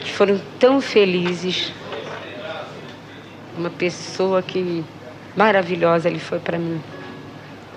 que 0.00 0.10
foram 0.10 0.40
tão 0.58 0.80
felizes. 0.80 1.72
Uma 3.58 3.68
pessoa 3.68 4.42
que 4.42 4.82
maravilhosa 5.36 6.08
ele 6.08 6.18
foi 6.18 6.38
para 6.38 6.58
mim. 6.58 6.80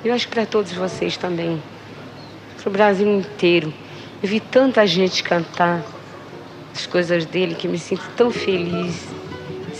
Eu 0.05 0.13
acho 0.13 0.27
que 0.27 0.33
para 0.33 0.45
todos 0.45 0.71
vocês 0.71 1.17
também. 1.17 1.61
Para 2.61 2.69
o 2.69 2.71
Brasil 2.71 3.07
inteiro. 3.07 3.73
Eu 4.23 4.29
vi 4.29 4.39
tanta 4.39 4.87
gente 4.87 5.21
cantar 5.21 5.83
as 6.73 6.85
coisas 6.85 7.25
dele 7.25 7.55
que 7.55 7.67
me 7.67 7.77
sinto 7.77 8.03
tão 8.15 8.31
feliz 8.31 9.05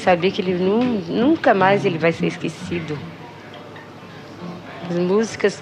saber 0.08 0.32
que 0.32 0.42
ele 0.42 0.54
nunca 0.54 1.54
mais 1.54 1.84
ele 1.84 1.98
vai 1.98 2.14
ser 2.14 2.28
esquecido. 2.28 2.98
As 4.90 4.98
músicas 4.98 5.62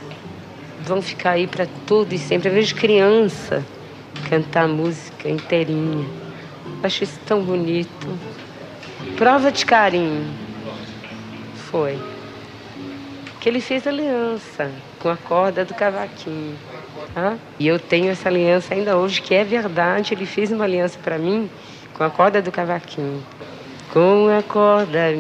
vão 0.81 1.01
ficar 1.01 1.31
aí 1.31 1.47
para 1.47 1.65
todo 1.87 2.13
e 2.13 2.19
sempre. 2.19 2.49
Eu 2.49 2.53
vejo 2.53 2.75
criança 2.75 3.65
cantar 4.29 4.67
música 4.67 5.27
inteirinha. 5.27 6.05
Acho 6.83 7.05
isso 7.05 7.19
tão 7.25 7.41
bonito. 7.41 8.07
Prova 9.17 9.51
de 9.51 9.65
carinho. 9.65 10.31
Foi. 11.71 11.97
Que 13.41 13.49
ele 13.49 13.59
fez 13.59 13.87
aliança 13.87 14.69
com 14.99 15.09
a 15.09 15.17
corda 15.17 15.65
do 15.65 15.73
cavaquinho. 15.73 16.55
Tá? 17.15 17.35
E 17.57 17.67
eu 17.67 17.79
tenho 17.79 18.11
essa 18.11 18.29
aliança 18.29 18.75
ainda 18.75 18.95
hoje, 18.95 19.23
que 19.23 19.33
é 19.33 19.43
verdade. 19.43 20.13
Ele 20.13 20.27
fez 20.27 20.51
uma 20.51 20.65
aliança 20.65 20.99
para 21.03 21.17
mim 21.17 21.49
com 21.95 22.03
a 22.03 22.11
corda 22.11 22.43
do 22.43 22.51
cavaquinho 22.51 23.23
com 23.95 24.27
a 24.27 24.43
corda 24.43 25.13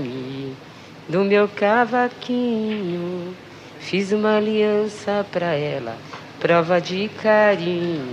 do 1.07 1.23
meu 1.23 1.47
cavaquinho. 1.47 3.33
Fiz 3.79 4.11
uma 4.11 4.35
aliança 4.35 5.25
pra 5.31 5.53
ela, 5.53 5.95
prova 6.41 6.81
de 6.81 7.09
carinho. 7.23 8.03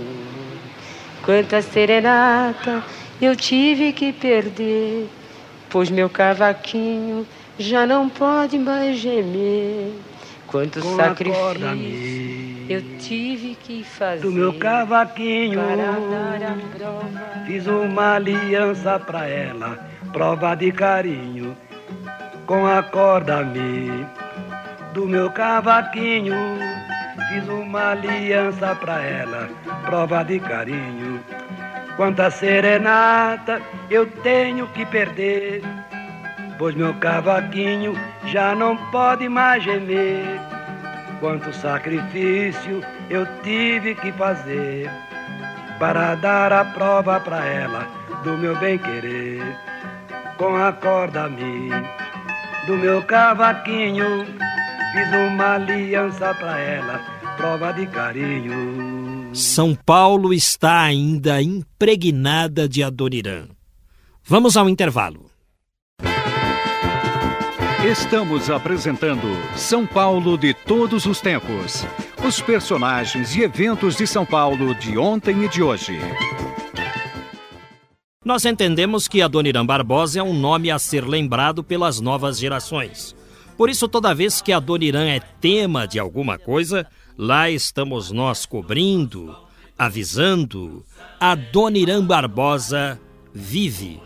Quanta 1.25 1.61
serenata 1.61 2.81
eu 3.21 3.35
tive 3.35 3.91
que 3.91 4.13
perder, 4.13 5.09
pois 5.69 5.89
meu 5.89 6.09
cavaquinho 6.09 7.27
já 7.59 7.85
não 7.85 8.07
pode 8.07 8.57
mais 8.57 8.97
gemer. 8.99 9.91
Quanto 10.47 10.79
Com 10.79 10.95
sacrifício 10.95 12.63
eu 12.69 12.81
tive 12.99 13.57
que 13.61 13.83
fazer 13.83 14.21
do 14.21 14.31
meu 14.31 14.53
cavaquinho. 14.53 15.59
Fiz 17.45 17.67
uma 17.67 18.13
aliança 18.15 18.97
pra 18.97 19.27
ela, 19.27 19.92
prova 20.13 20.55
de 20.55 20.71
carinho. 20.71 21.57
Com 22.45 22.67
a 22.67 22.83
corda-me 22.83 24.05
do 24.93 25.07
meu 25.07 25.29
cavaquinho. 25.31 26.35
Fiz 27.29 27.49
uma 27.49 27.91
aliança 27.91 28.75
pra 28.75 29.01
ela, 29.01 29.49
prova 29.85 30.23
de 30.23 30.39
carinho. 30.39 31.19
Quanta 31.97 32.29
serenata 32.29 33.61
eu 33.89 34.05
tenho 34.05 34.67
que 34.67 34.85
perder, 34.85 35.61
pois 36.57 36.75
meu 36.75 36.93
cavaquinho 36.95 37.95
já 38.25 38.53
não 38.53 38.77
pode 38.91 39.27
mais 39.27 39.63
gemer. 39.63 40.39
Quanto 41.19 41.53
sacrifício 41.53 42.81
eu 43.09 43.25
tive 43.41 43.95
que 43.95 44.11
fazer 44.11 44.89
para 45.79 46.15
dar 46.15 46.53
a 46.53 46.65
prova 46.65 47.19
pra 47.19 47.45
ela 47.45 47.87
do 48.23 48.37
meu 48.37 48.55
bem-querer. 48.57 49.72
Com 50.43 50.57
a 50.57 50.73
corda-me 50.73 51.69
do 52.67 52.75
meu 52.75 53.01
cavaquinho, 53.03 54.25
fiz 54.91 55.07
uma 55.31 55.53
aliança 55.53 56.33
pra 56.33 56.59
ela, 56.59 56.99
prova 57.37 57.71
de 57.71 57.87
carinho. 57.87 59.33
São 59.33 59.73
Paulo 59.73 60.33
está 60.33 60.81
ainda 60.81 61.41
impregnada 61.41 62.67
de 62.67 62.83
Adoniran. 62.83 63.47
Vamos 64.21 64.57
ao 64.57 64.67
intervalo. 64.67 65.31
Estamos 67.89 68.49
apresentando 68.49 69.29
São 69.55 69.87
Paulo 69.87 70.37
de 70.37 70.53
todos 70.53 71.05
os 71.05 71.21
tempos. 71.21 71.85
Os 72.21 72.41
personagens 72.41 73.33
e 73.33 73.43
eventos 73.43 73.95
de 73.95 74.05
São 74.05 74.25
Paulo 74.25 74.75
de 74.75 74.97
ontem 74.97 75.45
e 75.45 75.47
de 75.47 75.63
hoje. 75.63 75.97
Nós 78.23 78.45
entendemos 78.45 79.05
que 79.09 79.21
Adoniran 79.21 79.65
Barbosa 79.65 80.19
é 80.19 80.23
um 80.23 80.33
nome 80.33 80.71
a 80.71 80.79
ser 80.79 81.05
lembrado 81.05 81.61
pelas 81.61 81.99
novas 81.99 82.39
gerações. 82.39 83.13
Por 83.57 83.69
isso, 83.69 83.85
toda 83.85 84.15
vez 84.15 84.41
que 84.41 84.53
Adoniran 84.53 85.05
é 85.05 85.19
tema 85.19 85.85
de 85.85 85.99
alguma 85.99 86.37
coisa, 86.37 86.87
lá 87.17 87.49
estamos 87.49 88.11
nós 88.11 88.45
cobrindo, 88.45 89.35
avisando. 89.77 90.85
Adoniran 91.19 92.05
Barbosa 92.05 92.97
vive. 93.33 93.99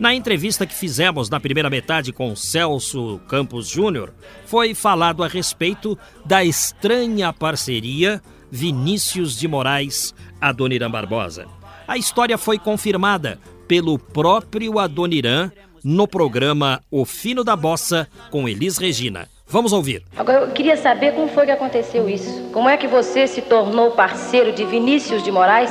Na 0.00 0.12
entrevista 0.14 0.66
que 0.66 0.74
fizemos 0.74 1.30
na 1.30 1.38
primeira 1.38 1.70
metade 1.70 2.12
com 2.12 2.34
Celso 2.34 3.20
Campos 3.28 3.68
Júnior, 3.68 4.12
foi 4.46 4.74
falado 4.74 5.22
a 5.22 5.28
respeito 5.28 5.96
da 6.24 6.42
estranha 6.42 7.32
parceria 7.32 8.20
Vinícius 8.50 9.38
de 9.38 9.46
Moraes 9.46 10.12
Adoniran 10.40 10.90
Barbosa. 10.90 11.46
A 11.86 11.96
história 11.96 12.36
foi 12.36 12.58
confirmada 12.58 13.38
pelo 13.70 14.00
próprio 14.00 14.80
Adoniran 14.80 15.52
no 15.84 16.08
programa 16.08 16.82
O 16.90 17.04
Fino 17.04 17.44
da 17.44 17.54
Bossa 17.54 18.08
com 18.28 18.48
Elis 18.48 18.78
Regina. 18.78 19.28
Vamos 19.46 19.72
ouvir. 19.72 20.02
Agora, 20.16 20.40
eu 20.40 20.50
queria 20.50 20.76
saber 20.76 21.14
como 21.14 21.28
foi 21.28 21.46
que 21.46 21.52
aconteceu 21.52 22.08
isso. 22.08 22.50
Como 22.52 22.68
é 22.68 22.76
que 22.76 22.88
você 22.88 23.28
se 23.28 23.40
tornou 23.40 23.92
parceiro 23.92 24.52
de 24.52 24.64
Vinícius 24.64 25.22
de 25.22 25.30
Moraes 25.30 25.70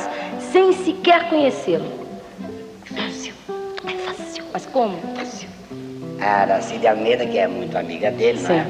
sem 0.50 0.72
sequer 0.72 1.28
conhecê-lo? 1.30 1.92
Fácil. 2.86 3.34
É 3.86 3.92
fácil. 3.98 4.46
Mas 4.54 4.66
como? 4.68 4.98
A 6.22 6.26
Aracide 6.26 6.88
Almeida, 6.88 7.26
que 7.26 7.38
é 7.38 7.50
muito 7.50 7.78
amiga 7.78 8.10
dele, 8.12 8.40
né? 8.44 8.66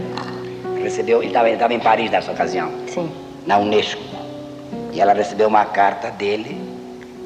Recebeu, 0.82 1.22
ele 1.22 1.32
estava 1.32 1.72
em 1.72 1.80
Paris 1.80 2.10
nessa 2.10 2.32
ocasião, 2.32 2.72
Sim. 2.88 3.12
na 3.46 3.60
Unesco. 3.60 4.02
E 4.92 5.00
ela 5.00 5.14
recebeu 5.14 5.48
uma 5.48 5.66
carta 5.66 6.10
dele, 6.10 6.60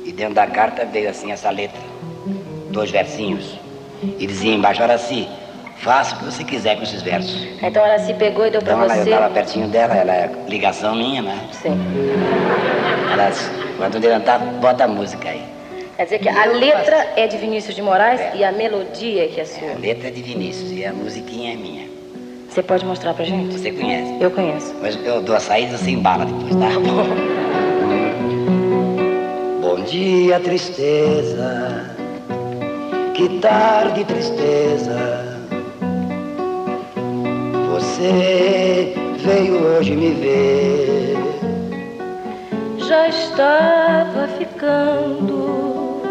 e 0.03 0.11
dentro 0.11 0.33
da 0.33 0.47
carta 0.47 0.83
veio 0.83 1.09
assim 1.09 1.31
essa 1.31 1.49
letra, 1.49 1.92
dois 2.73 2.91
versinhos. 2.91 3.57
E 4.19 4.27
dizia 4.27 4.53
embaixo, 4.53 4.83
Araci, 4.83 5.25
faça 5.77 6.15
o 6.15 6.19
que 6.19 6.25
você 6.25 6.43
quiser 6.43 6.75
com 6.75 6.83
esses 6.83 7.01
versos. 7.01 7.47
Então 7.61 7.85
ela 7.85 7.99
se 7.99 8.13
pegou 8.15 8.45
e 8.45 8.49
deu 8.49 8.61
pra 8.61 8.73
Então 8.73 8.83
ela, 8.83 8.97
eu 8.97 9.03
estava 9.05 9.29
pertinho 9.29 9.67
dela, 9.69 9.95
ela 9.95 10.13
é 10.13 10.29
ligação 10.49 10.93
minha, 10.95 11.21
né? 11.21 11.39
Sim. 11.53 11.79
Ela, 13.13 13.31
quando 13.77 13.97
levantar, 13.99 14.39
bota 14.39 14.83
a 14.83 14.87
música 14.87 15.29
aí. 15.29 15.41
Quer 15.95 16.03
dizer 16.05 16.19
que 16.19 16.27
a 16.27 16.45
letra 16.47 17.07
é 17.15 17.27
de 17.27 17.37
Vinícius 17.37 17.75
de 17.75 17.81
Moraes 17.81 18.19
e 18.33 18.43
a 18.43 18.51
melodia 18.51 19.27
que 19.27 19.39
é 19.39 19.43
A 19.43 19.45
sua. 19.45 19.75
letra 19.79 20.07
é 20.09 20.11
de 20.11 20.21
Vinícius 20.23 20.71
e 20.71 20.83
a 20.83 20.91
musiquinha 20.91 21.53
é 21.53 21.55
minha. 21.55 21.83
Você 22.49 22.61
pode 22.63 22.83
mostrar 22.85 23.13
pra 23.13 23.23
gente? 23.23 23.57
Você 23.57 23.71
conhece? 23.71 24.17
Eu 24.19 24.31
conheço. 24.31 24.75
Mas 24.81 24.97
eu 25.05 25.21
dou 25.21 25.35
a 25.35 25.39
saída, 25.39 25.77
você 25.77 25.91
embala 25.91 26.25
depois, 26.25 26.55
tá? 26.55 26.69
Bom 29.61 29.81
dia, 29.83 30.39
tristeza. 30.39 31.92
Que 33.13 33.29
tarde, 33.39 34.03
tristeza. 34.05 35.37
Você 37.71 38.95
veio 39.19 39.53
hoje 39.67 39.95
me 39.95 40.09
ver. 40.13 41.15
Já 42.79 43.07
estava 43.09 44.27
ficando 44.39 46.01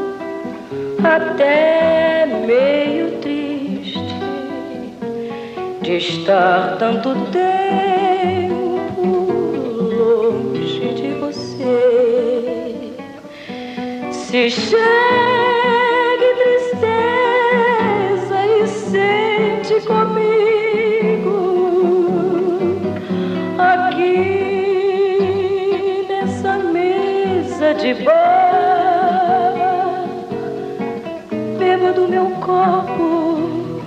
até 1.03 2.25
meio 2.47 3.19
triste 3.19 3.99
de 5.83 5.97
estar 5.97 6.77
tanto 6.79 7.17
tempo 7.33 9.03
longe 9.97 10.95
de 10.95 11.15
você. 11.15 12.93
Se 14.13 14.49
chegue 14.51 15.32
de 27.83 27.95
bar. 27.95 29.55
Beba 31.59 31.93
do 31.93 32.07
meu 32.07 32.27
copo, 32.41 33.81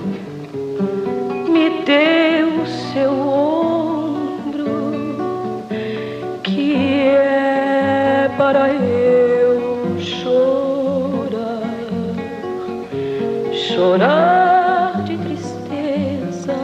me 1.50 1.70
dê 1.86 2.44
o 2.44 2.66
seu 2.68 3.12
ombro, 3.12 4.66
que 6.44 7.08
é 7.08 8.30
para 8.38 8.68
eu 8.70 9.98
chorar, 9.98 11.62
chorar 13.54 15.04
de 15.06 15.18
tristeza, 15.20 16.58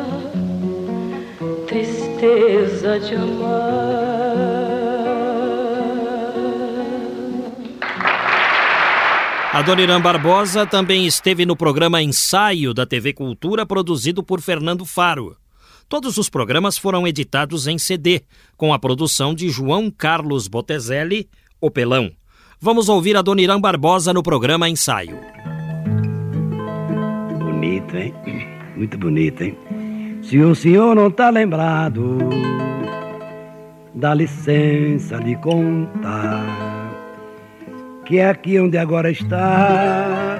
tristeza 1.66 3.00
de 3.00 3.16
amar. 9.62 9.70
Adoniran 9.70 10.02
Barbosa 10.02 10.66
também 10.66 11.06
esteve 11.06 11.46
no 11.46 11.56
programa 11.56 12.02
Ensaio 12.02 12.74
da 12.74 12.86
TV 12.86 13.14
Cultura, 13.14 13.66
produzido 13.66 14.24
por 14.24 14.42
Fernando 14.42 14.86
Faro. 14.86 15.38
Todos 15.88 16.18
os 16.18 16.30
programas 16.30 16.78
foram 16.78 17.06
editados 17.08 17.68
em 17.68 17.78
CD, 17.78 18.24
com 18.58 18.74
a 18.74 18.80
produção 18.80 19.34
de 19.34 19.50
João 19.50 19.92
Carlos 19.92 20.48
Botezelli, 20.48 21.30
o 21.60 21.70
Pelão. 21.70 22.12
Vamos 22.60 22.90
ouvir 22.90 23.16
Adoniran 23.16 23.60
Barbosa 23.60 24.14
no 24.14 24.24
programa 24.24 24.70
Ensaio. 24.70 25.18
Bonito, 27.40 27.98
hein? 27.98 28.14
Muito 28.76 28.98
bonito, 28.98 29.44
hein? 29.44 29.58
Se 30.24 30.40
o 30.40 30.56
senhor 30.56 30.96
não 30.96 31.12
tá 31.12 31.30
lembrado, 31.30 32.18
dá 33.94 34.14
licença 34.14 35.20
de 35.20 35.36
contar 35.38 36.71
que 38.12 38.20
é 38.20 38.28
aqui 38.28 38.60
onde 38.60 38.78
agora 38.78 39.10
está 39.10 40.38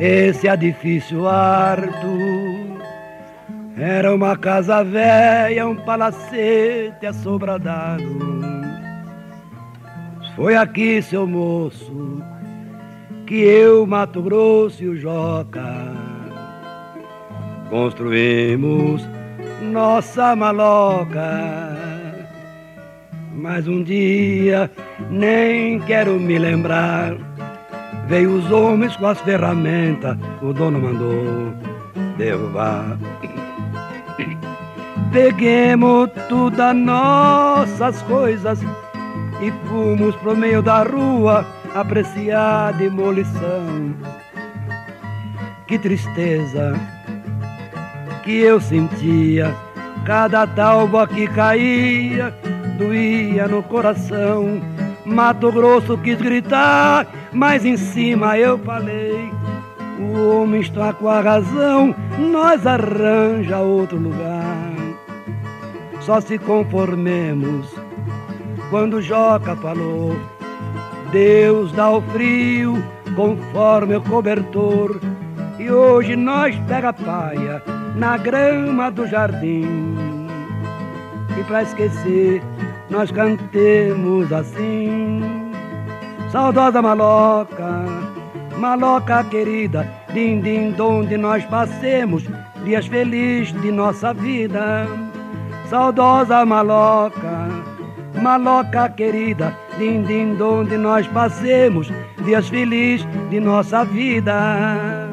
esse 0.00 0.48
edifício 0.48 1.28
harto 1.28 2.08
era 3.76 4.12
uma 4.12 4.36
casa 4.36 4.82
velha, 4.82 5.68
um 5.68 5.76
palacete 5.76 7.06
assobradado. 7.06 8.02
Foi 10.34 10.56
aqui, 10.56 11.00
seu 11.00 11.24
moço, 11.24 12.20
que 13.24 13.36
eu, 13.36 13.86
Mato 13.86 14.20
Grosso 14.20 14.82
e 14.82 14.88
o 14.88 14.96
Joca 14.96 15.94
construímos 17.70 19.08
nossa 19.70 20.34
maloca. 20.34 21.77
Mas 23.38 23.68
um 23.68 23.84
dia, 23.84 24.68
nem 25.08 25.78
quero 25.82 26.18
me 26.18 26.40
lembrar, 26.40 27.14
veio 28.08 28.34
os 28.34 28.50
homens 28.50 28.96
com 28.96 29.06
as 29.06 29.20
ferramentas, 29.20 30.18
o 30.42 30.52
dono 30.52 30.80
mandou 30.80 31.54
derrubar. 32.16 32.98
Peguemos 35.12 36.10
todas 36.28 36.74
nossas 36.74 38.02
coisas 38.02 38.60
e 39.40 39.52
fomos 39.68 40.16
pro 40.16 40.36
meio 40.36 40.60
da 40.60 40.82
rua 40.82 41.46
apreciar 41.76 42.68
a 42.68 42.72
demolição. 42.72 43.94
Que 45.68 45.78
tristeza 45.78 46.74
que 48.24 48.40
eu 48.40 48.60
sentia, 48.60 49.54
cada 50.04 50.44
talba 50.44 51.06
que 51.06 51.28
caía 51.28 52.34
doía 52.78 53.48
no 53.48 53.62
coração. 53.62 54.62
Mato 55.04 55.50
Grosso 55.50 55.98
quis 55.98 56.18
gritar, 56.18 57.06
mas 57.32 57.64
em 57.64 57.76
cima 57.76 58.38
eu 58.38 58.56
falei. 58.58 59.30
O 59.98 60.30
homem 60.30 60.60
está 60.60 60.92
com 60.92 61.08
a 61.08 61.20
razão, 61.20 61.94
nós 62.18 62.64
arranja 62.66 63.58
outro 63.58 63.98
lugar. 63.98 64.72
Só 66.00 66.20
se 66.20 66.38
conformemos 66.38 67.66
quando 68.70 69.02
Joca 69.02 69.56
falou. 69.56 70.16
Deus 71.10 71.72
dá 71.72 71.90
o 71.90 72.00
frio 72.02 72.82
conforme 73.16 73.96
o 73.96 74.02
cobertor. 74.02 75.00
E 75.58 75.70
hoje 75.70 76.14
nós 76.14 76.54
pega 76.68 76.92
paia 76.92 77.62
na 77.96 78.16
grama 78.16 78.90
do 78.90 79.06
jardim. 79.06 79.96
E 81.38 81.44
pra 81.44 81.62
esquecer, 81.62 82.42
nós 82.90 83.10
cantemos 83.10 84.32
assim. 84.32 85.20
Saudosa 86.30 86.82
maloca, 86.82 87.84
maloca 88.58 89.24
querida, 89.24 89.86
din 90.12 90.40
din 90.40 90.72
donde 90.72 91.16
nós 91.16 91.44
passemos 91.46 92.24
dias 92.64 92.86
felizes 92.86 93.52
de 93.60 93.70
nossa 93.70 94.12
vida. 94.12 94.86
Saudosa 95.70 96.44
maloca, 96.44 97.48
maloca 98.22 98.88
querida, 98.90 99.54
din 99.78 100.02
din 100.02 100.36
donde 100.36 100.76
nós 100.76 101.06
passemos 101.08 101.90
dias 102.24 102.48
felizes 102.48 103.06
de 103.30 103.40
nossa 103.40 103.84
vida. 103.84 105.08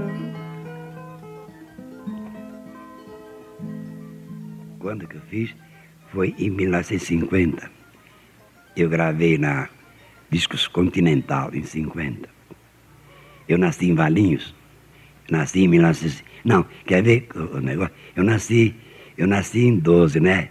quando 4.86 5.08
que 5.08 5.16
eu 5.16 5.22
fiz 5.22 5.56
foi 6.16 6.34
em 6.40 6.50
1950. 6.50 7.70
Eu 8.76 8.90
gravei 8.90 9.38
na 9.38 9.68
Discos 10.32 10.66
Continental, 10.66 11.54
em 11.54 11.64
50. 11.64 12.30
Eu 13.50 13.58
nasci 13.58 13.90
em 13.90 13.94
Valinhos. 13.94 14.56
Nasci 15.30 15.66
em 15.66 15.70
19... 15.70 16.24
Não, 16.46 16.66
quer 16.86 17.04
ver 17.04 17.28
o 17.36 17.60
negócio? 17.60 17.94
Eu 18.16 18.24
nasci, 18.24 18.74
eu 19.18 19.28
nasci 19.28 19.66
em 19.66 19.78
12, 19.78 20.22
né? 20.22 20.50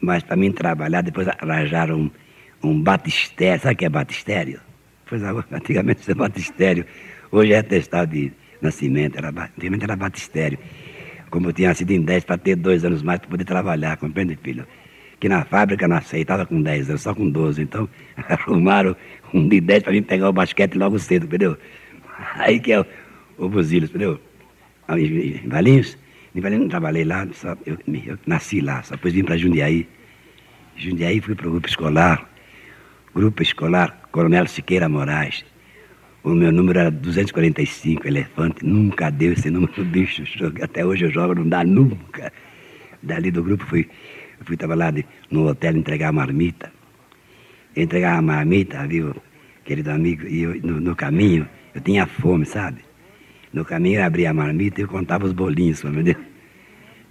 Mas 0.00 0.22
para 0.22 0.36
mim 0.36 0.52
trabalhar, 0.52 1.02
depois 1.02 1.26
arranjaram 1.26 1.98
um, 1.98 2.10
um 2.62 2.80
batistério. 2.80 3.60
Sabe 3.60 3.74
o 3.74 3.78
que 3.78 3.84
é 3.86 3.88
batistério? 3.88 4.60
Pois 5.06 5.22
antigamente 5.50 6.02
isso 6.02 6.12
é 6.12 6.14
batistério. 6.14 6.86
Hoje 7.32 7.52
é 7.52 7.62
testado 7.64 8.12
de 8.12 8.32
nascimento, 8.62 9.16
era, 9.18 9.30
antigamente 9.30 9.82
era 9.82 9.96
batistério 9.96 10.58
como 11.34 11.48
eu 11.48 11.52
tinha 11.52 11.70
nascido 11.70 11.90
em 11.90 12.00
10, 12.00 12.22
para 12.22 12.38
ter 12.38 12.54
dois 12.54 12.84
anos 12.84 13.02
mais 13.02 13.18
para 13.18 13.28
poder 13.28 13.44
trabalhar, 13.44 13.96
compreende, 13.96 14.38
filho? 14.40 14.64
Que 15.24 15.28
na 15.30 15.42
fábrica 15.42 15.88
não 15.88 15.96
aceitava 15.96 16.44
com 16.44 16.60
10 16.60 16.90
anos, 16.90 17.00
só 17.00 17.14
com 17.14 17.30
12. 17.30 17.62
Então, 17.62 17.88
arrumaram 18.28 18.94
um 19.32 19.48
de 19.48 19.58
10 19.58 19.82
para 19.82 19.92
mim 19.92 20.02
pegar 20.02 20.28
o 20.28 20.34
basquete 20.34 20.74
logo 20.74 20.98
cedo, 20.98 21.24
entendeu? 21.24 21.56
Aí 22.34 22.60
que 22.60 22.72
é 22.72 22.80
o, 22.80 22.86
o 23.38 23.46
entendeu? 23.46 24.20
Em 24.86 25.48
Valinhos, 25.48 25.96
em 26.34 26.42
Valinhos 26.42 26.64
não 26.64 26.68
trabalhei 26.68 27.06
lá, 27.06 27.26
só, 27.32 27.56
eu, 27.64 27.78
eu 28.06 28.18
nasci 28.26 28.60
lá, 28.60 28.82
só 28.82 28.96
depois 28.96 29.14
vim 29.14 29.24
para 29.24 29.38
Jundiaí. 29.38 29.88
Jundiaí 30.76 31.22
fui 31.22 31.34
para 31.34 31.48
o 31.48 31.52
grupo 31.52 31.68
escolar, 31.68 32.28
grupo 33.14 33.42
escolar 33.42 34.02
Coronel 34.12 34.46
Siqueira 34.46 34.90
Moraes. 34.90 35.42
O 36.22 36.34
meu 36.34 36.52
número 36.52 36.80
era 36.80 36.90
245, 36.90 38.06
elefante. 38.06 38.62
Nunca 38.62 39.08
deu 39.08 39.32
esse 39.32 39.48
número 39.48 39.72
do 39.72 39.86
bicho. 39.86 40.22
Até 40.60 40.84
hoje 40.84 41.06
eu 41.06 41.10
jogo, 41.10 41.34
não 41.34 41.48
dá 41.48 41.64
nunca. 41.64 42.30
Dali 43.02 43.30
do 43.30 43.42
grupo 43.42 43.64
fui, 43.64 43.88
fui 44.44 44.56
trabalhar 44.56 44.92
de, 44.92 45.04
no 45.30 45.48
hotel 45.48 45.76
entregar 45.76 46.08
a 46.08 46.12
marmita. 46.12 46.72
Eu 47.74 47.82
entregava 47.84 48.18
a 48.18 48.22
marmita, 48.22 48.86
viu, 48.86 49.14
querido 49.64 49.90
amigo, 49.90 50.26
e 50.26 50.42
eu, 50.42 50.60
no, 50.62 50.80
no, 50.80 50.94
caminho 50.94 51.48
eu 51.74 51.80
tinha 51.80 52.06
fome, 52.06 52.46
sabe? 52.46 52.84
No 53.52 53.64
caminho 53.64 54.00
eu 54.00 54.04
abria 54.04 54.30
a 54.30 54.34
marmita 54.34 54.80
e 54.80 54.84
eu 54.84 54.88
contava 54.88 55.26
os 55.26 55.32
bolinhos, 55.32 55.82
entendeu? 55.84 56.16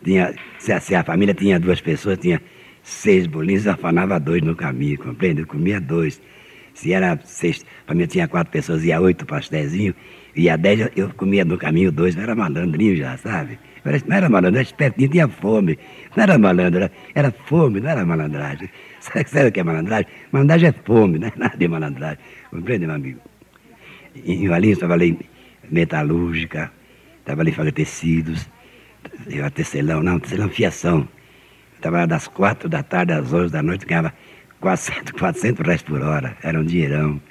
Tinha, 0.03 0.35
se, 0.59 0.73
a, 0.73 0.81
se 0.81 0.93
a 0.93 1.01
família 1.01 1.33
tinha 1.33 1.57
duas 1.57 1.79
pessoas, 1.79 2.17
tinha 2.17 2.41
seis 2.83 3.25
bolinhos, 3.25 3.65
eu 3.65 3.71
afanava 3.71 4.19
dois 4.19 4.41
no 4.41 4.53
caminho, 4.53 4.97
compreende? 4.97 5.41
Eu 5.43 5.47
comia 5.47 5.79
dois. 5.79 6.21
Se 6.73 6.91
era 6.91 7.17
seis, 7.23 7.65
para 7.85 7.95
mim 7.95 8.05
tinha 8.05 8.27
quatro 8.27 8.51
pessoas, 8.51 8.83
ia 8.83 8.99
oito 8.99 9.25
pastézinhos, 9.25 9.95
ia 10.35 10.57
dez, 10.57 10.79
eu, 10.79 10.91
eu 10.95 11.09
comia 11.13 11.45
no 11.45 11.57
caminho 11.57 11.91
dois, 11.91 12.15
não 12.15 12.23
era 12.23 12.35
malandrinho 12.35 12.95
já, 12.95 13.17
sabe? 13.17 13.59
Não 14.07 14.15
era 14.15 14.29
malandro, 14.29 14.59
era 14.59 14.67
espertinho, 14.67 15.09
tinha 15.09 15.27
fome. 15.27 15.77
Não 16.15 16.23
era 16.23 16.37
malandro, 16.37 16.83
era, 16.83 16.91
era 17.13 17.31
fome, 17.31 17.81
não 17.81 17.89
era 17.89 18.05
malandragem. 18.05 18.69
Sabe, 19.03 19.29
sabe 19.29 19.49
o 19.49 19.51
que 19.51 19.59
é 19.59 19.63
malandragem? 19.63 20.07
Malandragem 20.31 20.69
é 20.69 20.71
fome, 20.71 21.19
não 21.19 21.27
é 21.27 21.33
nada 21.35 21.57
de 21.57 21.67
malandragem. 21.67 22.19
Compreende, 22.49 22.85
meu 22.85 22.95
amigo? 22.95 23.19
Em 24.15 24.47
Valinhos 24.47 24.79
trabalhei 24.79 25.19
metalúrgica, 25.69 26.71
trabalhei 27.25 27.51
em 27.51 27.55
fazer 27.55 27.73
tecidos, 27.73 28.47
eu 29.27 29.49
tecelão, 29.51 30.01
não, 30.01 30.19
tecelão 30.19 30.47
fiação. 30.49 31.07
Trabalhava 31.81 32.07
das 32.07 32.29
quatro 32.29 32.69
da 32.69 32.81
tarde 32.81 33.11
às 33.11 33.33
onze 33.33 33.51
da 33.51 33.61
noite, 33.61 33.85
ganhava 33.85 34.13
400, 34.61 35.11
400 35.19 35.59
reais 35.65 35.81
por 35.81 36.01
hora, 36.01 36.37
era 36.41 36.57
um 36.57 36.63
dinheirão. 36.63 37.21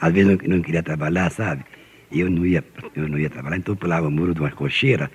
Às 0.00 0.12
vezes 0.12 0.38
eu 0.42 0.48
não 0.48 0.62
queria 0.62 0.82
trabalhar, 0.82 1.30
sabe? 1.30 1.64
Eu 2.12 2.28
não 2.28 2.44
ia, 2.44 2.64
eu 2.96 3.08
não 3.08 3.18
ia 3.18 3.30
trabalhar, 3.30 3.56
então 3.56 3.72
eu 3.72 3.76
pulava 3.76 4.08
o 4.08 4.10
muro 4.10 4.34
de 4.34 4.40
uma 4.40 4.50
cocheira, 4.50 5.10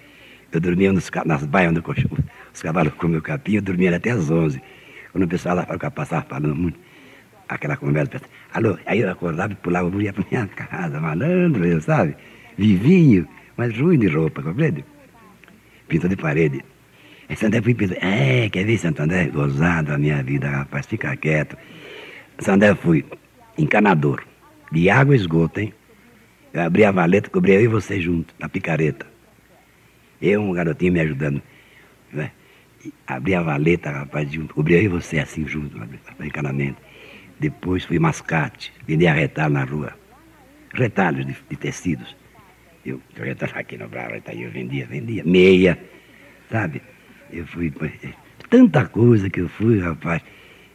eu 0.51 0.59
dormia 0.59 0.93
nos, 0.93 1.09
nas 1.25 1.45
baias 1.45 1.71
onde 1.71 1.81
os 2.53 2.61
cavalos 2.61 2.93
comiam 2.93 3.21
capim, 3.21 3.55
eu 3.55 3.61
dormia 3.61 3.95
até 3.95 4.11
às 4.11 4.29
11. 4.29 4.61
Quando 5.11 5.23
o 5.23 5.27
pessoal 5.27 5.55
lá 5.55 5.65
passava 5.91 6.25
falando 6.27 6.55
muito, 6.55 6.79
aquela 7.47 7.77
conversa, 7.77 8.21
alô, 8.53 8.77
aí 8.85 9.01
eu 9.01 9.09
acordava 9.09 9.53
e 9.53 9.55
pulava 9.55 9.87
o 9.87 9.91
muro 9.91 10.03
e 10.03 10.05
ia 10.05 10.13
para 10.13 10.25
minha 10.29 10.47
casa, 10.55 10.99
malandro, 10.99 11.65
eu, 11.65 11.81
sabe? 11.81 12.15
Vivinho, 12.57 13.27
mas 13.57 13.77
ruim 13.77 13.99
de 13.99 14.07
roupa, 14.07 14.41
compreende? 14.41 14.85
Pinto 15.87 16.07
de 16.07 16.15
parede. 16.15 16.63
Santo 17.29 17.45
André 17.47 17.61
fui 17.61 17.73
pensando, 17.73 17.97
é, 18.01 18.49
quer 18.49 18.65
ver 18.65 18.77
Santo 18.77 19.01
André? 19.01 19.25
Gozado 19.25 19.93
a 19.93 19.97
minha 19.97 20.21
vida, 20.21 20.47
rapaz, 20.47 20.85
fica 20.85 21.15
quieto. 21.17 21.57
Santo 22.37 22.55
André 22.55 22.75
fui 22.75 23.03
encanador, 23.57 24.23
de 24.71 24.89
água 24.89 25.15
e 25.15 25.17
esgoto, 25.17 25.59
hein? 25.59 25.73
Eu 26.55 26.61
abri 26.61 26.85
a 26.85 26.91
valeta, 26.91 27.29
cobri 27.29 27.51
eu 27.51 27.61
e 27.63 27.67
você 27.67 27.99
junto, 27.99 28.33
na 28.39 28.47
picareta. 28.47 29.05
Eu, 30.21 30.41
um 30.41 30.53
garotinho 30.53 30.93
me 30.93 31.01
ajudando. 31.01 31.41
Né? 32.13 32.31
Abri 33.05 33.35
a 33.35 33.41
valeta, 33.41 33.91
rapaz, 33.91 34.31
junto, 34.31 34.53
cobri 34.53 34.75
eu 34.75 34.83
e 34.83 34.87
você 34.87 35.19
assim 35.19 35.45
junto, 35.45 35.77
para 36.15 36.25
encanamento. 36.25 36.81
Depois 37.37 37.83
fui 37.83 37.99
mascate, 37.99 38.71
vendia 38.87 39.11
retalho 39.11 39.53
na 39.53 39.65
rua. 39.65 39.93
Retalhos 40.73 41.25
de, 41.25 41.35
de 41.49 41.57
tecidos. 41.57 42.15
Eu, 42.85 43.01
retalho 43.17 43.51
aqui 43.53 43.77
no 43.77 43.89
Bravo, 43.89 44.13
eu 44.15 44.49
vendia, 44.49 44.85
vendia. 44.85 45.25
Meia, 45.25 45.77
sabe? 46.49 46.81
Eu 47.33 47.45
fui. 47.47 47.73
Tanta 48.49 48.85
coisa 48.85 49.29
que 49.29 49.41
eu 49.41 49.49
fui, 49.49 49.81
rapaz. 49.81 50.21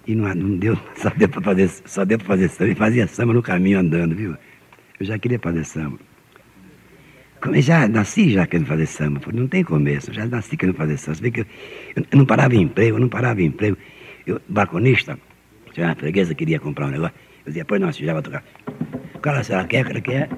E 0.07 0.15
não, 0.15 0.35
não 0.35 0.59
deu, 0.59 0.79
só 0.97 1.09
deu 1.09 1.29
para 1.31 1.41
fazer, 1.41 1.71
só 1.87 2.05
deu 2.05 2.19
para 2.19 2.27
fazer 2.27 2.51
samba. 2.51 2.71
E 2.71 2.75
fazia 2.75 3.07
samba 3.07 3.33
no 3.33 3.43
caminho 3.43 3.79
andando, 3.79 4.15
viu? 4.15 4.37
Eu 5.01 5.07
já 5.07 5.19
queria 5.19 5.39
fazer 5.39 5.65
samba. 5.65 5.99
Eu 7.43 7.63
já 7.63 7.89
nasci 7.89 8.33
já 8.33 8.47
querendo 8.47 8.67
fazer 8.67 8.85
samba, 8.85 9.19
não 9.33 9.49
tem 9.49 9.65
começo, 9.65 10.13
já 10.13 10.27
nasci 10.27 10.59
querendo 10.59 10.77
fazer 10.77 10.99
samba. 10.99 11.17
Você 11.17 11.23
vê 11.23 11.31
que 11.31 11.41
eu, 11.41 11.47
eu, 11.97 12.19
não 12.19 12.27
parava 12.27 12.55
em 12.55 12.61
emprego, 12.61 12.99
eu 12.99 13.01
não 13.01 13.09
parava 13.09 13.41
em 13.41 13.47
emprego. 13.47 13.79
Eu, 14.27 14.39
balconista, 14.47 15.19
tinha 15.73 15.87
uma 15.87 15.95
freguesa 15.95 16.35
queria 16.35 16.61
comprar 16.61 16.89
um 16.89 16.91
negócio. 16.91 17.15
Eu 17.47 17.47
dizia, 17.47 17.65
pois 17.65 17.81
não, 17.81 17.91
já 17.91 18.13
vai 18.13 18.21
tocar. 18.21 18.45
O 19.15 19.19
cara, 19.21 19.43
será 19.43 19.65
que 19.65 19.77
é, 19.79 19.85
cara 19.85 20.01
quer? 20.03 20.29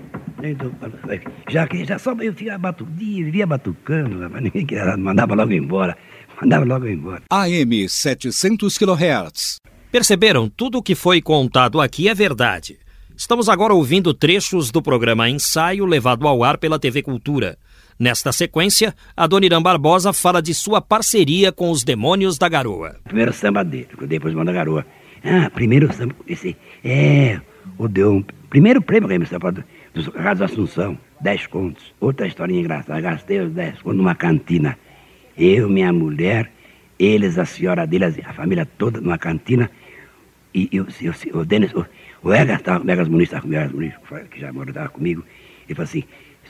Já 1.51 1.69
já 1.85 1.99
só 1.99 2.13
eu 2.21 2.33
ficava 2.33 2.59
batucando, 2.59 2.97
vivia 2.97 3.47
batucando, 3.47 4.29
ninguém 4.41 4.65
queria, 4.65 4.97
mandava 4.97 5.35
logo 5.35 5.53
embora, 5.53 5.99
mandava 6.41 6.65
logo 6.65 6.87
embora. 6.87 7.23
AM 7.31 7.89
700 7.89 8.79
kHz. 8.79 9.57
Perceberam? 9.91 10.49
Tudo 10.49 10.79
o 10.79 10.83
que 10.83 10.95
foi 10.95 11.21
contado 11.21 11.81
aqui 11.81 12.09
é 12.09 12.15
verdade. 12.15 12.79
Estamos 13.17 13.49
agora 13.49 13.75
ouvindo 13.75 14.15
trechos 14.15 14.71
do 14.71 14.81
programa 14.81 15.29
Ensaio 15.29 15.85
levado 15.85 16.27
ao 16.27 16.43
ar 16.43 16.57
pela 16.57 16.79
TV 16.79 17.03
Cultura. 17.03 17.59
Nesta 17.99 18.33
sequência, 18.33 18.95
a 19.15 19.27
Dona 19.27 19.47
Irã 19.47 19.61
Barbosa 19.61 20.13
fala 20.13 20.41
de 20.41 20.55
sua 20.55 20.81
parceria 20.81 21.53
com 21.53 21.71
os 21.71 21.85
Demônios 21.85 22.39
da 22.39 22.49
Garoa. 22.49 22.97
Primeiro 23.05 23.33
samba 23.33 23.63
dele, 23.63 23.89
depois 24.07 24.33
Demônios 24.33 24.47
da 24.47 24.53
Garoa. 24.53 24.87
Ah, 25.23 25.51
primeiro 25.51 25.93
samba, 25.93 26.15
esse, 26.27 26.57
é, 26.83 27.39
o 27.79 27.87
deu 27.87 28.25
primeiro 28.49 28.81
prêmio 28.81 29.09
que 29.09 29.15
eu 29.15 29.53
do, 29.53 29.65
dos 29.95 30.09
Carlos 30.09 30.43
Assunção, 30.43 30.99
10 31.21 31.47
contos. 31.49 31.95
Outra 32.01 32.27
historinha 32.27 32.61
engraçada, 32.61 33.01
gastei 33.01 33.41
os 33.41 33.53
10 33.53 33.83
contos 33.83 33.99
numa 33.99 34.15
cantina. 34.15 34.77
Eu, 35.37 35.69
minha 35.69 35.93
mulher, 35.93 36.51
eles, 36.99 37.39
a 37.39 37.45
senhora 37.45 37.87
deles, 37.87 38.19
a 38.25 38.33
família 38.33 38.67
toda 38.67 39.01
numa 39.01 39.19
cantina. 39.19 39.71
E 40.55 40.69
eu, 40.73 40.87
eu, 41.01 41.41
o 41.41 41.45
Denis, 41.45 41.73
o, 41.73 41.87
o 42.23 42.33
Egas, 42.33 42.61
o 42.61 42.91
Egas 42.91 43.09
Muniz, 43.09 43.29
estava 43.29 43.43
comigo, 43.43 43.61
Egas 43.61 43.73
Muniz, 43.73 43.95
que 44.31 44.41
já 44.41 44.53
morou, 44.53 44.69
estava 44.69 44.89
comigo. 44.89 45.25
Ele 45.67 45.75
falou 45.75 45.85
assim, 45.85 46.05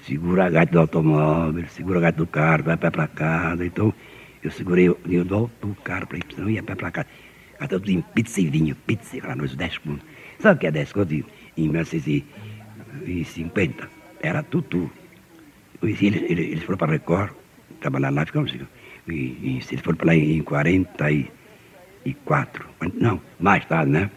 segura 0.07 0.47
a 0.47 0.51
gaita 0.51 0.73
do 0.73 0.81
automóvel, 0.81 1.64
segura 1.68 1.99
a 1.99 2.03
gaita 2.03 2.18
do 2.18 2.27
carro, 2.27 2.64
vai 2.64 2.77
pé 2.77 2.91
para 2.91 3.07
casa. 3.09 3.64
Então, 3.64 3.95
eu 4.43 4.51
segurei 4.51 4.89
o 4.89 4.97
do, 5.25 5.51
do 5.61 5.75
carro 5.83 6.07
para 6.07 6.18
ir, 6.18 6.25
senão 6.35 6.51
ia 6.51 6.62
pé 6.62 6.75
para 6.75 6.91
casa. 6.91 7.07
Gastava 7.59 7.81
tudo 7.81 7.93
em 7.93 8.01
pizza 8.01 8.41
e 8.41 8.47
vinho, 8.49 8.75
pizza, 8.87 9.18
lá 9.27 9.37
nos 9.37 9.55
10 9.55 9.79
contos. 9.79 10.05
Sabe 10.41 10.57
o 10.57 10.61
que 10.61 10.66
é 10.66 10.73
10 10.73 10.93
contos 10.93 11.23
em 11.57 11.68
1950? 11.68 13.89
Era 14.20 14.43
tutu. 14.43 14.91
Eles, 15.83 16.03
eles, 16.03 16.23
eles 16.31 16.62
foram 16.64 16.79
para 16.79 16.93
Record, 16.93 17.33
trabalharam 17.81 18.16
lá, 18.16 18.27
ficamos. 18.27 18.53
E, 18.53 18.61
e 19.12 19.61
eles 19.70 19.81
foram 19.81 19.97
para 19.97 20.09
lá 20.09 20.16
em 20.16 20.43
44, 20.43 22.66
não, 22.95 23.20
mais 23.39 23.64
tarde, 23.66 23.93
né? 23.93 24.11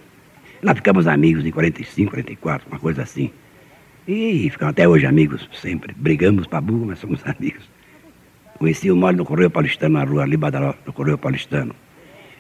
Lá 0.66 0.74
ficamos 0.74 1.06
amigos 1.06 1.46
em 1.46 1.52
45, 1.52 2.10
44, 2.10 2.68
uma 2.68 2.80
coisa 2.80 3.04
assim. 3.04 3.30
E 4.08 4.50
ficamos 4.50 4.72
até 4.72 4.88
hoje 4.88 5.06
amigos, 5.06 5.48
sempre. 5.62 5.94
Brigamos 5.96 6.48
para 6.48 6.60
burro, 6.60 6.88
mas 6.88 6.98
somos 6.98 7.22
amigos. 7.30 7.70
Conheci 8.58 8.90
o 8.90 8.96
Mole 8.96 9.16
no 9.16 9.26
Correio 9.26 9.52
Paulistano, 9.52 10.00
na 10.00 10.04
rua 10.04 10.24
ali, 10.24 10.36
Badaló, 10.36 10.74
no 10.84 10.92
Correio 10.92 11.20
Paulistano. 11.20 11.76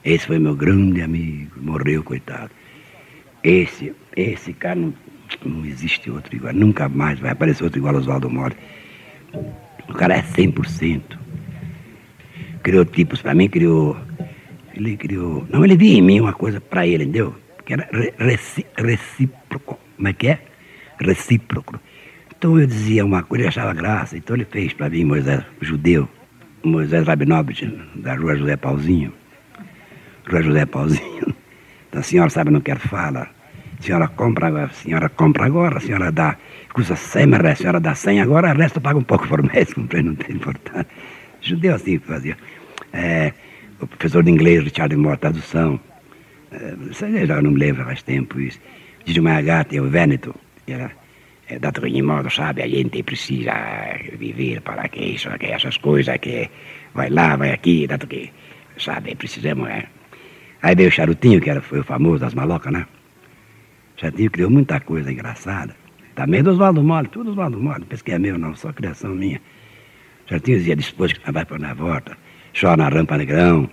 Esse 0.03 0.25
foi 0.25 0.39
meu 0.39 0.55
grande 0.55 1.03
amigo, 1.03 1.51
morreu, 1.61 2.01
coitado. 2.01 2.49
Esse, 3.43 3.93
esse 4.15 4.53
cara 4.53 4.73
não, 4.73 4.91
não 5.45 5.63
existe 5.63 6.09
outro 6.09 6.35
igual, 6.35 6.51
nunca 6.51 6.89
mais 6.89 7.19
vai 7.19 7.29
aparecer 7.29 7.63
outro 7.63 7.77
igual 7.77 7.93
Oswaldo 7.93 8.27
Mole. 8.27 8.55
O 9.87 9.93
cara 9.93 10.15
é 10.15 10.23
100%. 10.23 10.99
Criou 12.63 12.85
tipos 12.85 13.21
para 13.21 13.35
mim, 13.35 13.47
criou. 13.47 13.95
Ele 14.73 14.97
criou. 14.97 15.45
Não, 15.47 15.63
ele 15.63 15.77
via 15.77 15.99
em 15.99 16.01
mim 16.01 16.21
uma 16.21 16.33
coisa 16.33 16.59
para 16.59 16.87
ele, 16.87 17.03
entendeu? 17.03 17.44
Que 17.65 17.73
era 17.73 17.89
recíproco. 18.77 19.79
Como 19.95 20.07
é 20.07 20.13
que 20.13 20.27
é? 20.27 20.39
recíproco. 20.99 21.79
Então 22.37 22.59
eu 22.59 22.67
dizia 22.67 23.05
uma 23.05 23.23
coisa 23.23 23.45
e 23.45 23.47
achava 23.47 23.73
graça. 23.73 24.17
Então 24.17 24.35
ele 24.35 24.45
fez 24.45 24.73
para 24.73 24.89
mim 24.89 25.03
Moisés 25.03 25.43
judeu, 25.61 26.07
Moisés 26.63 27.07
Rabinovich, 27.07 27.65
da 27.95 28.15
rua 28.15 28.35
José 28.35 28.55
Pauzinho. 28.55 29.13
Rua 30.29 30.41
José 30.41 30.65
Pauzinho. 30.65 31.35
Então 31.87 32.01
a 32.01 32.03
senhora 32.03 32.29
sabe, 32.29 32.51
não 32.51 32.59
quer 32.59 32.77
falar. 32.77 33.33
A 33.79 33.81
senhora 33.81 34.09
compra 34.09 34.47
agora, 34.47 34.65
a 34.65 34.69
senhora 34.69 35.07
compra 35.07 35.45
agora, 35.45 35.77
a 35.77 35.79
senhora 35.79 36.11
dá, 36.11 36.35
custa 36.73 36.93
100, 36.93 37.27
mas 37.27 37.45
a 37.45 37.55
senhora 37.55 37.79
dá 37.79 37.95
100 37.95 38.19
agora, 38.19 38.53
o 38.53 38.57
resto 38.57 38.81
paga 38.81 38.99
um 38.99 39.03
pouco 39.03 39.25
por 39.29 39.41
mês, 39.41 39.73
não 39.77 39.87
tem 39.87 40.35
importância. 40.35 40.87
Judeu 41.39 41.73
assim 41.73 41.99
fazia. 41.99 42.35
É, 42.91 43.31
o 43.79 43.87
professor 43.87 44.23
de 44.23 44.29
inglês, 44.31 44.61
Richard 44.61 44.93
Moore, 44.97 45.17
tradução. 45.17 45.79
É, 46.55 47.25
já 47.25 47.41
não 47.41 47.51
me 47.51 47.59
lembro 47.59 47.83
faz 47.83 48.01
tempo 48.03 48.39
isso. 48.39 48.59
Diz 49.05 49.17
uma 49.17 49.41
gata, 49.41 49.79
o 49.81 49.89
Veneto, 49.89 50.33
era, 50.67 50.91
ogni 51.83 52.01
modo, 52.01 52.29
sabe, 52.29 52.63
a 52.63 52.67
gente 52.67 53.03
precisa 53.03 53.53
viver 54.17 54.61
para 54.61 54.87
que 54.87 55.03
isso, 55.03 55.29
que 55.37 55.47
essas 55.47 55.77
coisas, 55.77 56.17
que 56.17 56.49
vai 56.93 57.09
lá, 57.09 57.35
vai 57.35 57.51
aqui, 57.51 57.87
tanto 57.87 58.07
que, 58.07 58.31
sabe, 58.77 59.15
precisamos, 59.15 59.69
é. 59.69 59.85
Aí 60.61 60.75
veio 60.75 60.89
o 60.89 60.91
Charutinho, 60.91 61.41
que 61.41 61.49
era, 61.49 61.61
foi 61.61 61.79
o 61.79 61.83
famoso 61.83 62.19
das 62.19 62.33
malocas, 62.33 62.73
né? 62.73 62.87
O 63.95 64.01
Charutinho 64.01 64.31
criou 64.31 64.49
muita 64.49 64.79
coisa 64.79 65.11
engraçada. 65.11 65.75
Também 66.15 66.41
do 66.41 66.51
Oswaldo 66.51 66.81
Mole, 66.81 67.09
tudo 67.09 67.31
Oswaldo 67.31 67.61
Mole, 67.61 67.85
pensa 67.85 68.03
que 68.03 68.11
é 68.13 68.17
meu 68.17 68.37
não, 68.37 68.55
só 68.55 68.71
criação 68.71 69.13
minha. 69.13 69.39
O 70.25 70.29
Charutinho 70.29 70.57
dizia, 70.57 70.75
depois 70.75 71.13
que 71.13 71.31
vai 71.31 71.45
para 71.45 71.59
na 71.59 71.73
volta, 71.73 72.17
chora 72.59 72.77
na 72.77 72.89
rampa 72.89 73.17
negrão, 73.17 73.69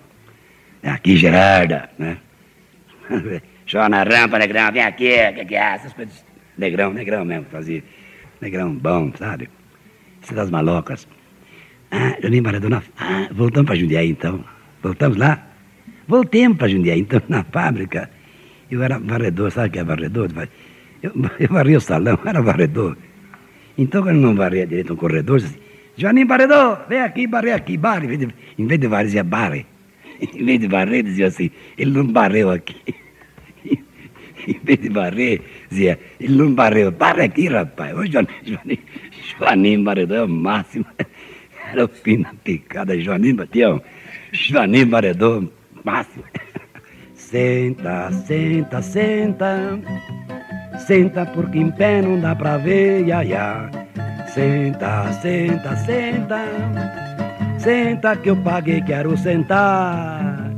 aqui 0.82 1.16
Gerarda, 1.16 1.88
né? 1.98 2.18
chora 3.70 3.88
na 3.88 4.02
rampa 4.02 4.38
negrão, 4.38 4.72
vem 4.72 4.82
aqui, 4.82 5.32
que 5.34 5.44
que 5.44 5.54
é, 5.54 5.74
essas 5.74 5.92
coisas 5.92 6.24
Negrão, 6.56 6.92
negrão 6.92 7.24
mesmo, 7.24 7.46
fazia. 7.50 7.82
Negrão 8.40 8.74
bom, 8.74 9.10
sabe? 9.18 9.48
Isso 10.22 10.34
das 10.34 10.50
malocas. 10.50 11.08
Ah, 11.90 12.16
Juninho 12.22 12.42
Maradona. 12.42 12.82
Ah, 12.98 13.28
voltamos 13.32 13.66
para 13.66 13.76
Jundiaí 13.76 14.10
então. 14.10 14.44
Voltamos 14.82 15.16
lá? 15.16 15.38
Voltemos 16.06 16.58
para 16.58 16.68
Jundiaí 16.68 17.00
então, 17.00 17.22
na 17.28 17.44
fábrica. 17.44 18.10
Eu 18.70 18.82
era 18.82 18.98
varredor, 18.98 19.50
sabe 19.50 19.68
o 19.68 19.70
que 19.72 19.78
é 19.78 19.84
varredor? 19.84 20.28
Eu, 21.02 21.12
eu 21.38 21.48
varria 21.50 21.78
o 21.78 21.80
salão, 21.80 22.18
era 22.24 22.42
varredor. 22.42 22.96
Então, 23.76 24.02
quando 24.02 24.18
não 24.18 24.34
varria 24.34 24.66
direito 24.66 24.92
um 24.92 24.96
corredor, 24.96 25.40
disse, 25.40 25.58
Joaninho 25.96 26.26
Varredor, 26.26 26.86
vem 26.88 27.00
aqui, 27.00 27.26
barre 27.26 27.52
aqui, 27.52 27.76
barre. 27.76 28.06
Em 28.58 28.66
vez 28.66 28.80
de 28.80 28.86
varrer, 28.86 29.06
dizia 29.06 29.24
barre. 29.24 29.66
Em 30.34 30.44
vez 30.44 30.60
de 30.60 30.68
varrer, 30.68 31.02
dizia 31.02 31.26
assim, 31.26 31.50
ele 31.76 31.90
não 31.90 32.06
barreu 32.06 32.50
aqui. 32.50 32.76
em 34.46 34.60
vez 34.62 34.80
de 34.80 34.88
varrer, 34.88 35.40
dizia, 35.68 35.98
ele 36.20 36.36
não 36.36 36.54
varreu, 36.54 36.92
barre 36.92 37.22
aqui, 37.22 37.48
rapaz. 37.48 37.92
Ô, 37.96 38.06
Joaninho, 38.06 38.78
Joaninho, 39.38 39.82
Baredão 39.82 40.18
é 40.18 40.24
o 40.24 40.28
máximo. 40.28 40.86
Era 41.72 41.84
o 41.84 41.88
fim 41.88 42.20
da 42.22 42.32
picada, 42.44 42.98
Joaninho 43.00 43.36
Batião. 43.36 43.82
Joaninho 44.32 44.86
Baredão, 44.86 45.50
máximo. 45.84 46.24
Senta, 47.14 48.12
senta, 48.12 48.82
senta. 48.82 49.80
Senta 50.86 51.26
porque 51.26 51.58
em 51.58 51.70
pé 51.70 52.02
não 52.02 52.20
dá 52.20 52.34
pra 52.34 52.58
ver, 52.58 53.06
ia, 53.06 53.24
ia. 53.24 53.70
Senta, 54.34 55.12
senta, 55.14 55.76
senta. 55.76 57.11
Senta 57.62 58.16
que 58.16 58.28
eu 58.28 58.36
paguei, 58.38 58.80
quero 58.80 59.16
sentar. 59.16 60.50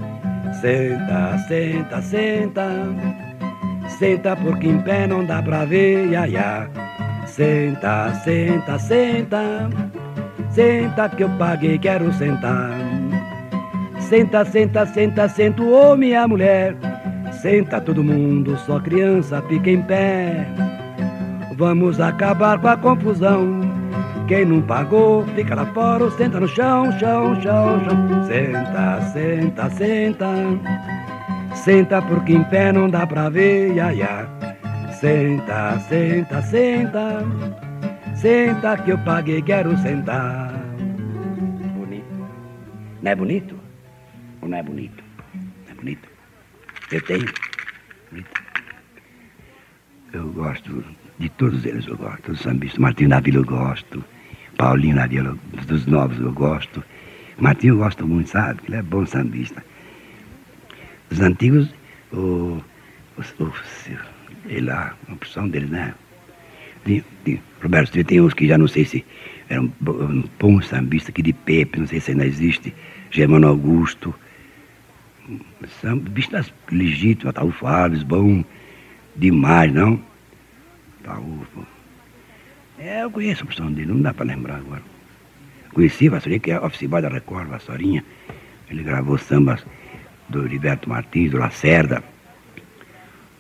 Senta, 0.63 1.37
senta, 1.47 2.01
senta. 2.01 2.67
Senta 3.99 4.35
porque 4.35 4.69
em 4.69 4.81
pé 4.81 5.07
não 5.07 5.23
dá 5.23 5.43
pra 5.43 5.67
ver, 5.67 6.07
ia, 6.07 6.27
ia. 6.27 6.67
Senta, 7.27 8.11
senta, 8.25 8.79
senta. 8.79 9.69
Senta 10.49 11.11
que 11.11 11.25
eu 11.25 11.29
paguei, 11.39 11.79
quero 11.79 12.11
sentar. 12.15 12.71
Senta, 14.01 14.43
senta, 14.47 14.87
senta, 14.87 15.29
senta 15.29 15.63
o 15.63 15.73
homem 15.73 16.13
e 16.13 16.15
a 16.15 16.27
mulher. 16.27 16.75
Senta 17.33 17.83
todo 17.83 18.03
mundo, 18.03 18.57
só 18.65 18.81
criança 18.81 19.43
fica 19.43 19.69
em 19.69 19.83
pé. 19.83 20.47
Vamos 21.55 22.01
acabar 22.01 22.59
com 22.59 22.69
a 22.69 22.79
confusão. 22.79 23.74
Quem 24.27 24.47
não 24.47 24.63
pagou, 24.63 25.27
fica 25.35 25.55
lá 25.55 25.67
fora, 25.67 26.11
senta 26.13 26.41
no 26.41 26.49
chão, 26.49 26.91
chão, 26.99 27.39
chão, 27.43 27.85
chão. 27.85 28.25
Senta, 28.25 29.03
senta, 29.13 29.71
senta. 29.71 30.27
Senta 31.55 32.01
porque 32.01 32.33
em 32.33 32.45
pé 32.45 32.73
não 32.73 32.89
dá 32.89 33.07
pra 33.07 33.29
ver, 33.29 33.75
ia, 33.75 33.93
ia. 33.93 34.27
Senta, 34.99 35.79
senta, 35.81 36.41
senta. 36.41 37.23
Senta 38.15 38.79
que 38.79 38.93
eu 38.93 38.99
paguei, 38.99 39.43
quero 39.43 39.77
sentar. 39.79 40.55
Bonito. 41.77 42.27
Não 43.03 43.11
é 43.11 43.15
bonito? 43.15 43.55
Ou 44.41 44.49
não 44.49 44.57
é 44.57 44.63
bonito? 44.63 45.05
Não 45.67 45.73
é 45.73 45.75
bonito? 45.75 46.09
Eu 46.91 47.01
tenho. 47.03 47.29
Bonito. 48.11 48.41
Eu 50.15 50.29
gosto 50.33 50.83
de 51.19 51.29
todos 51.29 51.67
eles, 51.67 51.87
eu 51.87 51.99
gosto. 51.99 52.31
Dos 52.31 52.41
sambistas. 52.41 52.79
Martinho 52.79 53.11
da 53.11 53.21
Vila 53.21 53.39
eu 53.39 53.45
gosto. 53.45 54.03
Paulinho 54.57 55.09
Vila, 55.09 55.37
dos 55.67 55.87
novos 55.87 56.19
eu 56.19 56.33
gosto. 56.33 56.83
Martinho 57.39 57.75
eu 57.75 57.79
gosto 57.79 58.07
muito, 58.07 58.31
sabe? 58.31 58.61
Ele 58.67 58.77
é 58.77 58.83
bom 58.83 59.05
sambista. 59.07 59.63
Os 61.11 61.21
antigos, 61.21 61.69
o, 62.13 62.63
o, 63.17 63.23
o, 63.41 63.53
ele, 64.47 64.71
a 64.71 64.95
opção 65.13 65.49
deles, 65.49 65.71
né? 65.71 65.95
De, 66.85 67.03
de, 67.25 67.41
Roberto 67.63 68.05
tem 68.05 68.21
uns 68.21 68.35
que 68.35 68.47
já 68.47 68.59
não 68.59 68.69
sei 68.69 68.85
se 68.85 69.05
era 69.49 69.61
um, 69.61 69.73
um 69.87 70.25
bom 70.39 70.61
sambista 70.63 71.11
aqui 71.11 71.23
de 71.23 71.33
Pepe, 71.33 71.81
não 71.81 71.87
sei 71.87 72.01
se 72.01 72.11
ainda 72.11 72.27
existe, 72.27 72.75
Germano 73.11 73.49
Augusto, 73.49 74.15
sambistas 75.81 76.53
legítimos, 76.71 77.31
Ataúfo 77.31 77.67
Alves, 77.67 78.03
bom 78.03 78.45
demais, 79.17 79.73
não? 79.73 80.01
Ataúfo. 81.03 81.74
É, 82.79 83.03
eu 83.03 83.11
conheço 83.11 83.43
a 83.43 83.47
opção 83.47 83.73
dele, 83.73 83.93
não 83.93 84.01
dá 84.01 84.13
para 84.13 84.27
lembrar 84.27 84.57
agora. 84.57 84.83
Conheci 85.73 86.09
Vassourinha, 86.09 86.41
que 86.41 86.51
é 86.51 86.89
boy 86.89 87.03
da 87.03 87.09
Record, 87.09 87.49
Vassourinha. 87.49 88.05
Ele 88.71 88.83
gravou 88.83 89.19
sambas 89.19 89.65
do 90.29 90.45
Heriberto 90.45 90.89
Martins, 90.89 91.31
do 91.31 91.39
Lacerda. 91.39 92.03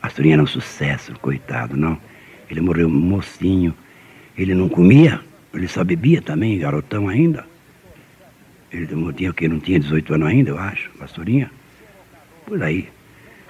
Astorinha 0.03 0.35
era 0.35 0.43
um 0.43 0.47
sucesso, 0.47 1.12
coitado, 1.20 1.76
não. 1.76 1.99
Ele 2.51 2.61
morreu 2.61 2.89
mocinho. 2.89 3.74
Ele 4.37 4.55
não 4.55 4.68
comia, 4.68 5.20
Ele 5.53 5.68
só 5.68 5.85
bebia 5.85 6.20
também, 6.20 6.59
garotão 6.59 7.09
ainda. 7.09 7.47
Ele 8.72 8.89
tinha 9.12 9.30
o 9.30 9.35
quê? 9.35 9.47
Não 9.47 9.61
tinha 9.61 9.78
18 9.78 10.14
anos 10.14 10.28
ainda, 10.28 10.51
eu 10.51 10.59
acho, 10.59 10.91
pastorinha. 10.99 11.51
Por 12.45 12.61
aí. 12.61 12.89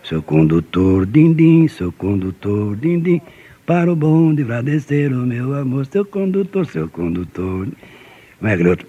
Seu 0.02 0.22
condutor, 0.22 1.06
din-din, 1.06 1.66
seu 1.66 1.90
condutor, 1.90 2.76
din-din, 2.76 3.22
para 3.66 3.90
o 3.90 3.96
bonde 3.96 4.42
vai 4.42 4.62
descer 4.62 5.12
o 5.12 5.26
meu 5.26 5.54
amor, 5.54 5.86
seu 5.86 6.04
condutor, 6.04 6.66
seu 6.66 6.88
condutor. 6.88 7.68
Como 8.38 8.50
é 8.50 8.56
que 8.56 8.66
outro? 8.66 8.86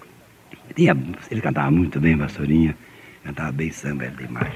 Tinha, 0.76 0.97
ele 1.32 1.41
cantava 1.41 1.71
muito 1.71 1.99
bem, 1.99 2.17
pastorinha. 2.17 2.76
Cantava 3.23 3.51
bem 3.51 3.71
samba, 3.71 4.05
era 4.05 4.15
demais. 4.15 4.53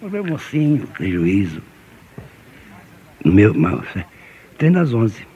O 0.00 0.08
meu 0.08 0.24
mocinho, 0.24 0.86
tem 0.98 1.12
juízo. 1.12 1.60
No 3.24 3.32
meu, 3.32 3.52
trem 4.56 4.72
das 4.72 4.94
onze. 4.94 5.26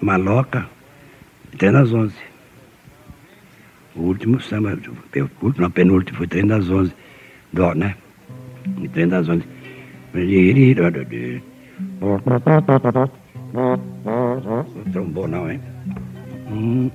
Maloca, 0.00 0.66
trem 1.58 1.72
das 1.72 1.92
onze. 1.92 2.16
O 3.94 4.02
último 4.02 4.40
samba, 4.40 4.70
o 4.70 5.44
último, 5.44 5.62
não, 5.62 5.70
penúltimo, 5.70 6.18
foi 6.18 6.26
trem 6.26 6.46
das 6.46 6.70
onze. 6.70 6.92
Dó, 7.52 7.74
né? 7.74 7.94
E 8.80 8.88
trem 8.88 9.08
das 9.08 9.28
onze. 9.28 9.44
Trombou 14.92 15.28
não, 15.28 15.48
hein? 15.48 15.60
Hum, 16.50 16.90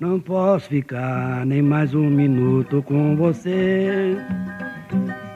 não 0.00 0.18
posso 0.18 0.70
ficar 0.70 1.44
nem 1.44 1.60
mais 1.60 1.94
um 1.94 2.08
minuto 2.08 2.82
com 2.82 3.14
você. 3.14 4.16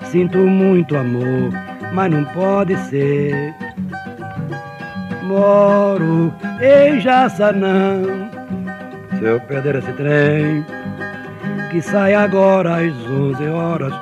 Sinto 0.04 0.38
muito 0.38 0.96
amor, 0.96 1.52
mas 1.92 2.10
não 2.10 2.24
pode 2.24 2.74
ser. 2.88 3.54
Moro 5.24 6.32
em 6.62 6.98
Jaçanã. 7.00 8.02
Se 9.18 9.24
eu 9.24 9.40
perder 9.40 9.76
esse 9.76 9.92
trem, 9.92 10.64
que 11.70 11.82
sai 11.82 12.14
agora 12.14 12.76
às 12.76 12.94
11 12.94 13.46
horas, 13.46 13.92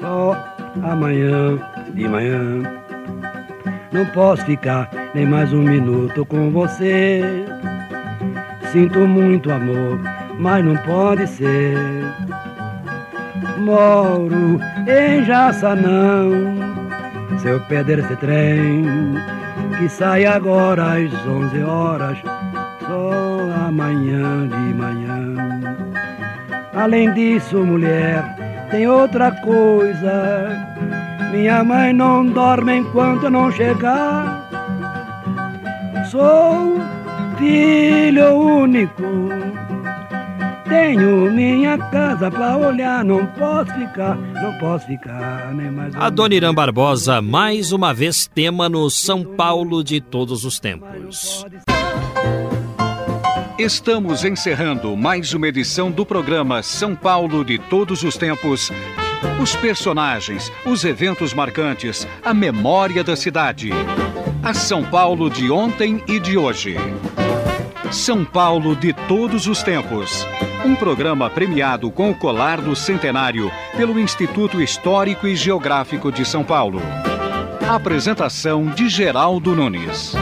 só 0.00 0.34
amanhã 0.82 1.58
de 1.92 2.08
manhã. 2.08 2.62
Não 3.92 4.06
posso 4.06 4.44
ficar 4.46 4.90
nem 5.14 5.26
mais 5.26 5.52
um 5.52 5.62
minuto 5.62 6.24
com 6.26 6.50
você. 6.50 7.44
Sinto 8.72 9.00
muito 9.00 9.50
amor, 9.50 9.98
mas 10.38 10.64
não 10.64 10.76
pode 10.78 11.26
ser. 11.26 11.76
Moro 13.58 14.60
em 14.86 15.24
Jaçanão. 15.24 16.30
Se 17.38 17.48
eu 17.48 17.60
perder 17.60 18.00
esse 18.00 18.16
trem, 18.16 18.84
que 19.78 19.88
sai 19.88 20.26
agora 20.26 20.94
às 20.94 21.26
11 21.26 21.62
horas, 21.62 22.18
só 22.86 23.66
amanhã 23.66 24.48
de 24.48 24.74
manhã. 24.74 25.34
Além 26.74 27.12
disso, 27.12 27.58
mulher, 27.58 28.24
tem 28.70 28.86
outra 28.86 29.30
coisa 29.32 30.68
minha 31.30 31.62
mãe 31.62 31.92
não 31.92 32.24
dorme 32.24 32.78
enquanto 32.78 33.24
eu 33.24 33.30
não 33.30 33.52
chegar. 33.52 34.37
Sou 36.10 36.80
filho 37.36 38.34
único. 38.34 39.02
Tenho 40.66 41.30
minha 41.30 41.76
casa 41.76 42.30
pra 42.30 42.56
olhar, 42.56 43.04
não 43.04 43.26
posso 43.26 43.72
ficar, 43.74 44.16
não 44.16 44.58
posso 44.58 44.86
ficar 44.86 45.54
nem 45.54 45.70
mais. 45.70 45.94
A 45.96 46.08
Dona 46.08 46.34
Irã 46.34 46.54
Barbosa, 46.54 47.20
mais 47.20 47.72
uma 47.72 47.92
vez 47.92 48.26
tema 48.26 48.68
no 48.68 48.88
São 48.90 49.22
Paulo 49.22 49.84
de 49.84 50.00
todos 50.00 50.44
os 50.44 50.58
tempos. 50.58 51.44
Estamos 53.58 54.24
encerrando 54.24 54.96
mais 54.96 55.34
uma 55.34 55.48
edição 55.48 55.90
do 55.90 56.06
programa 56.06 56.62
São 56.62 56.94
Paulo 56.94 57.44
de 57.44 57.58
todos 57.58 58.02
os 58.02 58.16
tempos 58.16 58.70
os 59.40 59.54
personagens, 59.56 60.52
os 60.64 60.84
eventos 60.84 61.34
marcantes, 61.34 62.06
a 62.24 62.32
memória 62.32 63.02
da 63.02 63.16
cidade. 63.16 63.70
A 64.42 64.54
São 64.54 64.84
Paulo 64.84 65.28
de 65.28 65.50
ontem 65.50 66.02
e 66.06 66.20
de 66.20 66.38
hoje. 66.38 66.76
São 67.90 68.24
Paulo 68.24 68.76
de 68.76 68.92
todos 68.92 69.46
os 69.46 69.62
tempos. 69.62 70.26
Um 70.64 70.74
programa 70.74 71.28
premiado 71.28 71.90
com 71.90 72.10
o 72.10 72.14
colar 72.14 72.60
do 72.60 72.74
centenário 72.76 73.50
pelo 73.76 73.98
Instituto 73.98 74.62
Histórico 74.62 75.26
e 75.26 75.34
Geográfico 75.34 76.12
de 76.12 76.24
São 76.24 76.44
Paulo. 76.44 76.80
Apresentação 77.68 78.66
de 78.66 78.88
Geraldo 78.88 79.54
Nunes. 79.54 80.14